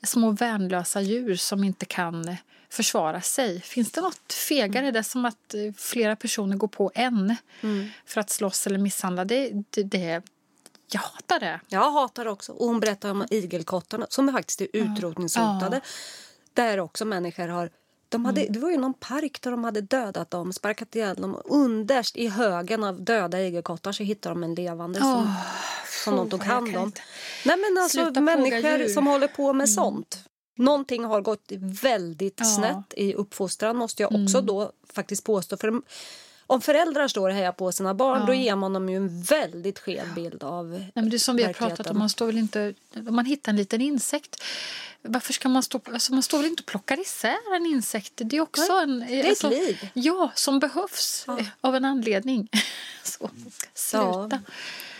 små 0.02 0.30
värnlösa 0.30 1.00
djur 1.00 1.36
som 1.36 1.64
inte 1.64 1.86
kan 1.86 2.36
försvara 2.70 3.20
sig. 3.20 3.60
Finns 3.60 3.90
det 3.92 4.00
något 4.00 4.32
fegare? 4.32 4.90
Det 4.90 4.98
är 4.98 5.02
som 5.02 5.24
att 5.24 5.54
eh, 5.54 5.60
flera 5.76 6.16
personer 6.16 6.56
går 6.56 6.68
på 6.68 6.90
en 6.94 7.36
för 8.06 8.20
att 8.20 8.30
slåss 8.30 8.66
eller 8.66 8.78
misshandla. 8.78 9.24
Det, 9.24 9.50
det, 9.70 9.82
det, 9.82 10.22
jag 10.92 11.00
hatar 11.00 11.40
det. 11.40 11.60
Jag 11.68 11.90
hatar 11.90 12.24
det 12.24 12.30
också. 12.30 12.52
Och 12.52 12.66
hon 12.66 12.80
berättar 12.80 13.10
om 13.10 13.24
igelkottarna 13.30 14.06
som 14.10 14.28
är 14.28 14.32
faktiskt 14.32 14.60
är 14.60 14.68
utrotningshotade. 14.72 15.80
Där 16.54 16.80
också 16.80 17.04
människor 17.04 17.48
har... 17.48 17.70
De 18.08 18.24
hade, 18.24 18.40
Mm. 18.40 18.52
Det 18.52 18.58
var 18.58 18.70
ju 18.70 18.76
någon 18.76 18.94
park 18.94 19.38
där 19.42 19.50
de 19.50 19.64
hade 19.64 19.80
dödat 19.80 20.30
dem, 20.30 20.52
sparkat 20.52 20.96
ihjäl 20.96 21.16
dem. 21.16 21.40
Underst 21.44 22.16
i 22.16 22.28
högen 22.28 22.84
av 22.84 23.02
döda 23.04 23.40
igelkottar 23.40 23.92
så 23.92 24.02
hittade 24.02 24.34
de 24.34 24.42
en 24.44 24.54
levande 24.54 25.00
som, 25.00 25.34
som 26.04 26.16
de 26.16 26.30
tog 26.30 26.42
hand 26.42 26.76
om. 26.76 26.82
inte. 26.84 27.00
Nej 27.44 27.56
men 27.56 27.82
alltså 27.82 27.98
Sluta 28.04 28.20
människor 28.20 28.88
som 28.88 29.06
håller 29.06 29.28
på 29.28 29.52
med 29.52 29.70
sånt. 29.70 30.24
Någonting 30.56 31.04
har 31.04 31.20
gått 31.20 31.52
väldigt 31.82 32.34
Ja. 32.38 32.44
snett 32.44 32.94
i 32.96 33.14
uppfostran 33.14 33.76
måste 33.76 34.02
jag 34.02 34.12
också 34.24 34.40
då 34.40 34.72
faktiskt 34.92 35.24
påstå. 35.24 35.56
För 35.56 35.72
om 36.50 36.60
föräldrar 36.60 37.08
står 37.08 37.28
och 37.28 37.34
hejar 37.34 37.52
på 37.52 37.72
sina 37.72 37.94
barn 37.94 38.26
då 38.26 38.34
ger 38.34 38.56
man 38.56 38.72
dem 38.72 38.88
ju 38.88 38.96
en 38.96 39.22
väldigt 39.22 39.78
skev 39.78 40.14
bild 40.14 40.42
av 40.42 40.70
Nej, 40.70 40.92
men 40.94 41.10
det 41.10 41.16
är 41.16 41.18
som 41.18 41.36
vi 41.36 41.42
har 41.44 41.52
pratat 41.52 41.90
om, 41.90 41.98
man 41.98 42.10
står 42.10 42.26
väl 42.26 42.38
inte, 42.38 42.74
om 43.08 43.16
man 43.16 43.24
hittar 43.24 43.52
en 43.52 43.56
liten 43.56 43.80
insekt, 43.80 44.42
varför 45.02 45.32
ska 45.32 45.48
man 45.48 45.62
stå, 45.62 45.80
alltså 45.92 46.12
man 46.12 46.22
står 46.22 46.38
väl 46.38 46.46
inte 46.46 46.62
och 46.62 46.66
plockar 46.66 47.00
isär 47.00 47.56
en 47.56 47.66
insekt? 47.66 48.12
Det 48.16 48.36
är 48.36 48.40
också 48.40 48.72
en... 48.72 49.02
är 49.02 49.32
ett 49.32 49.42
liv. 49.42 49.88
Ja, 49.94 50.32
som 50.34 50.58
behövs 50.58 51.24
eh, 51.28 51.46
av 51.60 51.76
en 51.76 51.84
anledning. 51.84 52.48
Så, 53.18 53.30
sluta. 53.74 54.42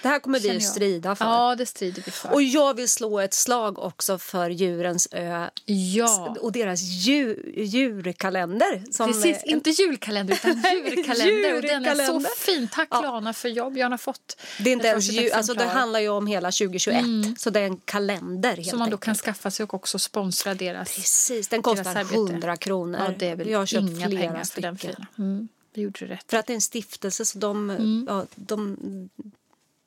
Det 0.02 0.08
här 0.08 0.18
kommer 0.18 0.40
vi 0.40 0.48
jag. 0.48 0.62
strida 0.62 1.14
för. 1.16 1.24
Ja, 1.24 1.54
det 1.56 1.66
strider 1.66 2.02
vi 2.06 2.10
för. 2.10 2.32
Och 2.32 2.42
jag 2.42 2.74
vill 2.74 2.88
slå 2.88 3.20
ett 3.20 3.34
slag 3.34 3.78
också 3.78 4.18
för 4.18 4.50
djurens 4.50 5.08
ö 5.10 5.48
ja. 5.64 6.36
och 6.40 6.52
deras 6.52 6.80
djur, 6.82 7.52
djurkalender. 7.56 9.04
Precis, 9.06 9.24
är- 9.44 9.48
inte 9.48 9.70
julkalender 9.70 10.34
utan 10.34 10.50
djurkalender. 10.86 11.54
Och 11.56 11.62
den 11.62 11.84
är 11.84 11.94
så 11.94 12.00
Djurkalender. 12.00 12.30
fin. 12.38 12.68
Tack 12.72 12.88
Ja. 12.90 13.00
Lana 13.02 13.32
för 13.32 13.48
jobb. 13.48 13.76
Jag 13.78 13.90
har 13.90 13.98
fått 13.98 14.36
det 14.58 14.70
är 14.70 14.72
inte 14.72 14.88
ens 14.88 15.04
djur, 15.10 15.34
alltså 15.34 15.54
det 15.54 15.64
handlar 15.64 16.00
ju 16.00 16.08
om 16.08 16.26
hela 16.26 16.48
2021. 16.52 17.04
Så 17.40 17.50
det 17.50 17.60
är 17.60 17.64
en 17.64 17.76
kalender 17.76 18.56
helt 18.56 18.68
som 18.68 18.78
man 18.78 18.90
då 18.90 18.96
kan 18.96 19.10
enkelt. 19.12 19.24
skaffa 19.24 19.50
sig 19.50 19.64
och 19.64 19.74
också 19.74 19.98
sponsra 19.98 20.54
deras... 20.54 20.94
Precis, 20.94 21.48
den 21.48 21.62
kostar 21.62 21.96
arbete. 21.96 22.14
100 22.14 22.56
kronor. 22.56 23.00
Ja, 23.08 23.14
det 23.18 23.28
är 23.28 23.36
väl 23.36 23.48
jag 23.48 23.58
har 23.58 23.66
köpt 23.66 23.86
flera 23.96 24.08
pengar 24.08 24.44
för 24.44 24.60
den 24.62 24.76
stycken. 24.76 24.78
filen. 24.78 25.06
Mm, 25.18 25.48
det 25.74 25.80
gjorde 25.80 25.98
du 25.98 26.06
rätt. 26.06 26.24
För 26.30 26.37
att 26.37 26.46
det 26.46 26.53
är 26.53 26.55
en 26.55 26.61
stiftelse 26.61 27.24
så 27.24 27.38
de, 27.38 28.05
ja, 28.09 28.26
de 28.34 28.76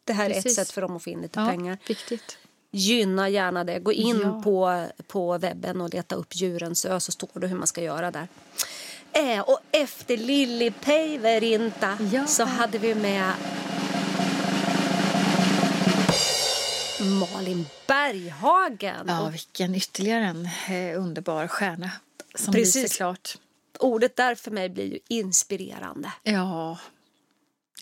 det 0.06 0.14
här 0.14 0.26
är 0.26 0.30
ett 0.30 0.36
Precis. 0.36 0.56
sätt 0.56 0.72
för 0.72 0.82
dem 0.82 0.96
att 0.96 1.04
få 1.04 1.10
in 1.10 1.22
lite 1.22 1.40
Ja, 1.40 1.48
pengar. 1.50 1.78
viktigt. 1.88 2.38
Gynna 2.72 3.30
gärna 3.30 3.64
det. 3.64 3.80
Gå 3.80 3.92
in 3.94 4.20
Ja. 4.24 4.42
på, 4.44 4.86
på 5.08 5.38
webben 5.38 5.82
och 5.82 5.94
leta 5.94 6.16
upp 6.16 6.36
Djurens 6.36 6.86
ö 6.86 7.00
så 7.00 7.12
står 7.12 7.40
det 7.40 7.48
hur 7.48 7.58
man 7.58 7.68
ska 7.68 7.82
göra 7.82 8.12
där. 8.12 8.28
Eh, 9.12 9.40
och 9.40 9.60
efter 9.72 10.18
Lilli 10.18 10.72
Päiverinta 10.72 11.98
Ja. 12.12 12.28
så 12.28 12.44
hade 12.44 12.78
vi 12.78 12.96
med 12.96 13.34
Malin 17.00 17.66
Berghagen. 17.88 19.06
Ja, 19.08 19.30
vilken 19.30 19.76
ytterligare 19.76 20.26
en 20.26 20.46
eh, 20.70 21.00
underbar 21.02 21.48
stjärna 21.48 21.92
som 22.36 22.54
lyser 22.54 22.82
Precis. 22.82 22.98
klart 22.98 23.38
ordet 23.80 24.16
där 24.16 24.36
för 24.36 24.52
mig 24.52 24.70
blir 24.70 24.86
ju 24.86 25.00
inspirerande. 25.08 26.14
Ja, 26.24 26.80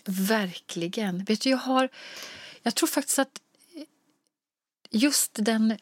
verkligen. 0.04 1.24
Vet 1.24 1.40
du, 1.40 1.50
jag 1.50 1.58
har... 1.58 1.88
Jag 2.62 2.74
tror 2.74 2.86
faktiskt 2.86 3.18
att 3.18 3.40
just 4.90 5.30
den... 5.34 5.78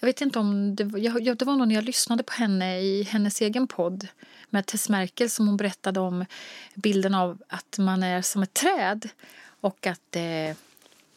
Jag 0.00 0.06
vet 0.06 0.20
inte 0.20 0.38
om 0.38 0.76
det 0.76 0.84
var, 0.84 0.98
jag, 0.98 1.36
det 1.38 1.44
var 1.44 1.56
nog 1.56 1.68
när 1.68 1.74
jag 1.74 1.84
lyssnade 1.84 2.22
på 2.22 2.32
henne 2.32 2.80
i 2.80 3.02
hennes 3.02 3.40
egen 3.40 3.66
podd 3.66 4.08
med 4.50 4.66
Tess 4.66 4.88
Merkel 4.88 5.30
som 5.30 5.46
hon 5.46 5.56
berättade 5.56 6.00
om 6.00 6.24
bilden 6.74 7.14
av 7.14 7.42
att 7.48 7.78
man 7.78 8.02
är 8.02 8.22
som 8.22 8.42
ett 8.42 8.54
träd 8.54 9.08
och 9.60 9.86
att 9.86 10.16
eh, 10.16 10.56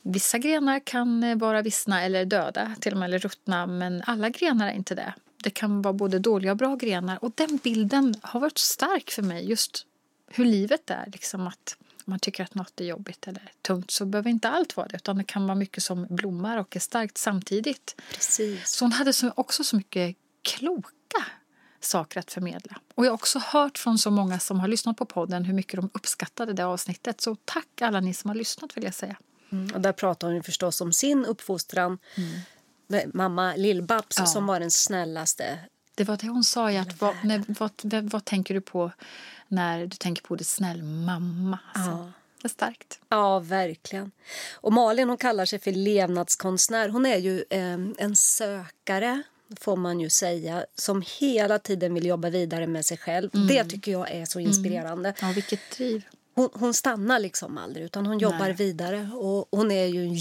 vissa 0.02 0.38
grenar 0.38 0.80
kan 0.80 1.40
vara 1.40 1.62
vissna 1.62 2.04
eller 2.04 2.26
döda, 2.26 2.76
till 2.80 2.94
och 2.94 3.00
med 3.00 3.08
eller 3.08 3.20
ruttna, 3.20 3.68
men 3.68 4.04
alla 4.06 4.30
grenar 4.30 4.68
är 4.68 4.74
inte 4.74 4.96
det. 4.96 5.14
Det 5.44 5.50
kan 5.50 5.82
vara 5.82 5.94
både 5.94 6.20
dåliga 6.20 6.52
och 6.52 6.58
bra 6.58 6.76
grenar 6.76 7.24
och 7.24 7.32
den 7.36 7.60
bilden 7.64 8.16
har 8.22 8.40
varit 8.40 8.58
stark 8.58 9.12
för 9.12 9.22
mig, 9.22 9.50
just 9.50 9.86
hur 10.28 10.46
livet 10.46 10.90
är. 10.90 11.10
Liksom 11.12 11.48
att 11.48 11.78
om 12.10 12.12
man 12.12 12.20
tycker 12.20 12.44
att 12.44 12.56
något 12.56 12.82
är 12.82 12.86
jobbigt 12.86 13.28
eller 13.28 13.52
tungt 13.62 13.92
så 13.92 14.06
behöver 14.06 14.30
inte 14.30 14.50
allt 14.50 14.78
vara 14.78 14.88
det 14.88 14.96
utan 14.96 15.18
det 15.18 15.24
kan 15.24 15.48
vara 15.48 15.56
mycket 15.56 15.84
som 15.84 16.08
blommar 16.10 16.58
och 16.58 16.76
är 16.76 16.80
starkt 16.80 17.18
samtidigt. 17.18 18.02
Precis. 18.14 18.70
Så 18.70 18.86
hon 18.86 18.92
hade 18.92 19.14
så, 19.14 19.32
också 19.36 19.64
så 19.64 19.76
mycket 19.76 20.16
kloka 20.42 21.26
saker 21.80 22.20
att 22.20 22.32
förmedla. 22.32 22.80
Och 22.96 23.06
jag 23.06 23.12
har 23.12 23.16
också 23.16 23.40
hört 23.40 23.78
från 23.78 23.98
så 23.98 24.12
många 24.12 24.40
som 24.40 24.60
har 24.60 24.68
lyssnat 24.68 24.98
på 24.98 25.06
podden 25.06 25.46
hur 25.46 25.54
mycket 25.54 25.76
de 25.76 25.90
uppskattade 25.94 26.54
det 26.54 26.66
avsnittet. 26.66 27.22
Så 27.22 27.36
tack 27.46 27.82
alla 27.82 28.00
ni 28.00 28.14
som 28.14 28.30
har 28.30 28.36
lyssnat 28.36 28.78
vill 28.78 28.84
jag 28.84 28.94
säga. 28.94 29.18
Mm. 29.52 29.76
Och 29.76 29.82
där 29.82 29.92
pratar 29.92 30.32
hon 30.32 30.44
förstås 30.44 30.82
om 30.82 30.94
sin 30.94 31.26
uppfostran. 31.26 31.98
Med 32.16 32.42
mamma 33.14 33.56
Lill-Babs 33.56 34.16
Ja. 34.18 34.26
som 34.26 34.46
var 34.48 34.60
den 34.60 34.72
snällaste. 34.72 35.60
Det 35.96 36.04
var 36.04 36.18
det 36.18 36.28
hon 36.28 36.44
sa. 36.44 36.72
ju, 36.72 36.78
Att 36.78 37.02
vad, 37.02 37.16
när, 37.24 37.44
vad, 37.48 37.72
vad, 38.12 38.26
tänker 38.26 38.54
du 38.54 38.62
på 38.62 38.92
när 39.48 39.80
du 39.88 39.98
tänker 39.98 40.22
på 40.24 40.34
ordet 40.34 40.48
snäll 40.48 40.84
mamma? 40.84 41.60
Alltså, 41.74 41.92
Ja. 41.92 42.12
Det 42.42 42.48
är 42.48 42.50
starkt. 42.50 43.00
Ja, 43.10 43.40
verkligen. 43.40 44.12
Och 44.54 44.74
Malin 44.74 45.10
hon 45.10 45.18
kallar 45.18 45.46
sig 45.46 45.60
för 45.60 45.72
levnadskonstnär. 45.72 46.90
Hon 46.90 47.06
är 47.06 47.18
ju 47.18 47.44
eh, 47.50 47.78
en 47.98 48.16
sökare, 48.16 49.24
får 49.60 49.76
man 49.76 50.00
ju 50.00 50.10
säga 50.10 50.66
som 50.76 51.04
hela 51.20 51.60
tiden 51.60 51.94
vill 51.94 52.06
jobba 52.06 52.30
vidare 52.30 52.68
med 52.68 52.86
sig 52.86 52.98
själv. 52.98 53.30
Det 53.48 53.64
tycker 53.64 53.92
jag 53.92 54.12
är 54.12 54.26
så 54.26 54.40
inspirerande. 54.40 55.14
Ja, 55.22 55.32
vilket 55.36 55.60
driv. 55.78 56.04
Hon, 56.36 56.50
hon 56.54 56.74
stannar 56.74 57.20
liksom 57.20 57.58
aldrig, 57.58 57.86
utan 57.86 58.06
hon 58.06 58.20
jobbar 58.20 58.40
Nej. 58.40 58.54
vidare. 58.54 59.10
Och 59.14 59.48
hon 59.52 59.72
är 59.72 59.86
ju 59.86 60.04
en 60.04 60.16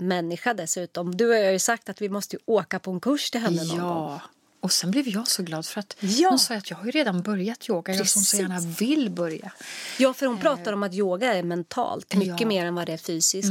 yoga-människa 0.00 0.54
dessutom. 0.54 1.16
Du 1.16 1.28
och 1.28 1.34
jag 1.36 1.44
har 1.44 1.52
ju 1.52 1.58
sagt 1.58 1.88
att 1.88 2.02
vi 2.02 2.08
måste 2.08 2.36
åka 2.46 2.78
på 2.78 2.90
en 2.90 3.00
kurs 3.00 3.30
till 3.30 3.40
henne 3.40 3.64
någon 3.64 3.78
gång. 3.78 3.88
Ja. 3.88 4.20
Och 4.60 4.72
sen 4.72 4.90
blev 4.90 5.08
jag 5.08 5.28
så 5.28 5.42
glad 5.42 5.66
för 5.66 5.80
att 5.80 5.96
Ja. 6.00 6.28
hon 6.28 6.38
sa 6.38 6.54
att 6.54 6.70
jag 6.70 6.76
har 6.76 6.84
ju 6.84 6.90
redan 6.90 7.22
börjat 7.22 7.68
yoga. 7.68 7.94
Jag 7.94 8.08
som 8.08 8.22
så 8.22 8.36
Precis. 8.36 8.40
gärna 8.40 8.60
vill 8.60 9.10
börja. 9.10 9.52
Ja, 9.98 10.12
för 10.14 10.26
hon 10.26 10.38
pratar 10.38 10.72
om 10.72 10.82
att 10.82 10.94
yoga 10.94 11.34
är 11.34 11.42
mentalt, 11.42 12.14
mycket 12.14 12.40
Ja. 12.40 12.46
mer 12.46 12.66
än 12.66 12.74
vad 12.74 12.86
det 12.86 12.92
är 12.92 12.96
fysiskt. 12.96 13.48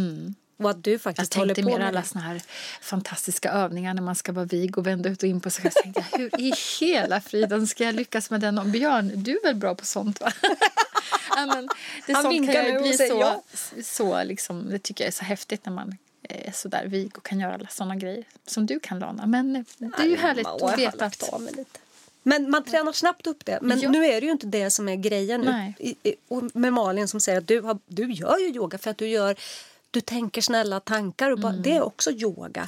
Och 0.60 0.70
att 0.70 0.84
du 0.84 0.92
Jag 0.92 1.02
faktiskt 1.02 1.34
håller 1.34 1.56
tänkte 1.56 1.62
på 1.64 1.70
mer 1.70 1.80
med 1.80 1.88
alla 1.88 2.02
det. 2.02 2.08
såna 2.08 2.24
här 2.24 2.42
fantastiska 2.82 3.52
övningar 3.52 3.94
när 3.94 4.02
man 4.02 4.16
ska 4.16 4.32
vara 4.32 4.46
vig 4.46 4.78
och 4.78 4.88
vända 4.88 5.10
ut 5.10 5.24
och 5.24 5.30
in 5.30 5.42
på 5.42 5.50
sig 5.50 5.62
själv. 5.64 5.72
Så 5.72 5.82
tänkte 5.82 6.04
jag, 6.12 6.20
hur 6.20 6.42
i 6.42 6.54
hela 6.80 7.22
friden 7.22 7.68
ska 7.68 7.84
jag 7.84 7.96
lyckas 7.96 8.30
med 8.30 8.42
den? 8.42 8.58
Och 8.60 8.66
Björn, 8.66 9.12
du 9.16 9.32
är 9.32 9.44
väl 9.44 9.56
bra 9.56 9.76
på 9.76 9.86
sånt 9.86 10.20
va? 10.22 10.32
ja, 11.36 11.46
men 11.46 11.70
det 12.08 12.14
Han 12.14 12.30
vinkar 12.30 12.64
nu 12.64 12.76
och 12.76 12.82
bli 12.84 12.94
säger 12.98 13.12
så, 13.12 13.20
ja. 13.20 13.44
så 13.84 14.24
liksom, 14.24 14.70
det 14.70 14.80
tycker 14.80 15.04
jag 15.04 15.08
är 15.08 15.12
så 15.16 15.24
häftigt 15.24 15.66
när 15.66 15.74
man 15.74 15.98
är 16.30 16.52
så 16.52 16.68
där 16.68 16.86
vig 16.86 17.18
och 17.18 17.24
kan 17.26 17.40
göra 17.40 17.54
alla 17.54 17.68
såna 17.68 17.96
grejer 17.96 18.24
som 18.46 18.66
du 18.66 18.80
kan 18.80 19.00
Lana. 19.00 19.26
Men 19.26 19.66
det 19.78 20.04
är 20.04 20.06
ju 20.06 20.18
härligt 20.18 20.48
att 20.48 20.78
veta 20.78 21.06
att. 21.06 21.24
Men 22.24 22.50
man 22.50 22.64
tränar 22.64 22.92
snabbt 22.92 23.28
upp 23.28 23.46
det. 23.46 23.60
Men 23.62 23.80
Ja. 23.80 23.90
nu 23.90 24.06
är 24.06 24.22
det 24.22 24.26
ju 24.26 24.32
inte 24.32 24.48
det 24.48 24.70
som 24.70 24.90
är 24.90 24.96
grejen. 24.96 25.42
Nej. 25.42 25.76
I, 25.80 26.10
i, 26.10 26.16
och 26.28 26.44
med 26.54 26.74
Malin 26.74 27.08
som 27.08 27.20
säger 27.20 27.38
att 27.38 27.48
du, 27.48 27.62
har, 27.62 27.80
du 27.86 28.12
gör 28.12 28.38
ju 28.38 28.48
yoga 28.48 28.78
för 28.78 28.92
att 28.92 28.98
du 28.98 29.08
gör 29.08 29.36
du 29.92 30.02
tänker 30.02 30.42
snälla 30.42 30.80
tankar. 30.80 31.32
Och 31.32 31.40
bara, 31.40 31.52
Mm. 31.52 31.62
Det 31.64 31.72
är 31.76 31.82
också 31.82 32.12
yoga. 32.12 32.68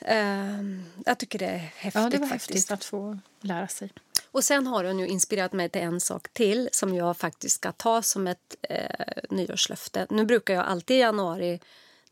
Ehm, 0.00 0.84
jag 1.06 1.18
tycker 1.18 1.38
det 1.38 1.46
är 1.46 1.58
häftigt. 1.58 2.02
ja, 2.02 2.10
det 2.10 2.18
var 2.18 2.26
faktiskt. 2.26 2.50
häftigt 2.50 2.70
att 2.70 2.84
få 2.84 3.18
lära 3.40 3.68
sig. 3.68 3.90
Och 4.30 4.44
sen 4.44 4.66
har 4.66 4.84
hon 4.84 4.98
ju 4.98 5.06
inspirerat 5.08 5.52
mig 5.52 5.68
till 5.68 5.80
en 5.80 6.00
sak 6.00 6.28
till 6.32 6.68
som 6.72 6.94
jag 6.94 7.16
faktiskt 7.16 7.54
ska 7.56 7.72
ta 7.72 8.02
som 8.02 8.26
ett 8.26 8.56
eh, 8.62 8.78
nyårslöfte. 9.30 10.06
Nu 10.10 10.24
brukar 10.24 10.54
jag 10.54 10.64
alltid 10.66 10.96
i 10.96 11.00
januari 11.00 11.60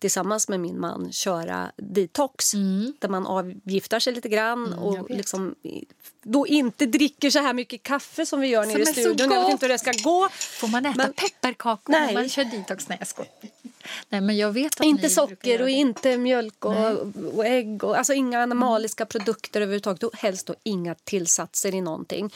tillsammans 0.02 0.48
med 0.48 0.60
min 0.60 0.80
man 0.80 1.12
köra 1.12 1.72
detox 1.76 2.52
där 2.98 3.08
man 3.08 3.26
avgiftar 3.26 4.00
sig 4.00 4.12
lite 4.12 4.28
grann 4.28 4.66
Mm, 4.66 4.78
jag 4.84 5.04
och 5.04 5.10
liksom 5.10 5.54
då 6.22 6.46
inte 6.46 6.86
dricker 6.86 7.30
så 7.30 7.38
här 7.38 7.52
mycket 7.52 7.82
kaffe 7.82 8.26
som 8.26 8.40
vi 8.40 8.46
gör 8.46 8.66
nere 8.66 8.82
i 8.82 8.86
studion. 8.86 9.30
Jag 9.30 9.40
vet 9.42 9.50
inte 9.50 9.66
hur 9.66 9.72
det 9.72 9.78
ska 9.78 9.92
gå. 9.92 10.28
Får 10.32 10.68
man 10.68 10.86
äta 10.86 10.96
Men- 10.96 11.12
pepparkakor 11.12 11.92
Nej. 11.92 12.06
när 12.06 12.14
man 12.14 12.28
kör 12.28 12.44
detox? 12.44 12.88
Nej, 12.88 12.98
jag 12.98 13.08
skojar. 13.08 13.32
Nej, 14.08 14.20
men 14.20 14.36
jag 14.36 14.52
vet 14.52 14.80
att 14.80 14.86
Inte 14.86 15.08
socker 15.08 15.62
och 15.62 15.68
inte 15.68 16.18
mjölk 16.18 16.64
och, 16.64 16.74
och 17.34 17.46
ägg. 17.46 17.84
Och, 17.84 17.98
alltså 17.98 18.12
inga 18.12 18.42
animaliska 18.42 19.06
produkter 19.06 19.60
överhuvudtaget. 19.60 20.02
Och 20.02 20.16
helst 20.16 20.46
då 20.46 20.54
inga 20.62 20.94
tillsatser 20.94 21.74
i 21.74 21.80
någonting. 21.80 22.32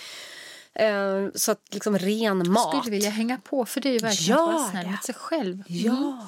Eh, 0.74 1.26
så 1.34 1.52
att 1.52 1.60
liksom 1.70 1.98
ren 1.98 2.50
mat. 2.52 2.76
skulle 2.78 2.90
vilja 2.90 3.10
hänga 3.10 3.38
på 3.38 3.64
för 3.64 3.80
det 3.80 3.88
är 3.88 3.92
ju 3.92 3.98
verkligen 3.98 4.38
att 4.40 4.46
vara 4.54 4.70
snäll 4.70 4.86
mot 4.90 5.04
sig 5.04 5.14
själv. 5.14 5.62
Ja. 5.66 6.26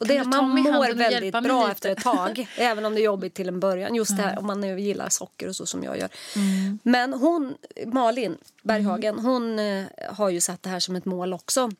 Och 0.00 0.06
det, 0.06 0.24
man 0.24 0.50
mår 0.50 0.94
väldigt 0.94 1.42
bra 1.42 1.70
efter 1.70 1.90
ett 1.90 2.02
tag, 2.02 2.48
även 2.56 2.84
om 2.84 2.94
det 2.94 3.00
är 3.00 3.04
jobbigt 3.04 3.34
till 3.34 3.48
en 3.48 3.60
början. 3.60 3.94
Just 3.94 4.16
det 4.16 4.22
här 4.22 4.38
om 4.38 4.46
man 4.46 4.60
nu 4.60 4.80
gillar 4.80 5.08
socker 5.08 5.48
och 5.48 5.56
så 5.56 5.66
som 5.66 5.84
jag 5.84 5.98
gör. 5.98 6.08
Mm. 6.36 6.78
Men 6.82 7.12
hon, 7.12 7.54
Malin 7.86 8.36
Berghagen, 8.62 9.18
hon 9.18 9.58
eh, 9.58 9.84
har 10.10 10.28
ju 10.30 10.40
satt 10.40 10.62
det 10.62 10.70
här 10.70 10.80
som 10.80 10.96
ett 10.96 11.04
mål 11.04 11.32
också. 11.32 11.70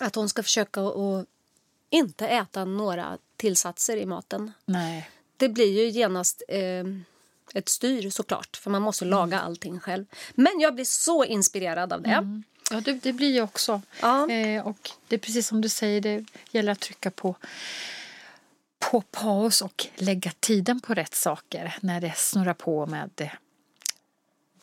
Att 0.00 0.14
hon 0.14 0.28
ska 0.28 0.42
försöka 0.42 0.80
att 0.80 1.26
inte 1.90 2.26
äta 2.28 2.64
några 2.64 3.18
tillsatser 3.36 3.96
i 3.96 4.06
maten. 4.06 4.52
Nej. 4.64 5.10
Det 5.36 5.48
blir 5.48 5.82
ju 5.82 5.88
genast 5.88 6.42
eh, 6.48 6.84
ett 7.54 7.68
styr 7.68 8.10
såklart, 8.10 8.56
för 8.56 8.70
man 8.70 8.82
måste 8.82 9.04
laga 9.04 9.36
Mm. 9.36 9.46
allting 9.46 9.80
själv. 9.80 10.04
Men 10.34 10.60
jag 10.60 10.74
blir 10.74 10.84
så 10.84 11.24
inspirerad 11.24 11.92
av 11.92 12.02
det. 12.02 12.42
Ja, 12.74 12.80
det, 12.80 12.92
det 12.92 13.12
blir 13.12 13.36
jag 13.36 13.44
också. 13.44 13.82
Ja. 14.00 14.30
Eh, 14.30 14.66
och 14.66 14.90
det 15.08 15.14
är 15.14 15.18
precis 15.18 15.48
som 15.48 15.60
du 15.60 15.68
säger, 15.68 16.00
det 16.00 16.24
gäller 16.50 16.72
att 16.72 16.80
trycka 16.80 17.10
på 17.10 17.36
på 18.90 19.00
paus 19.00 19.62
och 19.62 19.86
lägga 19.96 20.32
tiden 20.40 20.80
på 20.80 20.94
rätt 20.94 21.14
saker 21.14 21.74
när 21.80 22.00
det 22.00 22.12
snurrar 22.16 22.54
på 22.54 22.86
med 22.86 23.30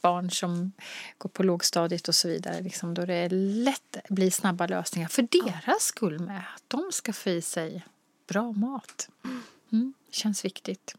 barn 0.01 0.31
som 0.31 0.71
går 1.17 1.29
på 1.29 1.43
lågstadiet 1.43 2.07
och 2.07 2.15
så 2.15 2.27
vidare. 2.27 2.61
Liksom, 2.61 2.93
då 2.93 3.05
det 3.05 3.29
lätt 3.29 3.97
blir 4.09 4.31
snabba 4.31 4.67
lösningar 4.67 5.07
för 5.07 5.21
deras 5.21 5.83
skull 5.83 6.19
med. 6.19 6.43
Att 6.55 6.63
de 6.67 6.91
ska 6.91 7.13
få 7.13 7.29
i 7.29 7.41
sig 7.41 7.85
bra 8.27 8.51
mat. 8.51 9.09
Mm, 9.71 9.93
känns 10.11 10.45
viktigt. 10.45 10.95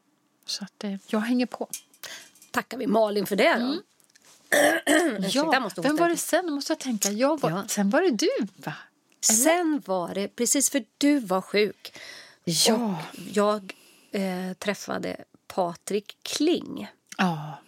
Så 0.47 0.65
att 0.65 0.85
eh, 0.85 0.95
jag 1.07 1.21
hänger 1.21 1.47
på. 1.47 1.69
Tackar 2.51 2.79
vi 2.79 2.87
Malin 2.87 3.27
för 3.27 3.37
det 3.37 3.55
då. 3.55 3.65
Mm. 3.65 3.83
Ja, 5.31 5.71
vem 5.77 5.97
var 5.97 6.09
det 6.09 6.17
sen? 6.17 6.47
Nu 6.47 6.53
måste 6.53 6.73
jag 6.73 6.79
tänka. 6.81 7.11
Jag 7.11 7.41
var, 7.41 7.51
Ja. 7.51 7.65
Sen 7.69 7.91
var 7.91 8.03
det 8.03 8.11
du, 8.11 8.31
va? 8.57 8.75
Sen 9.21 9.83
var 9.87 10.15
det, 10.15 10.29
precis 10.29 10.71
för 10.71 10.85
du 10.99 11.19
var 11.19 11.41
sjuk, 11.41 11.99
Ja. 12.45 12.75
och 12.75 12.93
jag 13.33 13.75
eh, 14.13 14.53
träffade 14.59 15.17
Patrik 15.47 16.17
Kling. 16.23 16.89
Ja. 17.19 17.59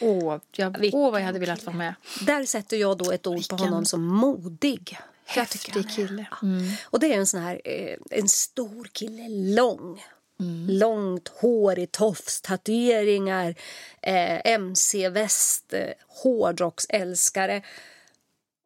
Åh, 0.00 0.38
jag, 0.52 0.78
Vilken 0.80 1.00
åh, 1.00 1.10
vad 1.12 1.20
jag 1.20 1.26
hade 1.26 1.38
velat 1.38 1.64
vara 1.66 1.76
med. 1.76 1.94
Där 2.20 2.44
sätter 2.44 2.76
jag 2.76 2.98
då 2.98 3.12
ett 3.12 3.26
ord 3.26 3.34
Vilken 3.36 3.58
på 3.58 3.64
honom 3.64 3.84
som 3.84 4.04
modig. 4.04 4.98
Häftig 5.24 5.90
kille. 5.90 6.26
Ja. 6.30 6.36
Mm. 6.42 6.70
Och 6.84 7.00
det 7.00 7.14
är 7.14 7.18
en 7.18 7.26
sån 7.26 7.40
här, 7.40 7.60
eh, 7.64 7.96
en 8.10 8.28
stor 8.28 8.84
kille, 8.92 9.28
lång. 9.28 10.04
Mm. 10.40 10.66
Långt 10.78 11.28
hår 11.28 11.78
i 11.78 11.86
tofs, 11.86 12.40
tatueringar, 12.40 13.54
eh, 14.02 14.40
mc-väst, 14.52 15.72
eh, 15.72 15.90
hårdrocksälskare. 16.08 17.62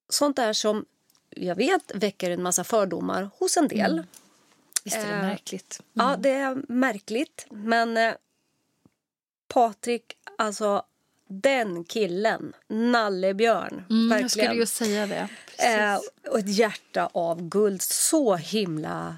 Sånt 0.08 0.36
där 0.36 0.52
som 0.52 0.84
jag 1.30 1.54
vet 1.54 1.92
väcker 1.94 2.30
en 2.30 2.42
massa 2.42 2.64
fördomar 2.64 3.30
hos 3.38 3.56
en 3.56 3.68
del. 3.68 4.02
Visst 4.84 4.96
är 4.96 5.06
det 5.06 5.12
Eh, 5.12 5.22
märkligt? 5.22 5.80
Ja, 5.92 6.16
det 6.18 6.30
är 6.30 6.62
märkligt. 6.68 7.46
Men 7.50 7.96
eh, 7.96 8.14
Patrik, 9.48 10.16
alltså 10.38 10.82
den 11.28 11.84
killen, 11.84 12.52
nallebjörn, 12.68 13.84
Mm, 13.90 14.02
jag 14.02 14.08
verkligen. 14.08 14.28
skulle 14.30 14.54
ju 14.54 14.66
säga 14.66 15.06
det. 15.06 15.28
Eh, 15.58 15.98
och 16.32 16.38
ett 16.38 16.48
hjärta 16.48 17.10
av 17.12 17.48
guld. 17.48 17.82
Så 17.82 18.36
himla 18.36 19.16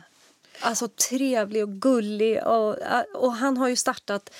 alltså, 0.60 0.88
trevlig 0.88 1.62
och 1.62 1.72
gullig. 1.72 2.46
Och, 2.46 2.76
och 3.14 3.32
han 3.32 3.56
har 3.56 3.68
ju 3.68 3.76
startat 3.76 4.30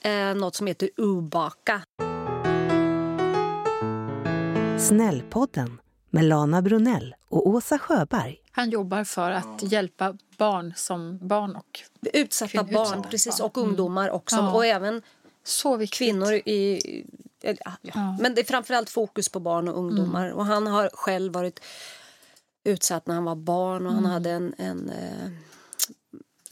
eh, 0.00 0.34
något 0.34 0.54
som 0.54 0.66
heter 0.66 0.90
Ubaka. 0.96 1.82
Snällpodden 4.78 5.80
med 6.10 6.24
Lana 6.24 6.62
Brunell 6.62 7.14
och 7.28 7.46
Åsa 7.46 7.78
Sjöberg. 7.78 8.38
Han 8.50 8.70
jobbar 8.70 9.04
för 9.04 9.30
att 9.30 9.62
hjälpa 9.62 10.16
barn 10.36 10.72
som 10.76 11.18
barn 11.28 11.56
och 11.56 11.80
Utsatta 12.12 12.50
Kvin- 12.50 12.72
barn, 12.74 12.86
utsatta 12.86 13.08
precis, 13.08 13.38
barn. 13.38 13.46
och 13.46 13.58
ungdomar 13.58 14.10
också. 14.10 14.36
Ja. 14.36 14.52
Och 14.52 14.66
även 14.66 15.02
så 15.44 15.76
viktigt. 15.76 15.98
kvinnor 15.98 16.32
i... 16.32 16.80
ja, 17.40 17.72
ja. 17.82 18.16
Men 18.20 18.34
det 18.34 18.40
är 18.40 18.44
framförallt 18.44 18.90
fokus 18.90 19.28
på 19.28 19.40
barn 19.40 19.68
och 19.68 19.78
ungdomar. 19.78 20.30
Och 20.30 20.46
han 20.46 20.66
har 20.66 20.90
själv 20.92 21.32
varit 21.32 21.60
utsatt 22.64 23.06
när 23.06 23.14
han 23.14 23.24
var 23.24 23.36
barn 23.36 23.86
och 23.86 23.92
han 23.92 24.04
hade 24.06 24.30
en, 24.30 24.54
en, 24.58 24.88
eh, 24.88 25.30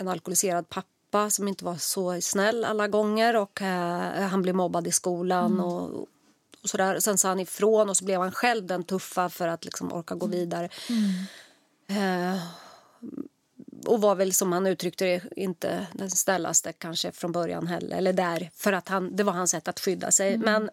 en 0.00 0.08
alkoholiserad 0.08 0.68
pappa 0.68 1.30
som 1.30 1.48
inte 1.48 1.64
var 1.64 1.76
så 1.76 2.20
snäll 2.20 2.64
alla 2.64 2.88
gånger 2.88 3.36
och 3.36 3.62
eh, 3.62 4.28
han 4.28 4.42
blev 4.42 4.54
mobbad 4.54 4.86
i 4.86 4.92
skolan 4.92 5.60
och, 5.60 6.08
och 6.62 6.68
sådär. 6.68 7.00
Sen 7.00 7.18
sa 7.18 7.28
han 7.28 7.40
ifrån 7.40 7.88
och 7.88 7.96
så 7.96 8.04
blev 8.04 8.20
han 8.20 8.32
själv 8.32 8.66
den 8.66 8.84
tuffa 8.84 9.28
för 9.28 9.48
att 9.48 9.64
liksom 9.64 9.92
orka 9.92 10.14
gå 10.14 10.26
vidare. 10.26 10.68
Eh, 11.86 12.42
och 13.86 14.00
var 14.00 14.14
väl 14.14 14.32
som 14.32 14.52
han 14.52 14.66
uttryckte 14.66 15.04
det 15.04 15.22
inte 15.36 15.86
den 15.92 16.10
snällaste 16.10 16.72
kanske 16.72 17.12
från 17.12 17.32
början 17.32 17.66
heller. 17.66 17.96
Eller 17.96 18.12
där, 18.12 18.50
för 18.54 18.72
att 18.72 18.88
han, 18.88 19.16
det 19.16 19.22
var 19.22 19.32
hans 19.32 19.50
sätt 19.50 19.68
att 19.68 19.80
skydda 19.80 20.10
sig. 20.10 20.38
Men 20.38 20.70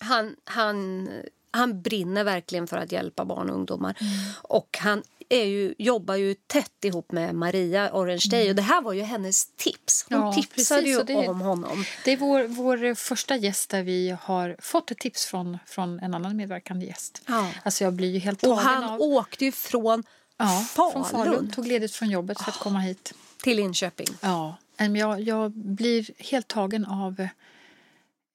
han, 0.00 0.36
han, 0.44 1.08
han 1.50 1.82
brinner 1.82 2.24
verkligen 2.24 2.66
för 2.66 2.76
att 2.76 2.92
hjälpa 2.92 3.24
barn 3.24 3.50
och 3.50 3.56
ungdomar. 3.56 3.98
Och 4.42 4.78
han 4.80 5.02
är 5.28 5.44
ju, 5.44 5.74
jobbar 5.78 6.14
ju 6.14 6.34
tätt 6.34 6.84
ihop 6.84 7.12
med 7.12 7.34
Maria 7.34 7.90
Orange 7.92 8.24
Day. 8.30 8.48
Och 8.50 8.56
det 8.56 8.62
här 8.62 8.82
var 8.82 8.92
ju 8.92 9.02
hennes 9.02 9.46
tips. 9.56 10.06
Hon 10.08 10.18
Ja, 10.20 10.32
tipsade 10.32 10.82
precis, 10.82 10.98
ju 10.98 11.02
det- 11.02 11.28
om 11.28 11.40
honom. 11.40 11.84
Det 12.04 12.12
är 12.12 12.16
vår, 12.16 12.44
vår 12.44 12.94
första 12.94 13.36
gäst 13.36 13.70
där 13.70 13.82
vi 13.82 14.16
har 14.22 14.56
fått 14.58 14.90
ett 14.90 14.98
tips 14.98 15.26
från, 15.26 15.58
från 15.66 16.00
en 16.00 16.14
annan 16.14 16.36
medverkande 16.36 16.86
gäst. 16.86 17.22
Ja. 17.26 17.50
Alltså 17.62 17.84
jag 17.84 17.92
blir 17.92 18.10
ju 18.10 18.18
helt 18.18 18.44
Och 18.44 18.58
han 18.58 18.84
av... 18.84 19.00
åkte 19.00 19.44
ju 19.44 19.52
från 19.52 20.04
ja, 20.36 20.66
från 20.74 20.92
Falun 20.92 21.04
Falun. 21.04 21.50
Tog 21.50 21.66
ledigt 21.66 21.92
från 21.94 22.10
jobbet 22.10 22.40
för 22.40 22.50
att 22.50 22.58
komma 22.58 22.78
hit. 22.80 23.14
till 23.42 23.56
Linköping. 23.56 24.08
Ja, 24.20 24.56
jag, 24.96 25.20
jag 25.20 25.50
blir 25.52 26.06
helt 26.30 26.48
tagen 26.48 26.84
av 26.84 27.28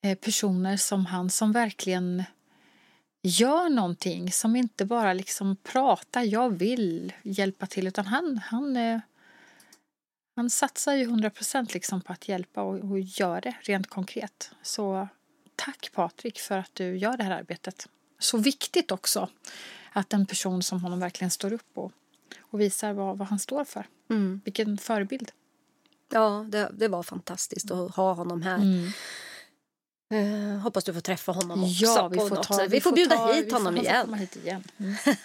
eh, 0.04 0.16
personer 0.18 0.78
som 0.78 1.06
han 1.06 1.30
som 1.30 1.52
verkligen 1.52 2.24
gör 3.24 3.70
någonting 3.70 4.32
som 4.32 4.56
inte 4.56 4.86
bara 4.86 5.14
liksom 5.14 5.56
pratar 5.56 6.22
jag 6.22 6.50
vill 6.50 7.14
hjälpa 7.24 7.66
till 7.66 7.88
utan 7.88 8.06
han, 8.06 8.38
han, 8.38 8.78
eh, 8.78 9.00
han 10.36 10.50
satsar 10.50 10.94
ju 10.94 11.04
100 11.04 11.30
procent 11.30 11.74
liksom 11.74 12.02
på 12.02 12.14
att 12.14 12.28
hjälpa 12.28 12.62
och, 12.62 12.92
och 12.92 13.00
gör 13.00 13.42
det 13.42 13.56
rent 13.62 13.90
konkret. 13.90 14.52
Så 14.62 15.08
tack 15.56 15.92
Patrik 15.94 16.40
för 16.40 16.58
att 16.58 16.70
du 16.74 16.98
gör 16.98 17.18
det 17.18 17.24
här 17.24 17.32
arbetet. 17.32 17.88
Så 18.20 18.38
viktigt 18.38 18.92
också 18.92 19.30
att 19.92 20.14
en 20.14 20.26
person 20.26 20.64
som 20.64 20.82
honom 20.84 21.00
verkligen 21.00 21.32
står 21.32 21.54
upp 21.54 21.78
och, 21.78 21.92
och 22.40 22.62
visar 22.62 22.94
vad, 22.94 23.18
vad 23.18 23.28
han 23.28 23.40
står 23.40 23.66
för. 23.66 23.88
Mm. 24.10 24.42
Vilken 24.46 24.78
förebild. 24.78 25.32
Ja, 26.10 26.46
det, 26.50 26.70
det 26.74 26.88
var 26.88 27.04
fantastiskt 27.04 27.72
att 27.72 27.96
ha 27.96 28.14
honom 28.14 28.42
här. 28.42 28.56
Mm. 28.56 28.92
Eh, 30.14 30.58
hoppas 30.58 30.84
du 30.84 30.94
får 30.94 31.02
träffa 31.02 31.32
honom 31.32 31.64
också. 31.64 31.86
Ja, 31.86 32.08
vi 32.08 32.18
får, 32.18 32.30
ta, 32.44 32.58
sätt. 32.58 32.72
vi 32.72 32.82
får 32.82 32.92
bjuda 32.92 33.16
ta- 33.16 33.34
hit 33.34 33.46
vi 33.48 33.52
honom 33.52 33.78
igen. 33.78 34.14
hit 34.14 34.36
igen. 34.36 34.64
Mm. 34.78 34.96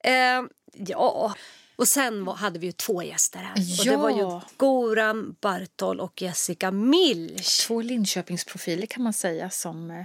Eh, 0.00 0.42
ja, 0.72 1.34
och 1.76 1.88
sen 1.88 2.28
hade 2.28 2.58
vi 2.58 2.66
ju 2.66 2.72
två 2.72 3.02
gäster 3.02 3.38
här. 3.38 3.52
Och 3.80 3.84
det 3.86 3.96
var 3.96 4.10
ju 4.10 4.16
Ja. 4.16 4.42
Goran 4.56 5.36
Bartol 5.40 6.00
och 6.00 6.22
Jessica 6.22 6.70
Milch. 6.70 7.66
Två 7.66 7.82
Linköpingsprofiler 7.82 8.86
kan 8.86 9.02
man 9.02 9.12
säga 9.12 9.50
som 9.50 9.90
eh, 9.90 10.04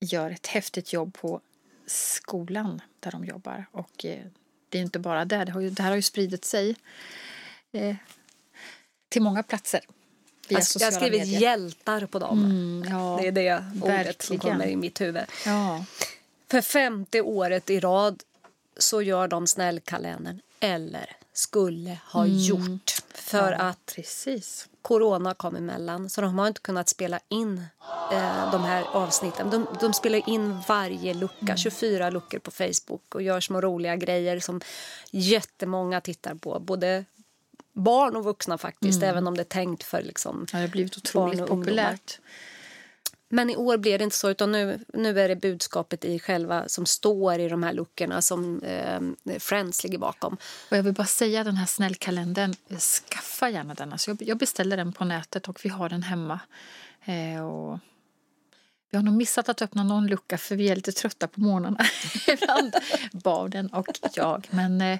gör 0.00 0.30
ett 0.30 0.46
häftigt 0.46 0.92
jobb 0.92 1.14
på 1.14 1.40
skolan 1.86 2.82
där 3.00 3.10
de 3.10 3.24
jobbar. 3.24 3.66
Och 3.72 4.04
eh, 4.04 4.24
det 4.68 4.78
är 4.78 4.82
inte 4.82 4.98
bara 4.98 5.24
där, 5.24 5.44
det, 5.44 5.52
har 5.52 5.60
ju, 5.60 5.70
det 5.70 5.82
här 5.82 5.90
har 5.90 5.96
ju 5.96 6.02
spridit 6.02 6.44
sig 6.44 6.76
eh, 7.72 7.96
till 9.08 9.22
många 9.22 9.42
platser. 9.42 9.80
Jag, 10.48 10.62
jag 10.78 10.86
har 10.86 10.92
skrivit 10.92 11.20
medier. 11.20 11.40
hjältar 11.40 12.06
på 12.06 12.18
dem. 12.18 12.38
Mm, 12.44 12.84
ja, 12.98 13.18
Det 13.20 13.28
är 13.28 13.32
det 13.32 13.64
ordet 13.82 14.22
som 14.22 14.38
kommer 14.38 14.66
i 14.66 14.76
mitt 14.76 15.00
huvud. 15.00 15.24
ja. 15.46 15.84
För 16.50 16.60
femte 16.60 17.20
året 17.20 17.70
i 17.70 17.80
rad 17.80 18.22
så 18.76 19.02
gör 19.02 19.28
de 19.28 19.46
snällkalendern, 19.46 20.40
eller 20.60 21.16
skulle 21.32 21.98
ha 22.12 22.26
gjort. 22.26 22.90
För 23.14 23.38
Mm. 23.52 23.58
ja, 23.60 23.64
att 23.68 23.92
Precis. 23.94 24.68
corona 24.82 25.34
kom 25.34 25.56
emellan 25.56 26.10
så 26.10 26.20
de 26.20 26.38
har 26.38 26.46
inte 26.48 26.60
kunnat 26.60 26.88
spela 26.88 27.20
in 27.28 27.64
eh, 28.12 28.50
de 28.52 28.64
här 28.64 28.84
avsnitten. 28.92 29.50
De, 29.50 29.66
de 29.80 29.92
spelar 29.92 30.28
in 30.28 30.60
varje 30.68 31.14
lucka, 31.14 31.36
Mm. 31.40 31.56
24 31.56 32.10
luckor 32.10 32.38
på 32.38 32.50
Facebook 32.50 33.14
och 33.14 33.22
gör 33.22 33.40
små 33.40 33.60
roliga 33.60 33.96
grejer 33.96 34.40
som 34.40 34.60
jättemånga 35.10 36.00
tittar 36.00 36.34
på. 36.34 36.58
Både 36.58 37.04
barn 37.74 38.16
och 38.16 38.24
vuxna 38.24 38.58
faktiskt, 38.58 38.96
Mm. 39.02 39.10
även 39.10 39.26
om 39.26 39.34
det 39.36 39.42
är 39.42 39.44
tänkt 39.44 39.82
för 39.82 40.02
liksom 40.02 40.46
Ja, 40.52 40.58
det 40.58 40.64
har 40.64 40.68
blivit 40.68 40.92
Barn 41.12 41.24
otroligt 41.28 41.40
och 41.40 41.50
ungdomar. 41.50 41.64
populärt. 41.92 42.20
Men 43.28 43.50
i 43.50 43.56
år 43.56 43.76
blir 43.76 43.98
det 43.98 44.04
inte 44.04 44.16
så, 44.16 44.30
utan 44.30 44.52
nu, 44.52 44.84
nu 44.94 45.20
är 45.20 45.28
det 45.28 45.36
budskapet 45.36 46.04
i 46.04 46.18
själva 46.18 46.68
som 46.68 46.86
står 46.86 47.38
i 47.40 47.48
de 47.48 47.62
här 47.62 47.72
luckorna 47.72 48.22
som 48.22 48.60
eh, 48.62 49.38
Friends 49.38 49.84
ligger 49.84 49.98
bakom. 49.98 50.36
Och 50.70 50.76
jag 50.76 50.82
vill 50.82 50.92
bara 50.94 51.06
säga 51.06 51.44
den 51.44 51.56
här 51.56 51.66
snällkalendern, 51.66 52.54
eh, 52.68 52.78
skaffa 52.78 53.50
gärna 53.50 53.74
den. 53.74 53.92
Alltså 53.92 54.10
jag, 54.10 54.22
jag 54.22 54.38
beställer 54.38 54.76
den 54.76 54.92
på 54.92 55.04
nätet 55.04 55.48
och 55.48 55.64
vi 55.64 55.68
har 55.68 55.88
den 55.88 56.02
hemma. 56.02 56.40
Eh, 57.04 57.46
och 57.46 57.78
vi 58.94 58.98
har 58.98 59.04
nog 59.04 59.14
missat 59.14 59.48
att 59.48 59.62
öppna 59.62 59.84
någon 59.84 60.06
lucka 60.06 60.38
för 60.38 60.56
vi 60.56 60.68
är 60.68 60.76
lite 60.76 60.92
trötta 60.92 61.28
på 61.28 61.40
morgnarna 61.40 61.78
ibland, 62.28 62.76
barnen 63.12 63.68
och 63.68 63.86
jag. 64.14 64.46
Men 64.50 64.80
eh, 64.80 64.98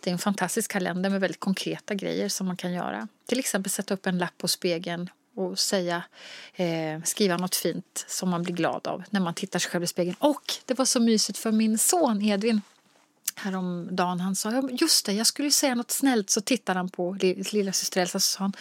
det 0.00 0.10
är 0.10 0.12
en 0.12 0.18
fantastisk 0.18 0.70
kalender 0.70 1.10
med 1.10 1.20
väldigt 1.20 1.40
konkreta 1.40 1.94
grejer 1.94 2.28
som 2.28 2.46
man 2.46 2.56
kan 2.56 2.72
göra. 2.72 3.08
Till 3.26 3.38
exempel 3.38 3.70
sätta 3.70 3.94
upp 3.94 4.06
en 4.06 4.18
lapp 4.18 4.38
på 4.38 4.48
spegeln 4.48 5.10
och 5.34 5.58
säga, 5.58 6.02
eh, 6.54 7.02
skriva 7.04 7.36
något 7.36 7.54
fint 7.54 8.04
som 8.08 8.28
man 8.30 8.42
blir 8.42 8.54
glad 8.54 8.86
av 8.86 9.04
när 9.10 9.20
man 9.20 9.34
tittar 9.34 9.58
sig 9.58 9.70
själv 9.70 9.84
i 9.84 9.86
spegeln. 9.86 10.16
Och 10.18 10.54
det 10.64 10.78
var 10.78 10.84
så 10.84 11.00
mysigt 11.00 11.38
för 11.38 11.52
min 11.52 11.78
son 11.78 12.22
Edvin 12.22 12.60
häromdagen. 13.38 14.20
Han 14.20 14.36
sa, 14.36 14.52
"Ja, 14.52 14.68
just 14.72 15.06
det, 15.06 15.12
jag 15.12 15.26
skulle 15.26 15.50
säga 15.50 15.74
något 15.74 15.90
snällt. 15.90 16.30
Så 16.30 16.40
tittade 16.40 16.78
han 16.78 16.88
på 16.88 17.16
li- 17.20 17.44
lilla 17.52 17.72
syster 17.72 18.00
Elsa 18.00 18.18
och 18.18 18.22
så 18.22 18.28
sa 18.28 18.38
han, 18.44 18.52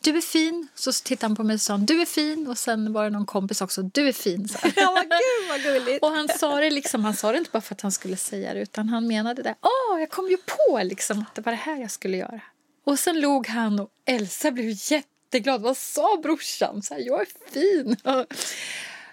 du 0.00 0.16
är 0.16 0.20
fin. 0.20 0.68
Så 0.74 0.92
tittade 0.92 1.26
han 1.30 1.36
på 1.36 1.42
mig 1.42 1.54
och 1.54 1.60
sa, 1.60 1.76
du 1.76 2.00
är 2.02 2.06
fin. 2.06 2.46
Och 2.48 2.58
sen 2.58 2.92
var 2.92 3.04
det 3.04 3.10
någon 3.10 3.26
kompis 3.26 3.60
också, 3.60 3.82
du 3.82 4.08
är 4.08 4.12
fin. 4.12 4.48
Så. 4.48 4.58
Ja, 4.76 4.90
vad 4.92 5.02
gud 5.04 5.48
vad 5.48 5.62
gulligt! 5.62 6.02
Och 6.02 6.10
han 6.10 6.28
sa 6.28 6.60
det 6.60 6.70
liksom, 6.70 7.04
han 7.04 7.14
sa 7.16 7.32
det 7.32 7.38
inte 7.38 7.50
bara 7.50 7.60
för 7.60 7.74
att 7.74 7.80
han 7.80 7.92
skulle 7.92 8.16
säga 8.16 8.54
det 8.54 8.60
utan 8.60 8.88
han 8.88 9.06
menade 9.06 9.42
det. 9.42 9.54
Åh, 9.60 10.00
jag 10.00 10.10
kom 10.10 10.28
ju 10.30 10.36
på 10.36 10.80
liksom 10.82 11.18
att 11.28 11.34
det 11.34 11.42
var 11.42 11.52
det 11.52 11.56
här 11.58 11.76
jag 11.80 11.90
skulle 11.90 12.16
göra. 12.16 12.40
Och 12.84 12.98
sen 12.98 13.20
log 13.20 13.46
han 13.46 13.80
och 13.80 13.88
Elsa 14.04 14.50
blev 14.50 14.72
jätteglad. 14.92 15.62
Vad 15.62 15.76
sa 15.76 16.18
brorsan? 16.22 16.82
Så 16.82 16.94
här, 16.94 17.00
jag 17.00 17.20
är 17.20 17.26
fin. 17.50 17.96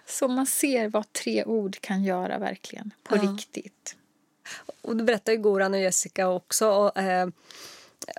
Så 0.09 0.27
man 0.27 0.45
ser 0.45 0.87
vad 0.89 1.13
tre 1.13 1.43
ord 1.45 1.81
kan 1.81 2.03
göra 2.03 2.37
verkligen, 2.37 2.91
på 3.03 3.15
Ja. 3.17 3.21
riktigt. 3.21 3.95
Och 4.81 4.95
det 4.95 5.03
berättar 5.03 5.33
ju 5.33 5.37
Goran 5.37 5.73
och 5.73 5.79
Jessica 5.79 6.27
också. 6.29 6.69
Och, 6.69 6.97
eh, 6.97 7.27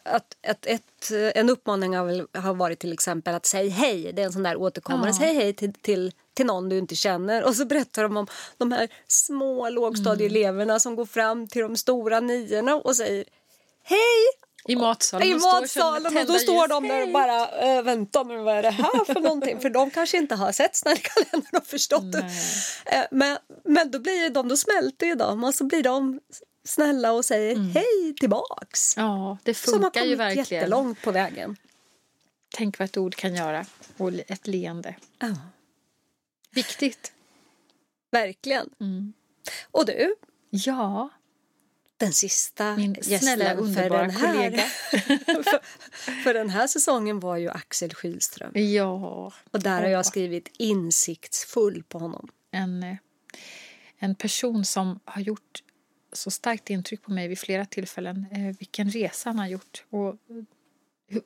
att, 0.04 0.36
att 0.46 0.66
ett, 0.66 1.10
en 1.34 1.50
uppmaning 1.50 1.96
har, 1.96 2.38
har 2.38 2.54
varit 2.54 2.78
till 2.78 2.92
exempel 2.92 3.34
att 3.34 3.46
säg 3.46 3.68
hej. 3.68 4.12
Det 4.12 4.22
är 4.22 4.26
en 4.26 4.32
sån 4.32 4.42
där 4.42 4.56
återkommande. 4.56 5.08
Ja. 5.08 5.12
Säg 5.12 5.34
hej 5.34 5.52
till, 5.52 5.72
till, 5.72 6.12
till 6.34 6.46
någon 6.46 6.68
du 6.68 6.78
inte 6.78 6.94
känner. 6.94 7.44
Och 7.44 7.54
så 7.54 7.64
berättar 7.64 8.02
de 8.02 8.16
om 8.16 8.26
de 8.58 8.72
här 8.72 8.88
små 9.06 9.70
lågstadieeleverna 9.70 10.80
som 10.80 10.96
går 10.96 11.06
fram 11.06 11.46
till 11.46 11.62
de 11.62 11.76
stora 11.76 12.20
niorna 12.20 12.76
och 12.76 12.96
säger 12.96 13.24
hej 13.82 14.47
I 14.68 14.76
matsalen. 14.76 15.28
i 15.28 15.40
som 15.40 15.50
matsalen 15.50 16.16
och 16.16 16.26
då 16.26 16.34
står 16.34 16.68
de 16.68 16.88
där 16.88 17.02
och 17.02 17.08
bara 17.12 17.48
äh, 17.76 17.82
vänta 17.82 18.22
nu 18.22 18.36
vad 18.38 18.54
är 18.56 18.62
det 18.62 18.70
här 18.70 19.04
för 19.04 19.20
någonting? 19.20 19.60
för 19.60 19.70
de 19.70 19.90
kanske 19.90 20.16
inte 20.18 20.34
har 20.34 20.52
sett 20.52 20.76
snällkalendern 20.76 21.56
och 21.56 21.66
förstått 21.66 22.12
det. 22.12 22.30
Eh, 22.86 23.04
Men, 23.10 23.38
men 23.64 23.90
då 23.90 23.98
blir 23.98 24.30
de, 24.30 24.48
då 24.48 24.56
smälter 24.56 25.06
ju 25.06 25.14
de 25.14 25.44
och 25.44 25.54
så 25.54 25.64
blir 25.64 25.82
de 25.82 26.20
snälla 26.64 27.12
och 27.12 27.24
säger 27.24 27.56
hej 27.56 28.14
tillbaks. 28.20 28.96
Ja, 28.96 29.38
det 29.42 29.50
har 29.50 29.72
funkar 29.72 30.00
ju 30.04 30.16
kommit 30.16 30.18
verkligen. 30.36 30.60
jättelångt 30.62 31.02
på 31.02 31.10
vägen. 31.10 31.56
Tänk 32.56 32.78
vad 32.78 32.84
ett 32.86 32.96
ord 32.96 33.14
kan 33.14 33.34
göra. 33.34 33.66
Och 33.96 34.12
ett 34.26 34.46
leende. 34.46 34.94
Ja, 35.18 35.26
Viktigt. 36.50 37.12
verkligen. 38.10 38.70
Mm. 38.80 39.12
Och 39.70 39.86
du, 39.86 40.14
Ja, 40.50 41.08
den 41.98 42.12
sista 42.12 42.76
min 42.76 42.96
snälla 43.02 43.44
för 43.44 43.62
underbara 43.62 44.00
den 44.00 44.10
här, 44.10 44.34
kollega. 44.34 44.62
för, 45.26 45.60
för 46.24 46.34
den 46.34 46.50
här 46.50 46.66
säsongen 46.66 47.20
var 47.20 47.36
ju 47.36 47.48
Axel 47.48 47.94
Skylström. 47.94 48.52
Ja, 48.54 49.32
Och 49.50 49.60
där 49.60 49.82
har 49.82 49.88
jag 49.88 50.06
skrivit 50.06 50.48
insiktsfull 50.58 51.82
på 51.88 51.98
honom. 51.98 52.28
en, 52.50 52.82
eh, 52.82 52.96
en 53.98 54.14
person 54.14 54.64
som 54.64 55.00
har 55.04 55.22
gjort 55.22 55.62
så 56.12 56.30
starkt 56.30 56.70
intryck 56.70 57.02
på 57.02 57.10
mig 57.10 57.28
vid 57.28 57.38
flera 57.38 57.64
tillfällen. 57.64 58.26
Eh, 58.30 58.56
vilken 58.58 58.90
resa 58.90 59.28
han 59.28 59.38
har 59.38 59.46
gjort. 59.46 59.84
Och, 59.90 60.16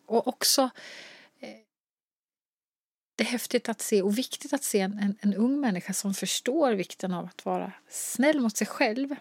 och 0.06 0.28
också 0.28 0.70
eh, 1.40 1.48
det 3.16 3.24
är 3.24 3.28
häftigt 3.28 3.68
att 3.68 3.80
se 3.80 4.02
och 4.02 4.18
viktigt 4.18 4.52
att 4.52 4.64
se 4.64 4.80
en, 4.80 4.98
en, 4.98 5.16
en 5.20 5.34
ung 5.34 5.60
människa 5.60 5.92
som 5.92 6.14
förstår 6.14 6.72
vikten 6.72 7.14
av 7.14 7.24
att 7.24 7.44
vara 7.44 7.72
snäll 7.88 8.40
mot 8.40 8.56
sig 8.56 8.66
själv. 8.66 9.14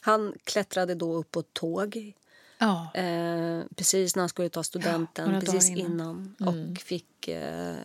Han 0.00 0.34
klättrade 0.44 0.94
då 0.94 1.14
upp 1.14 1.30
på 1.30 1.40
ett 1.40 1.54
tåg 1.54 2.14
Ja, 2.58 2.90
eh, 2.94 3.60
precis 3.76 4.16
när 4.16 4.22
han 4.22 4.28
skulle 4.28 4.48
ta 4.48 4.62
studenten, 4.62 5.26
några 5.26 5.40
precis 5.40 5.70
innan. 5.70 5.90
innan. 5.90 6.36
Mm. 6.40 6.72
Och 6.72 6.80
fick 6.80 7.28
eh, 7.28 7.76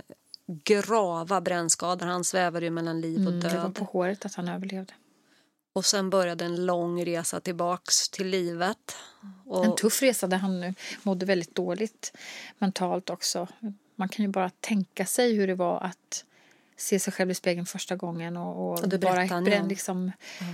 grava 0.47 1.41
brännskador. 1.41 2.05
Han 2.05 2.23
svävade 2.23 2.69
mellan 2.69 3.01
liv 3.01 3.27
och 3.27 3.33
mm, 3.33 3.39
det 3.39 3.47
var 3.47 3.63
död. 3.63 3.75
på 3.75 3.85
håret 3.85 4.25
att 4.25 4.35
han 4.35 4.47
överlevde. 4.47 4.93
Och 5.73 5.85
sen 5.85 6.09
började 6.09 6.45
en 6.45 6.65
lång 6.65 7.05
resa 7.05 7.39
tillbaks 7.39 8.09
till 8.09 8.27
livet. 8.27 8.95
Och, 9.45 9.65
En 9.65 9.75
tuff 9.75 10.01
resa 10.01 10.27
där 10.27 10.37
han 10.37 10.59
nu 10.59 10.73
mådde 11.03 11.25
väldigt 11.25 11.55
dåligt 11.55 12.17
mentalt 12.57 13.09
också. 13.09 13.47
Man 13.95 14.09
kan 14.09 14.25
ju 14.25 14.31
bara 14.31 14.49
tänka 14.49 15.05
sig 15.05 15.33
hur 15.35 15.47
det 15.47 15.55
var 15.55 15.79
att 15.81 16.25
se 16.77 16.99
sig 16.99 17.13
själv 17.13 17.31
i 17.31 17.33
spegeln 17.33 17.65
första 17.65 17.95
gången 17.95 18.37
och, 18.37 18.71
och 18.71 18.79
Och 18.83 18.89
vara 19.03 19.27
om. 19.61 19.67
liksom, 19.67 20.11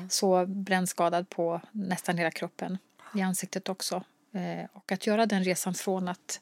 så 0.10 0.46
brännskadad 0.46 1.30
på 1.30 1.62
nästan 1.72 2.18
hela 2.18 2.32
kroppen. 2.32 2.78
I 3.16 3.22
ansiktet 3.22 3.70
också. 3.70 4.04
Eh, 4.34 4.66
och 4.74 4.92
att 4.92 5.08
göra 5.08 5.26
den 5.26 5.44
resan 5.44 5.74
från 5.74 6.08
att 6.08 6.42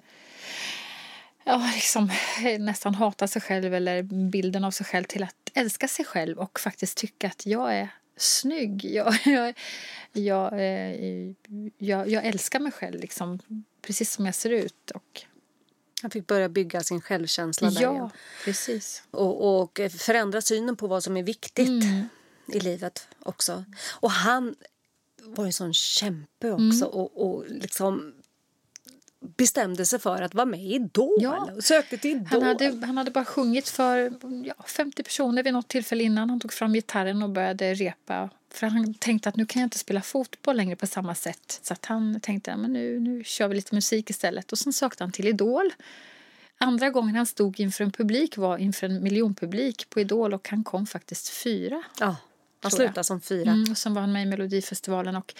ja, 1.43 1.71
liksom, 1.75 2.11
nästan 2.59 2.95
hata 2.95 3.27
sig 3.27 3.41
själv 3.41 3.73
eller 3.73 4.03
bilden 4.30 4.63
av 4.63 4.71
sig 4.71 4.86
själv 4.86 5.03
till 5.03 5.23
att 5.23 5.51
älska 5.53 5.88
sig 5.88 6.05
själv 6.05 6.39
och 6.39 6.59
faktiskt 6.59 6.97
tycka 6.97 7.27
att 7.27 7.45
jag 7.45 7.75
är 7.75 7.89
snygg. 8.17 8.86
Jag, 8.93 9.15
jag, 9.25 9.53
jag, 10.13 10.53
eh, 10.53 11.34
jag, 11.77 12.09
jag 12.09 12.25
älskar 12.25 12.59
mig 12.59 12.71
själv 12.71 12.99
liksom, 12.99 13.39
precis 13.82 14.11
som 14.11 14.25
jag 14.25 14.36
ser 14.36 14.49
ut. 14.49 14.91
Och, 14.91 15.25
han 16.02 16.12
fick 16.12 16.28
börja 16.28 16.50
bygga 16.50 16.84
sin 16.84 17.02
självkänsla 17.02 17.70
där 17.70 17.82
igen. 17.82 17.95
ja, 17.95 18.10
precis. 18.45 19.04
Och, 19.12 19.62
och 19.62 19.80
förändra 20.00 20.41
synen 20.41 20.76
på 20.76 20.88
vad 20.88 21.04
som 21.04 21.18
är 21.18 21.24
viktigt 21.24 21.68
Mm. 21.68 22.08
i 22.54 22.60
livet 22.60 23.08
också. 23.20 23.64
Och 23.91 24.12
han 24.12 24.56
var 25.24 25.45
en 25.45 25.54
sån 25.54 25.74
kämpe 25.74 26.52
också 26.52 26.62
Mm. 26.86 26.88
och, 26.88 27.22
och 27.36 27.45
liksom 27.50 28.14
bestämde 29.38 29.86
sig 29.86 30.00
för 30.00 30.22
att 30.22 30.34
vara 30.34 30.45
med 30.45 30.60
i 30.60 30.76
Idol. 30.76 31.18
Ja. 31.20 31.52
Och 31.56 31.64
sökte 31.64 31.97
till 31.97 32.12
Idol. 32.12 32.28
Han 32.32 32.43
hade, 32.43 32.86
han 32.86 32.97
hade 32.97 33.12
bara 33.12 33.26
sjungit 33.26 33.70
för 33.70 34.14
ja, 34.45 34.64
50 34.68 35.04
personer 35.04 35.43
vid 35.43 35.54
något 35.54 35.68
tillfälle 35.68 36.04
innan. 36.04 36.30
Han 36.30 36.39
tog 36.39 36.54
fram 36.54 36.74
gitarren 36.74 37.24
och 37.24 37.30
började 37.30 37.74
repa. 37.74 38.30
För 38.50 38.68
han 38.68 38.93
tänkte 38.93 39.30
att 39.30 39.36
nu 39.36 39.45
kan 39.45 39.60
jag 39.60 39.66
inte 39.66 39.80
spela 39.80 40.02
fotboll 40.02 40.58
längre 40.58 40.76
på 40.76 40.88
samma 40.88 41.16
sätt. 41.16 41.60
Så 41.64 41.74
att 41.74 41.86
han 41.86 42.20
tänkte 42.20 42.54
att 42.54 42.60
nu, 42.60 43.00
nu 43.00 43.24
kör 43.24 43.47
vi 43.47 43.56
lite 43.56 43.76
musik 43.76 44.10
istället. 44.10 44.52
Och 44.52 44.60
sen 44.60 44.74
sökte 44.74 45.04
han 45.04 45.12
till 45.12 45.28
Idol. 45.28 45.74
Andra 46.58 46.89
gången 46.89 47.16
han 47.16 47.26
stod 47.26 47.60
inför 47.60 47.84
en 47.84 47.91
publik 47.91 48.38
var 48.38 48.58
inför 48.58 48.88
en 48.88 49.04
miljonpublik 49.04 49.89
på 49.89 50.00
Idol 50.00 50.34
och 50.34 50.50
han 50.50 50.64
kom 50.64 50.88
faktiskt 50.88 51.30
fyra. 51.30 51.84
ja, 52.00 52.16
han 52.62 52.72
slutade 52.72 53.04
som 53.04 53.22
fyra. 53.22 53.52
Mm, 53.52 53.72
och 53.72 53.78
sen 53.78 53.93
var 53.93 54.02
han 54.02 54.12
med 54.12 54.24
i 54.24 54.26
Melodifestivalen. 54.26 55.16
Och, 55.16 55.34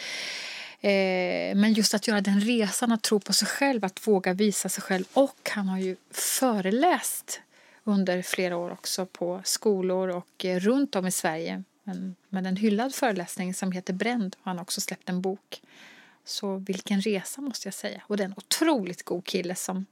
eh, 0.86 1.55
men 1.55 1.74
just 1.74 1.93
att 1.93 2.07
göra 2.07 2.22
den 2.22 2.41
resan, 2.41 2.91
att 2.91 3.01
tro 3.01 3.20
på 3.20 3.34
sig 3.34 3.47
själv, 3.47 3.86
att 3.86 4.07
våga 4.07 4.34
visa 4.34 4.70
sig 4.70 4.84
själv. 4.84 5.05
Och 5.14 5.49
han 5.49 5.68
har 5.68 5.80
ju 5.80 5.95
föreläst 6.12 7.41
under 7.84 8.22
flera 8.22 8.57
år 8.57 8.72
också 8.72 9.05
på 9.05 9.41
skolor 9.43 10.10
och 10.10 10.45
eh, 10.45 10.60
runt 10.60 10.95
om 10.95 11.07
i 11.07 11.12
Sverige. 11.12 11.64
Men, 11.89 12.15
med 12.29 12.47
en 12.47 12.55
hyllad 12.55 12.95
föreläsning 12.95 13.53
som 13.53 13.71
heter 13.71 13.93
Bränd. 13.93 14.35
Och 14.39 14.45
han 14.45 14.57
har 14.57 14.63
också 14.63 14.81
släppt 14.81 15.09
en 15.09 15.21
bok. 15.21 15.61
Så 16.25 16.55
vilken 16.57 17.01
resa 17.01 17.41
måste 17.41 17.67
jag 17.67 17.73
säga. 17.73 18.01
Och 18.07 18.17
det 18.17 18.23
är 18.23 18.25
en 18.25 18.33
otroligt 18.37 19.03
god 19.03 19.25
kille 19.25 19.55
som 19.55 19.85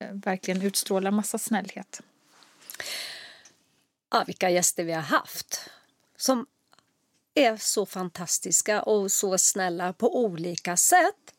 eh, 0.00 0.10
verkligen 0.12 0.62
utstrålar 0.62 1.10
massa 1.10 1.38
snällhet. 1.38 2.00
Ja, 4.10 4.24
vilka 4.26 4.50
gäster 4.50 4.84
vi 4.84 4.92
har 4.92 5.02
haft. 5.02 5.70
Som 6.16 6.46
är 7.34 7.56
så 7.56 7.86
fantastiska 7.86 8.82
och 8.82 9.12
så 9.12 9.38
snälla 9.38 9.92
på 9.92 10.24
olika 10.24 10.76
sätt. 10.76 11.34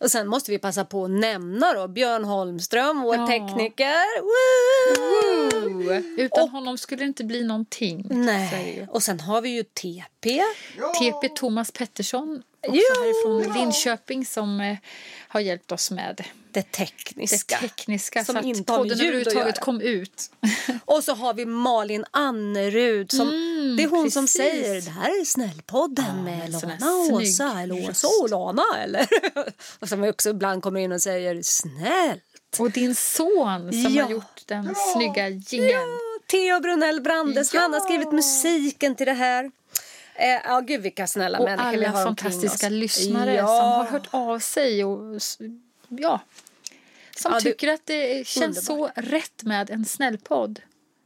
Och 0.00 0.10
sen 0.10 0.28
måste 0.28 0.50
vi 0.50 0.58
passa 0.58 0.84
på 0.84 1.04
att 1.04 1.10
nämna 1.10 1.72
då 1.72 1.88
Björn 1.88 2.24
Holmström, 2.24 3.00
vår 3.02 3.16
Ja. 3.16 3.26
tekniker. 3.26 4.20
Woo! 4.22 5.55
Utan 6.16 6.48
honom 6.48 6.78
skulle 6.78 7.02
det 7.02 7.06
inte 7.06 7.24
bli 7.24 7.44
någonting. 7.44 8.06
Nej. 8.10 8.86
Och 8.90 9.02
sen 9.02 9.20
har 9.20 9.40
vi 9.40 9.48
ju 9.48 9.62
TP. 9.62 10.42
TP 11.00 11.28
Thomas 11.28 11.70
Pettersson, 11.70 12.42
också 12.68 12.76
Ja! 12.76 12.94
härifrån 13.02 13.54
Linköping 13.58 14.24
som 14.26 14.60
eh, 14.60 14.76
har 15.28 15.40
hjälpt 15.40 15.72
oss 15.72 15.90
med 15.90 16.16
Det 16.16 16.24
det 16.52 16.62
tekniska. 16.72 17.58
tekniska 17.58 18.24
Som 18.24 18.32
så 18.34 18.38
att 18.38 18.44
inte 18.44 18.62
podden 18.62 19.00
överhuvudtaget 19.00 19.60
kom 19.60 19.80
ut. 19.80 20.30
Och 20.84 21.04
så 21.04 21.14
har 21.14 21.34
vi 21.34 21.46
Malin 21.46 22.04
Annerud. 22.10 23.10
Som, 23.12 23.28
Mm, 23.28 23.76
det 23.76 23.82
är 23.82 23.88
hon 23.88 24.10
som 24.10 24.22
precis. 24.24 24.36
säger 24.42 24.80
det 24.80 24.90
här 24.90 25.20
är 25.20 25.24
Snällpodden 25.24 26.04
Ja, 26.16 26.22
med 26.22 26.50
Lana 26.52 26.90
och 26.96 27.12
Åsa. 27.12 27.60
Eller 27.62 27.90
Åsa 27.90 28.08
och 28.22 28.30
Lana. 28.30 28.62
Eller? 28.78 29.08
och 29.80 29.88
som 29.88 30.04
också 30.04 30.30
ibland 30.30 30.62
kommer 30.62 30.80
in 30.80 30.92
och 30.92 31.02
säger 31.02 31.42
snäll. 31.42 32.20
Och 32.60 32.70
din 32.70 32.94
son 32.94 33.72
som 33.72 33.94
Ja. 33.94 34.02
har 34.04 34.10
gjort 34.10 34.42
den 34.46 34.74
snygga 34.94 35.28
jingeln. 35.28 35.98
Theo 36.30 36.60
Brunell 36.60 37.00
Brandes, 37.00 37.54
Ja. 37.54 37.60
han 37.60 37.72
har 37.72 37.80
skrivit 37.80 38.12
musiken 38.12 38.94
till 38.94 39.06
det 39.06 39.12
här. 39.12 39.50
Eh, 40.14 40.28
ja, 40.44 40.60
gud 40.60 40.80
vilka 40.82 41.06
snälla 41.06 41.38
Och 41.38 41.44
människor 41.44 41.70
vi 41.78 41.86
alla 41.86 41.98
har 41.98 42.06
omkring 42.06 42.30
fantastiska 42.32 42.68
lyssnare 42.68 43.34
ja. 43.34 43.46
som 43.46 43.68
har 43.68 43.84
hört 43.84 44.08
av 44.10 44.38
sig 44.38 44.84
och 44.84 45.20
ja, 45.88 46.20
som 47.16 47.32
Ja, 47.32 47.40
tycker 47.40 47.68
att 47.72 47.80
det 47.86 48.26
känns 48.26 48.68
Underbart. 48.70 48.94
så 48.96 49.00
rätt 49.02 49.42
med 49.42 49.70
en 49.70 49.84
snällpodd. 49.84 50.60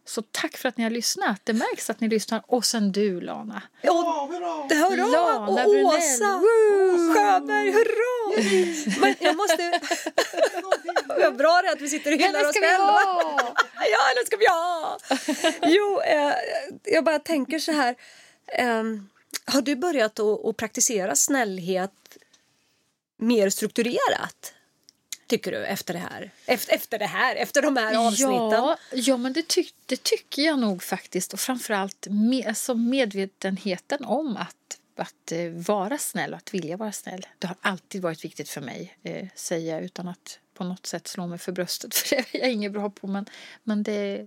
Så 0.04 0.22
tack 0.22 0.56
för 0.56 0.68
att 0.68 0.76
ni 0.76 0.82
har 0.84 0.90
lyssnat. 0.90 1.40
Det 1.44 1.52
märks 1.52 1.90
att 1.90 2.00
ni 2.00 2.08
lyssnar. 2.08 2.42
Och 2.46 2.64
sen 2.64 2.92
du, 2.92 3.20
Lana. 3.20 3.62
Ja, 3.82 4.28
det 4.68 4.74
hurra! 4.74 5.06
Lana 5.06 5.48
och 5.48 5.54
Brunell. 5.54 5.84
Åsa 5.86 6.38
Woo! 6.38 7.14
Sjöberg, 7.14 7.70
hurra! 7.72 8.09
Men 9.00 9.14
jag 9.20 9.36
måste... 9.36 9.80
Vad 11.06 11.36
bra 11.36 11.60
det 11.62 11.68
är 11.68 11.72
att 11.72 11.80
vi 11.80 11.88
sitter 11.88 12.12
och 12.12 12.18
hyllar 12.20 12.48
oss 12.48 12.56
själva. 12.56 13.00
Ja, 13.92 14.10
eller 14.10 14.26
ska 14.26 14.36
vi 14.36 14.46
ha? 14.46 14.98
Jo, 15.62 16.00
eh, 16.00 16.34
jag 16.84 17.04
bara 17.04 17.18
tänker 17.18 17.58
så 17.58 17.72
här. 17.72 17.94
ehm, 18.46 19.08
har 19.44 19.62
du 19.62 19.76
börjat 19.76 20.20
att, 20.20 20.56
praktisera 20.56 21.16
snällhet 21.16 21.92
mer 23.16 23.50
strukturerat? 23.50 24.54
Tycker 25.26 25.52
du 25.52 25.64
efter 25.64 25.94
det 25.94 26.00
här? 26.00 26.30
Efter, 26.46 26.74
efter 26.74 26.98
det 26.98 27.06
här, 27.06 27.36
efter 27.36 27.62
de 27.62 27.76
här 27.76 28.06
avsnitten? 28.06 28.50
Ja, 28.50 28.76
ja 28.92 29.16
men 29.16 29.32
det, 29.32 29.48
tyck, 29.48 29.74
det 29.86 30.02
tycker 30.02 30.42
jag 30.42 30.58
nog 30.58 30.82
faktiskt. 30.82 31.32
Och 31.32 31.40
framförallt 31.40 32.06
med, 32.10 32.46
alltså 32.46 32.74
medvetenheten 32.74 34.04
om 34.04 34.36
att, 34.36 34.79
att 35.00 35.32
eh, 35.32 35.50
vara 35.50 35.98
snäll 35.98 36.32
och 36.32 36.36
att 36.36 36.54
vilja 36.54 36.76
vara 36.76 36.92
snäll. 36.92 37.26
Det 37.38 37.46
har 37.46 37.56
alltid 37.60 38.02
varit 38.02 38.24
viktigt 38.24 38.48
för 38.48 38.60
mig, 38.60 38.96
eh, 39.02 39.28
säger 39.34 39.74
jag 39.74 39.84
utan 39.84 40.08
att 40.08 40.38
på 40.54 40.64
något 40.64 40.86
sätt 40.86 41.08
slå 41.08 41.26
mig 41.26 41.38
för 41.38 41.52
bröstet. 41.52 41.94
För 41.94 42.16
det 42.16 42.38
är 42.38 42.40
jag 42.40 42.52
inget 42.52 42.72
bra 42.72 42.90
på. 42.90 43.06
Men, 43.06 43.26
men 43.64 43.82
det, 43.82 44.26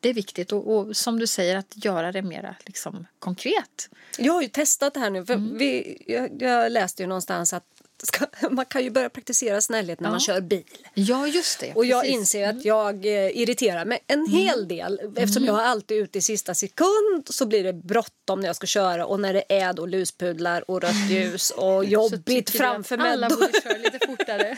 det 0.00 0.08
är 0.08 0.14
viktigt. 0.14 0.52
Och, 0.52 0.76
och 0.76 0.96
som 0.96 1.18
du 1.18 1.26
säger, 1.26 1.56
att 1.56 1.84
göra 1.84 2.12
det 2.12 2.22
mera 2.22 2.56
liksom, 2.66 3.06
konkret. 3.18 3.90
Jag 4.18 4.32
har 4.32 4.42
ju 4.42 4.48
testat 4.48 4.94
det 4.94 5.00
här 5.00 5.10
nu. 5.10 5.26
För 5.26 5.34
Mm. 5.34 5.58
vi, 5.58 6.02
jag, 6.06 6.42
jag 6.42 6.72
läste 6.72 7.02
ju 7.02 7.06
någonstans 7.06 7.52
att 7.52 7.77
ska, 8.06 8.26
man 8.50 8.64
kan 8.64 8.82
ju 8.84 8.90
börja 8.90 9.10
praktisera 9.10 9.60
snällhet 9.60 10.00
när 10.00 10.06
Ja. 10.08 10.10
man 10.10 10.20
kör 10.20 10.40
bil. 10.40 10.64
Ja, 10.94 11.26
just 11.26 11.60
det. 11.60 11.72
Och 11.74 11.84
jag 11.84 12.00
precis. 12.02 12.14
Mm. 12.14 12.20
inser 12.20 12.48
att 12.58 12.64
jag 12.64 13.06
eh, 13.06 13.36
irriterar 13.38 13.84
mig 13.84 14.04
en 14.06 14.26
hel 14.26 14.68
del. 14.68 15.00
Eftersom 15.16 15.44
jag 15.44 15.60
är 15.60 15.64
alltid 15.64 15.96
ute 15.96 16.18
i 16.18 16.20
sista 16.22 16.54
sekund 16.54 17.26
så 17.30 17.46
blir 17.46 17.64
det 17.64 17.72
bråttom 17.72 18.40
när 18.40 18.46
jag 18.48 18.56
ska 18.56 18.66
köra. 18.66 19.06
Och 19.06 19.20
när 19.20 19.32
det 19.34 19.44
är 19.48 19.72
då 19.72 19.86
luspudlar 19.86 20.70
och 20.70 20.82
rött 20.82 21.10
ljus 21.10 21.50
och 21.50 21.84
jobbigt 21.84 22.50
framför 22.50 22.96
mig. 22.96 23.12
Alla 23.12 23.28
borde 23.28 23.60
köra 23.62 23.78
lite 23.78 23.98
fortare. 24.06 24.56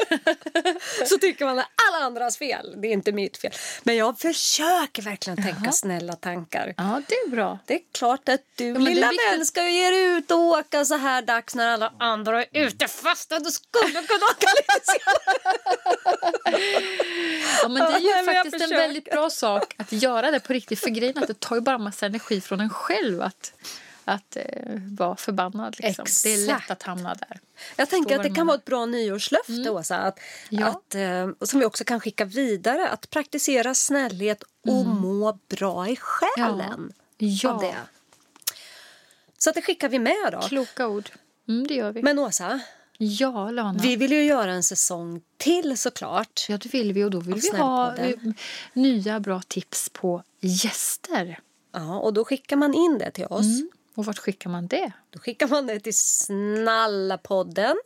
så 1.06 1.18
tycker 1.18 1.44
man 1.44 1.58
att 1.58 1.66
alla 1.88 2.04
andras 2.04 2.36
fel. 2.38 2.74
Det 2.82 2.88
är 2.88 2.92
inte 2.92 3.12
mitt 3.12 3.36
fel. 3.36 3.52
Men 3.82 3.96
jag 3.96 4.18
försöker 4.18 5.02
verkligen 5.02 5.36
tänka 5.42 5.60
Jaha. 5.62 5.72
snälla 5.72 6.12
tankar. 6.12 6.74
ja, 6.76 7.02
det 7.08 7.14
är 7.14 7.28
bra. 7.30 7.58
Det 7.66 7.74
är 7.74 7.80
klart 7.92 8.28
att 8.28 8.40
du, 8.56 8.70
är 8.70 8.78
lilla 8.78 9.10
vän, 9.30 9.46
ska 9.46 9.64
ju 9.64 9.72
ge 9.72 9.90
dig 9.90 10.02
ut 10.04 10.30
och 10.30 10.38
åka 10.38 10.84
så 10.84 10.96
här 10.96 11.22
dags 11.22 11.54
när 11.54 11.68
alla 11.68 11.92
andra 11.98 12.42
är 12.44 12.66
ute 12.66 12.88
fast. 12.88 13.29
Du 13.38 13.50
skulle 13.50 13.92
kunna 14.06 14.26
åka. 14.30 14.46
Ja, 17.62 17.68
men 17.68 17.84
det 17.92 17.96
är 17.96 18.00
ju 18.00 18.06
jag 18.08 18.24
faktiskt 18.24 18.60
en 18.64 18.70
väldigt 18.70 19.04
bra 19.10 19.30
sak 19.30 19.74
att 19.78 19.92
göra 19.92 20.30
det 20.30 20.40
på 20.40 20.52
riktigt. 20.52 20.80
För 20.80 20.90
grejen 20.90 21.18
att 21.18 21.26
det 21.26 21.40
tar 21.40 21.56
ju 21.56 21.60
bara 21.62 21.78
massa 21.78 22.06
energi 22.06 22.40
från 22.40 22.60
en 22.60 22.70
själv 22.70 23.22
att, 23.22 23.52
att 24.04 24.36
eh, 24.36 24.44
vara 24.98 25.16
förbannad. 25.16 25.76
Liksom. 25.78 26.04
Det 26.24 26.32
är 26.34 26.36
lätt 26.38 26.48
Exakt. 26.56 26.70
att 26.70 26.82
hamna 26.82 27.14
där. 27.14 27.40
Jag 27.76 27.90
tänker 27.90 28.16
att 28.16 28.22
det 28.22 28.30
kan 28.34 28.46
vara 28.46 28.56
ett 28.58 28.64
bra 28.64 28.86
nyårslöfte, 28.86 29.70
Åsa. 29.70 29.96
Att, 29.98 30.18
Ja. 30.48 30.66
att, 30.66 30.94
eh, 30.94 31.28
som 31.42 31.60
vi 31.60 31.66
också 31.66 31.84
kan 31.84 32.00
skicka 32.00 32.24
vidare. 32.24 32.88
Att 32.88 33.10
praktisera 33.10 33.74
snällhet 33.74 34.42
och 34.68 34.86
må 34.86 35.38
bra 35.48 35.88
i 35.88 35.96
själen. 35.96 36.92
Ja, 37.18 37.50
Av 37.52 37.60
det. 37.60 37.74
Så 39.38 39.50
att 39.50 39.54
det 39.54 39.62
skickar 39.62 39.88
vi 39.88 39.98
med 39.98 40.28
då. 40.32 40.40
kloka 40.40 40.88
ord. 40.88 41.10
Mm, 41.48 41.66
det 41.66 41.74
gör 41.74 41.92
vi. 41.92 42.02
Men 42.02 42.18
Åsa, 42.18 42.60
ja, 43.02 43.50
Lana. 43.50 43.78
vi 43.82 43.96
vill 43.96 44.12
ju 44.12 44.22
göra 44.22 44.52
en 44.52 44.62
säsong 44.62 45.20
till 45.36 45.78
såklart. 45.78 46.46
Ja, 46.48 46.58
det 46.58 46.74
vill 46.74 46.92
vi. 46.92 47.04
Och 47.04 47.10
då 47.10 47.20
vill 47.20 47.34
vi 47.34 47.58
ha 47.58 47.94
nya 48.72 49.20
bra 49.20 49.42
tips 49.48 49.88
på 49.92 50.22
gäster. 50.40 51.40
Ja, 51.72 51.98
och 51.98 52.12
då 52.12 52.24
skickar 52.24 52.56
man 52.56 52.74
in 52.74 52.98
det 52.98 53.10
till 53.10 53.26
oss. 53.26 53.46
Mm. 53.46 53.70
Och 53.94 54.04
vart 54.04 54.18
skickar 54.18 54.50
man 54.50 54.66
det? 54.66 54.92
Då 55.10 55.18
skickar 55.18 55.48
man 55.48 55.66
det 55.66 55.80
till 55.80 55.96
snallapodden 55.96 57.76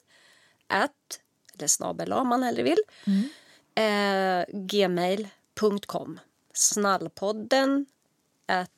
at, 0.66 1.20
eller 1.54 1.66
snabel 1.66 2.12
om 2.12 2.28
man 2.28 2.42
hellre 2.42 2.62
vill, 2.62 2.78
eh, 3.74 4.44
gmail.com. 4.52 6.20
Snallpodden 6.52 7.86
at 8.46 8.70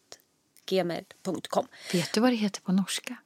gmail.com. 0.67 1.67
Vet 1.93 2.13
du 2.13 2.21
vad 2.21 2.31
det 2.31 2.37
heter 2.37 2.61
på 2.61 2.73
norska? 2.73 3.17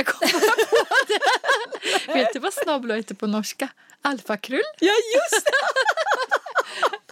Jag 0.00 0.06
kommer 0.06 0.32
på 0.66 0.94
det! 1.08 2.12
Vet 2.14 2.32
du 2.32 2.38
vad 2.38 2.52
snabel 2.54 2.90
heter 2.90 3.14
på 3.14 3.26
norska? 3.26 3.68
Alfakrull. 4.02 4.62
Ja, 4.78 4.92
just 5.14 5.44
det! 5.44 5.52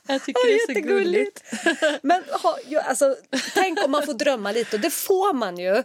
Jag 0.12 0.24
tycker 0.24 0.46
det 0.46 0.54
är 0.54 0.74
så 0.74 0.88
gulligt. 0.88 1.42
Men 2.02 2.24
ha, 2.42 2.58
ju, 2.66 2.78
alltså, 2.78 3.16
tänk 3.54 3.84
om 3.84 3.90
man 3.90 4.06
får 4.06 4.14
drömma 4.14 4.52
lite. 4.52 4.76
Och 4.76 4.82
det 4.82 4.90
får 4.90 5.32
man 5.32 5.58
ju. 5.58 5.76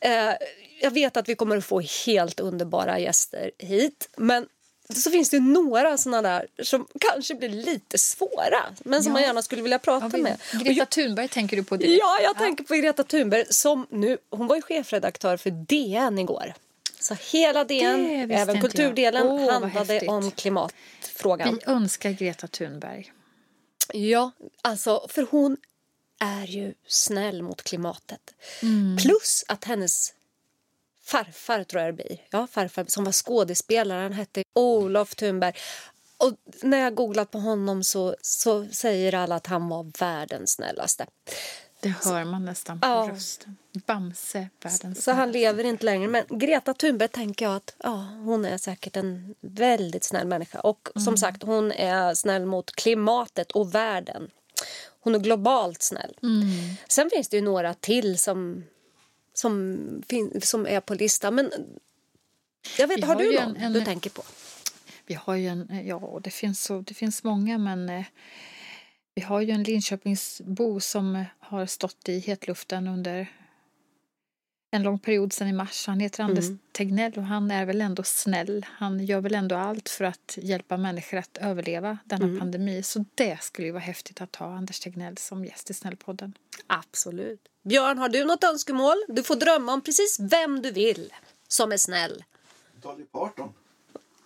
Eh, 0.00 0.34
jag 0.80 0.90
vet 0.90 1.16
att 1.16 1.28
vi 1.28 1.34
kommer 1.34 1.56
att 1.56 1.64
få 1.64 1.80
helt 2.06 2.40
underbara 2.40 2.98
gäster 2.98 3.50
hit. 3.58 4.08
Men 4.16 4.46
så 4.94 5.10
finns 5.10 5.30
det 5.30 5.40
några 5.40 5.96
såna 5.98 6.22
där 6.22 6.46
som 6.62 6.86
kanske 7.00 7.34
blir 7.34 7.48
lite 7.48 7.98
svåra. 7.98 8.64
Men 8.84 9.02
som 9.02 9.10
Ja. 9.10 9.12
man 9.12 9.22
gärna 9.22 9.42
skulle 9.42 9.62
vilja 9.62 9.78
prata 9.78 10.06
Ja, 10.06 10.10
vi- 10.16 10.22
med. 10.22 10.38
Greta 10.64 10.86
Thunberg 10.86 11.28
tänker 11.28 11.56
du 11.56 11.64
på 11.64 11.76
direkt? 11.76 11.98
Ja, 12.00 12.18
jag 12.22 12.36
tänker 12.38 12.64
på 12.64 12.74
Greta 12.74 13.04
Thunberg 13.04 13.44
som 13.50 13.86
nu, 13.90 14.18
hon 14.30 14.46
var 14.46 14.56
ju 14.56 14.62
chefredaktör 14.62 15.36
för 15.36 15.50
DN 15.50 16.18
igår. 16.18 16.54
Så 17.00 17.16
hela 17.32 17.64
DN, 17.64 18.28
Det 18.28 18.34
även 18.34 18.54
jag. 18.56 18.62
kulturdelen, 18.64 19.26
vad 19.26 19.40
handlade 19.52 20.06
om 20.08 20.30
klimatfrågan. 20.30 21.54
Vi 21.66 21.72
önskar 21.72 22.10
Greta 22.10 22.46
Thunberg. 22.46 23.12
Ja, 23.92 24.30
alltså 24.62 25.06
för 25.10 25.26
hon 25.30 25.56
är 26.20 26.46
ju 26.46 26.74
snäll 26.86 27.42
mot 27.42 27.62
klimatet. 27.62 28.20
Mm. 28.62 28.96
Plus 28.96 29.44
att 29.48 29.64
hennes 29.64 30.12
farfar, 31.06 31.64
tror 31.64 31.82
jag 31.82 31.88
det 31.96 32.04
blir, 32.04 32.18
ja, 32.30 32.46
farfar 32.50 32.84
som 32.88 33.04
var 33.04 33.12
skådespelare, 33.12 34.02
han 34.02 34.12
hette 34.12 34.42
Olof 34.54 35.14
Thunberg. 35.14 35.54
Och 36.18 36.32
när 36.62 36.78
jag 36.78 36.94
googlat 36.94 37.30
på 37.30 37.38
honom 37.38 37.84
så, 37.84 38.16
så 38.20 38.66
säger 38.66 39.14
alla 39.14 39.34
att 39.34 39.46
han 39.46 39.68
var 39.68 39.92
världens 40.00 40.50
snällaste. 40.52 41.06
Det 41.80 41.88
hör 42.04 42.24
man 42.24 42.44
nästan 42.44 42.80
på 42.80 42.86
Ja. 42.88 43.08
rösten. 43.12 43.56
Bamse, 43.86 44.48
världens 44.62 45.04
Så 45.04 45.12
han 45.12 45.32
lever 45.32 45.64
inte 45.64 45.84
längre. 45.84 46.08
Men 46.08 46.24
Greta 46.28 46.74
Thunberg 46.74 47.08
tänker 47.08 47.44
jag 47.44 47.56
att 47.56 47.74
ja, 47.82 47.92
hon 48.24 48.44
är 48.44 48.58
säkert 48.58 48.96
en 48.96 49.34
väldigt 49.40 50.04
snäll 50.04 50.26
människa. 50.26 50.60
Och 50.60 50.88
som 50.94 51.16
sagt, 51.16 51.42
hon 51.42 51.72
är 51.72 52.14
snäll 52.14 52.46
mot 52.46 52.72
klimatet 52.72 53.52
och 53.52 53.74
världen. 53.74 54.30
Hon 55.00 55.14
är 55.14 55.18
globalt 55.18 55.82
snäll. 55.82 56.16
Sen 56.88 57.10
finns 57.10 57.28
det 57.28 57.36
ju 57.36 57.42
några 57.42 57.74
till 57.74 58.18
som, 58.18 58.64
som, 59.38 60.02
som 60.42 60.66
är 60.66 60.80
på 60.80 60.94
listan. 60.94 61.34
Men 61.34 61.50
jag 62.78 62.88
vet, 62.88 62.98
Vi 62.98 63.02
har, 63.02 63.14
har 63.14 63.22
du 63.22 63.32
någon 63.32 63.56
en- 63.56 63.62
en- 63.62 63.72
du 63.72 63.84
tänker 63.84 64.10
på? 64.10 64.22
Vi 65.06 65.14
har 65.14 65.34
ju 65.34 65.46
en, 65.48 65.86
ja 65.86 66.20
det 66.24 66.30
finns, 66.30 66.62
så, 66.62 66.80
det 66.80 66.94
finns 66.94 67.24
många 67.24 67.58
men 67.58 67.88
eh, 67.88 68.04
vi 69.14 69.22
har 69.22 69.40
ju 69.40 69.50
en 69.50 69.62
Linköpingsbo 69.62 70.80
som 70.80 71.24
har 71.38 71.66
stått 71.66 72.08
i 72.08 72.18
hetluften 72.18 72.86
under 72.88 73.26
en 74.70 74.82
lång 74.82 74.98
period 74.98 75.32
sedan 75.32 75.48
i 75.48 75.52
mars. 75.52 75.86
Han 75.86 76.00
heter 76.00 76.24
Anders 76.24 76.44
Tegnell 76.72 77.12
och 77.16 77.22
han 77.22 77.50
är 77.50 77.66
väl 77.66 77.80
ändå 77.80 78.02
snäll. 78.02 78.66
Han 78.68 79.06
gör 79.06 79.20
väl 79.20 79.34
ändå 79.34 79.56
allt 79.56 79.88
för 79.88 80.04
att 80.04 80.38
hjälpa 80.42 80.76
människor 80.76 81.16
att 81.18 81.38
överleva 81.38 81.98
denna 82.04 82.38
pandemi. 82.38 82.82
Så 82.82 83.04
det 83.14 83.42
skulle 83.42 83.66
ju 83.66 83.72
vara 83.72 83.82
häftigt 83.82 84.20
att 84.20 84.36
ha 84.36 84.56
Anders 84.56 84.80
Tegnell 84.80 85.18
som 85.18 85.44
gäst 85.44 85.70
i 85.70 85.74
Snällpodden. 85.74 86.32
Absolut. 86.66 87.48
Björn, 87.62 87.98
har 87.98 88.08
du 88.08 88.24
något 88.24 88.44
önskemål? 88.44 88.96
Du 89.08 89.22
får 89.22 89.36
drömma 89.36 89.72
om 89.72 89.80
precis 89.80 90.20
vem 90.20 90.62
du 90.62 90.70
vill 90.70 91.12
som 91.48 91.72
är 91.72 91.76
snäll. 91.76 92.24
Dolly 92.82 93.04
Parton. 93.04 93.54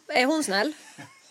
Är 0.08 0.24
hon 0.24 0.44
snäll? 0.44 0.72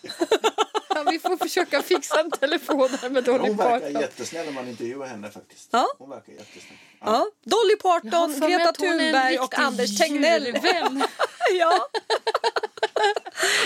Ja, 0.95 1.03
vi 1.11 1.19
får 1.19 1.37
försöka 1.37 1.81
fixa 1.81 2.19
en 2.19 2.31
telefon 2.31 2.89
här 3.01 3.09
med 3.09 3.23
Dolly 3.23 3.47
Hon 3.47 3.57
verkar 3.57 3.79
Parton. 3.79 4.01
jättesnäll 4.01 4.45
när 4.45 4.53
man 4.53 4.67
intervjuar 4.67 5.07
henne 5.07 5.31
faktiskt. 5.31 5.69
Ja. 5.71 5.87
Hon 5.97 6.09
verkar 6.09 6.33
jättesnäll. 6.33 6.77
Ja. 6.99 7.27
Dolly 7.43 7.75
Jag 7.83 7.89
har 7.89 7.99
Parton, 7.99 8.39
mig 8.39 8.49
Greta 8.49 8.65
hon 8.65 8.73
Thunberg 8.73 9.39
och 9.39 9.59
Anders 9.59 9.97
Tegnell. 9.97 10.45
ja. 11.59 11.87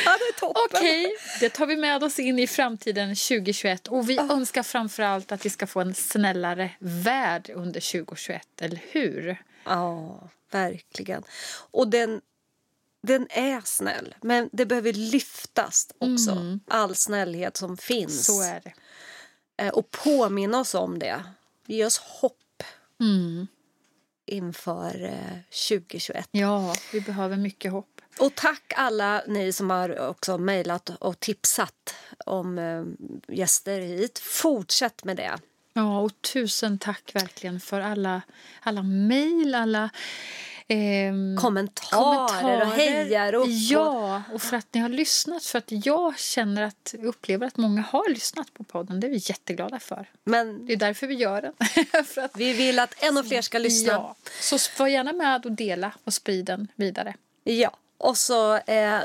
ja, 0.06 0.18
det 0.20 0.26
är 0.26 0.40
toppen. 0.40 0.64
Okej, 0.72 1.16
det 1.40 1.50
tar 1.50 1.66
vi 1.66 1.76
med 1.76 2.04
oss 2.04 2.20
in 2.20 2.40
i 2.40 2.48
framtiden 2.48 3.16
2021 3.16 3.88
och 3.88 4.10
vi 4.10 4.18
önskar 4.18 4.64
framför 4.64 5.04
allt 5.04 5.32
att 5.32 5.46
vi 5.46 5.50
ska 5.50 5.68
få 5.68 5.82
en 5.82 5.94
snällare 5.94 6.72
värld 6.80 7.52
under 7.56 7.92
2021, 7.92 8.62
eller 8.62 8.82
hur? 8.92 9.44
Ja, 9.66 10.30
verkligen. 10.52 11.24
Och 11.72 11.88
den, 11.88 12.22
den 13.04 13.28
är 13.30 13.62
snäll, 13.66 14.16
men 14.22 14.50
det 14.52 14.66
behöver 14.66 14.94
lyftas 14.94 15.88
också. 15.98 16.60
All 16.68 16.96
snällhet 16.96 17.58
som 17.58 17.78
finns. 17.78 18.26
Så 18.26 18.42
är 18.42 18.62
det. 18.64 18.74
Eh, 19.64 19.70
Och 19.70 19.92
påminna 19.92 20.60
oss 20.60 20.76
om 20.76 21.00
det. 21.00 21.24
Ge 21.68 21.86
oss 21.86 21.98
hopp 21.98 22.64
Mm. 23.00 23.48
inför 24.26 25.04
eh, 25.06 25.38
2021. 25.70 26.28
Ja, 26.32 26.76
vi 26.94 27.02
behöver 27.02 27.38
mycket 27.38 27.72
hopp. 27.72 28.02
Och 28.20 28.36
tack 28.36 28.74
alla 28.76 29.24
ni 29.28 29.54
som 29.54 29.70
har 29.70 30.00
också 30.10 30.38
mejlat 30.38 30.90
och 31.00 31.20
tipsat 31.20 31.96
om 32.26 32.58
eh, 32.60 32.84
gäster 33.36 33.80
hit. 33.80 34.20
Fortsätt 34.20 35.04
med 35.04 35.18
det. 35.18 35.38
Ja, 35.74 36.00
och 36.00 36.22
tusen 36.22 36.80
tack 36.80 37.16
verkligen 37.16 37.60
för 37.60 37.82
alla, 37.82 38.22
alla 38.62 38.84
mejl, 38.84 39.56
alla 39.56 39.90
ehm, 40.68 41.38
Kommentarer, 41.40 42.62
och 42.62 42.68
hejarop. 42.68 43.48
Ja, 43.50 44.24
och 44.34 44.42
för 44.42 44.58
att 44.58 44.68
ni 44.72 44.82
har 44.82 44.90
lyssnat. 44.90 45.46
För 45.46 45.58
att 45.58 45.66
jag 45.68 46.20
känner 46.20 46.62
att, 46.62 46.96
upplever 47.04 47.48
att 47.48 47.58
många 47.58 47.82
har 47.82 48.10
lyssnat 48.10 48.54
på 48.54 48.64
podden. 48.64 49.00
Det 49.00 49.08
är 49.08 49.12
vi 49.12 49.22
jätteglada 49.24 49.80
för. 49.80 50.10
Men 50.24 50.66
Det 50.66 50.74
är 50.74 50.78
därför 50.78 51.08
vi 51.08 51.16
gör 51.16 51.42
den. 51.42 51.54
för 52.06 52.22
att, 52.22 52.32
vi 52.38 52.54
vill 52.54 52.80
att 52.80 53.04
ännu 53.04 53.24
fler 53.24 53.42
ska 53.42 53.58
lyssna. 53.58 53.94
Ja, 53.94 54.16
så 54.40 54.58
var 54.78 54.88
gärna 54.88 55.14
med 55.14 55.46
och 55.46 55.52
dela 55.52 55.92
och 56.04 56.14
sprida 56.14 56.58
den 56.58 56.68
vidare. 56.76 57.16
Ja, 57.44 57.78
och 57.98 58.18
så 58.18 58.56
eh, 58.56 59.00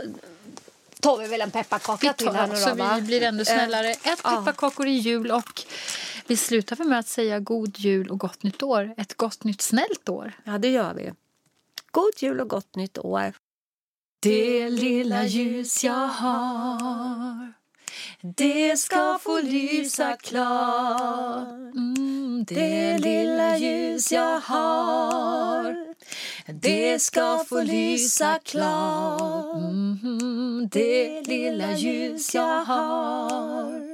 tar 1.00 1.18
vi 1.18 1.28
väl 1.28 1.40
en 1.40 1.50
pepparkaka 1.50 2.12
till 2.12 2.28
här 2.28 2.46
nu 2.46 2.56
så 2.56 2.68
då, 2.68 2.74
va? 2.74 2.96
vi 2.96 3.02
blir 3.02 3.22
ännu 3.22 3.44
snällare. 3.44 3.90
Ät 3.90 4.00
ja. 4.04 4.14
pepparkakor 4.14 4.86
i 4.86 4.92
jul 4.92 5.30
och 5.30 5.62
vi 6.26 6.36
slutar 6.36 6.84
med 6.84 6.98
att 6.98 7.08
säga 7.08 7.40
god 7.40 7.78
jul 7.78 8.10
och 8.10 8.18
gott 8.18 8.42
nytt 8.42 8.62
år. 8.62 8.94
Ett 8.96 9.14
gott 9.14 9.44
nytt 9.44 9.62
snällt 9.62 10.08
år. 10.08 10.32
Ja, 10.44 10.58
det 10.58 10.68
gör 10.68 10.94
vi. 10.94 11.12
God 11.92 12.12
jul 12.22 12.40
och 12.40 12.48
gott 12.48 12.76
nytt 12.76 12.98
år. 12.98 13.32
Det 14.22 14.70
lilla 14.70 15.24
ljus 15.24 15.84
jag 15.84 16.06
har 16.06 17.52
Det 18.22 18.76
ska 18.76 19.18
få 19.22 19.40
lysa 19.40 20.16
klart. 20.16 21.48
Mm, 21.74 22.44
Det 22.48 22.98
lilla 22.98 23.58
ljus 23.58 24.12
jag 24.12 24.40
har 24.40 25.94
Det 26.52 26.98
ska 27.02 27.44
få 27.48 27.62
lysa 27.62 28.38
klart. 28.44 29.54
Mm, 29.56 30.68
Det 30.72 31.22
lilla 31.22 31.76
ljus 31.76 32.34
jag 32.34 32.64
har 32.64 33.87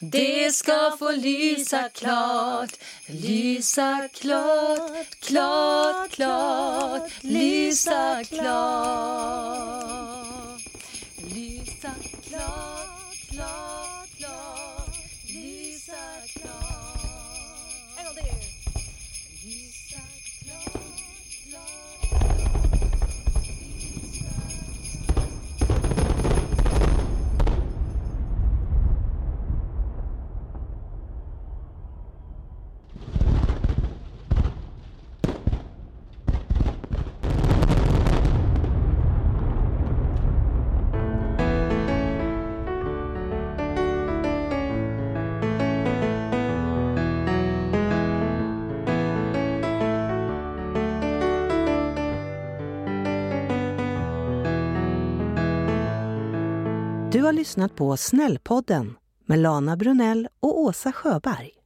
det 0.00 0.54
ska 0.54 0.96
få 0.98 1.10
lysa 1.12 1.88
klart, 1.94 2.70
lysa 3.06 4.08
klart, 4.12 5.20
klart, 5.20 6.10
klart, 6.10 7.10
lysa 7.20 8.24
klart. 8.24 9.48
Lysa 11.34 11.90
klart, 12.28 13.28
klart, 13.30 13.77
Du 57.18 57.22
har 57.24 57.32
lyssnat 57.32 57.76
på 57.76 57.96
Snällpodden 57.96 58.96
med 59.26 59.38
Lana 59.38 59.76
Brunell 59.76 60.28
och 60.40 60.60
Åsa 60.60 60.92
Sjöberg. 60.92 61.50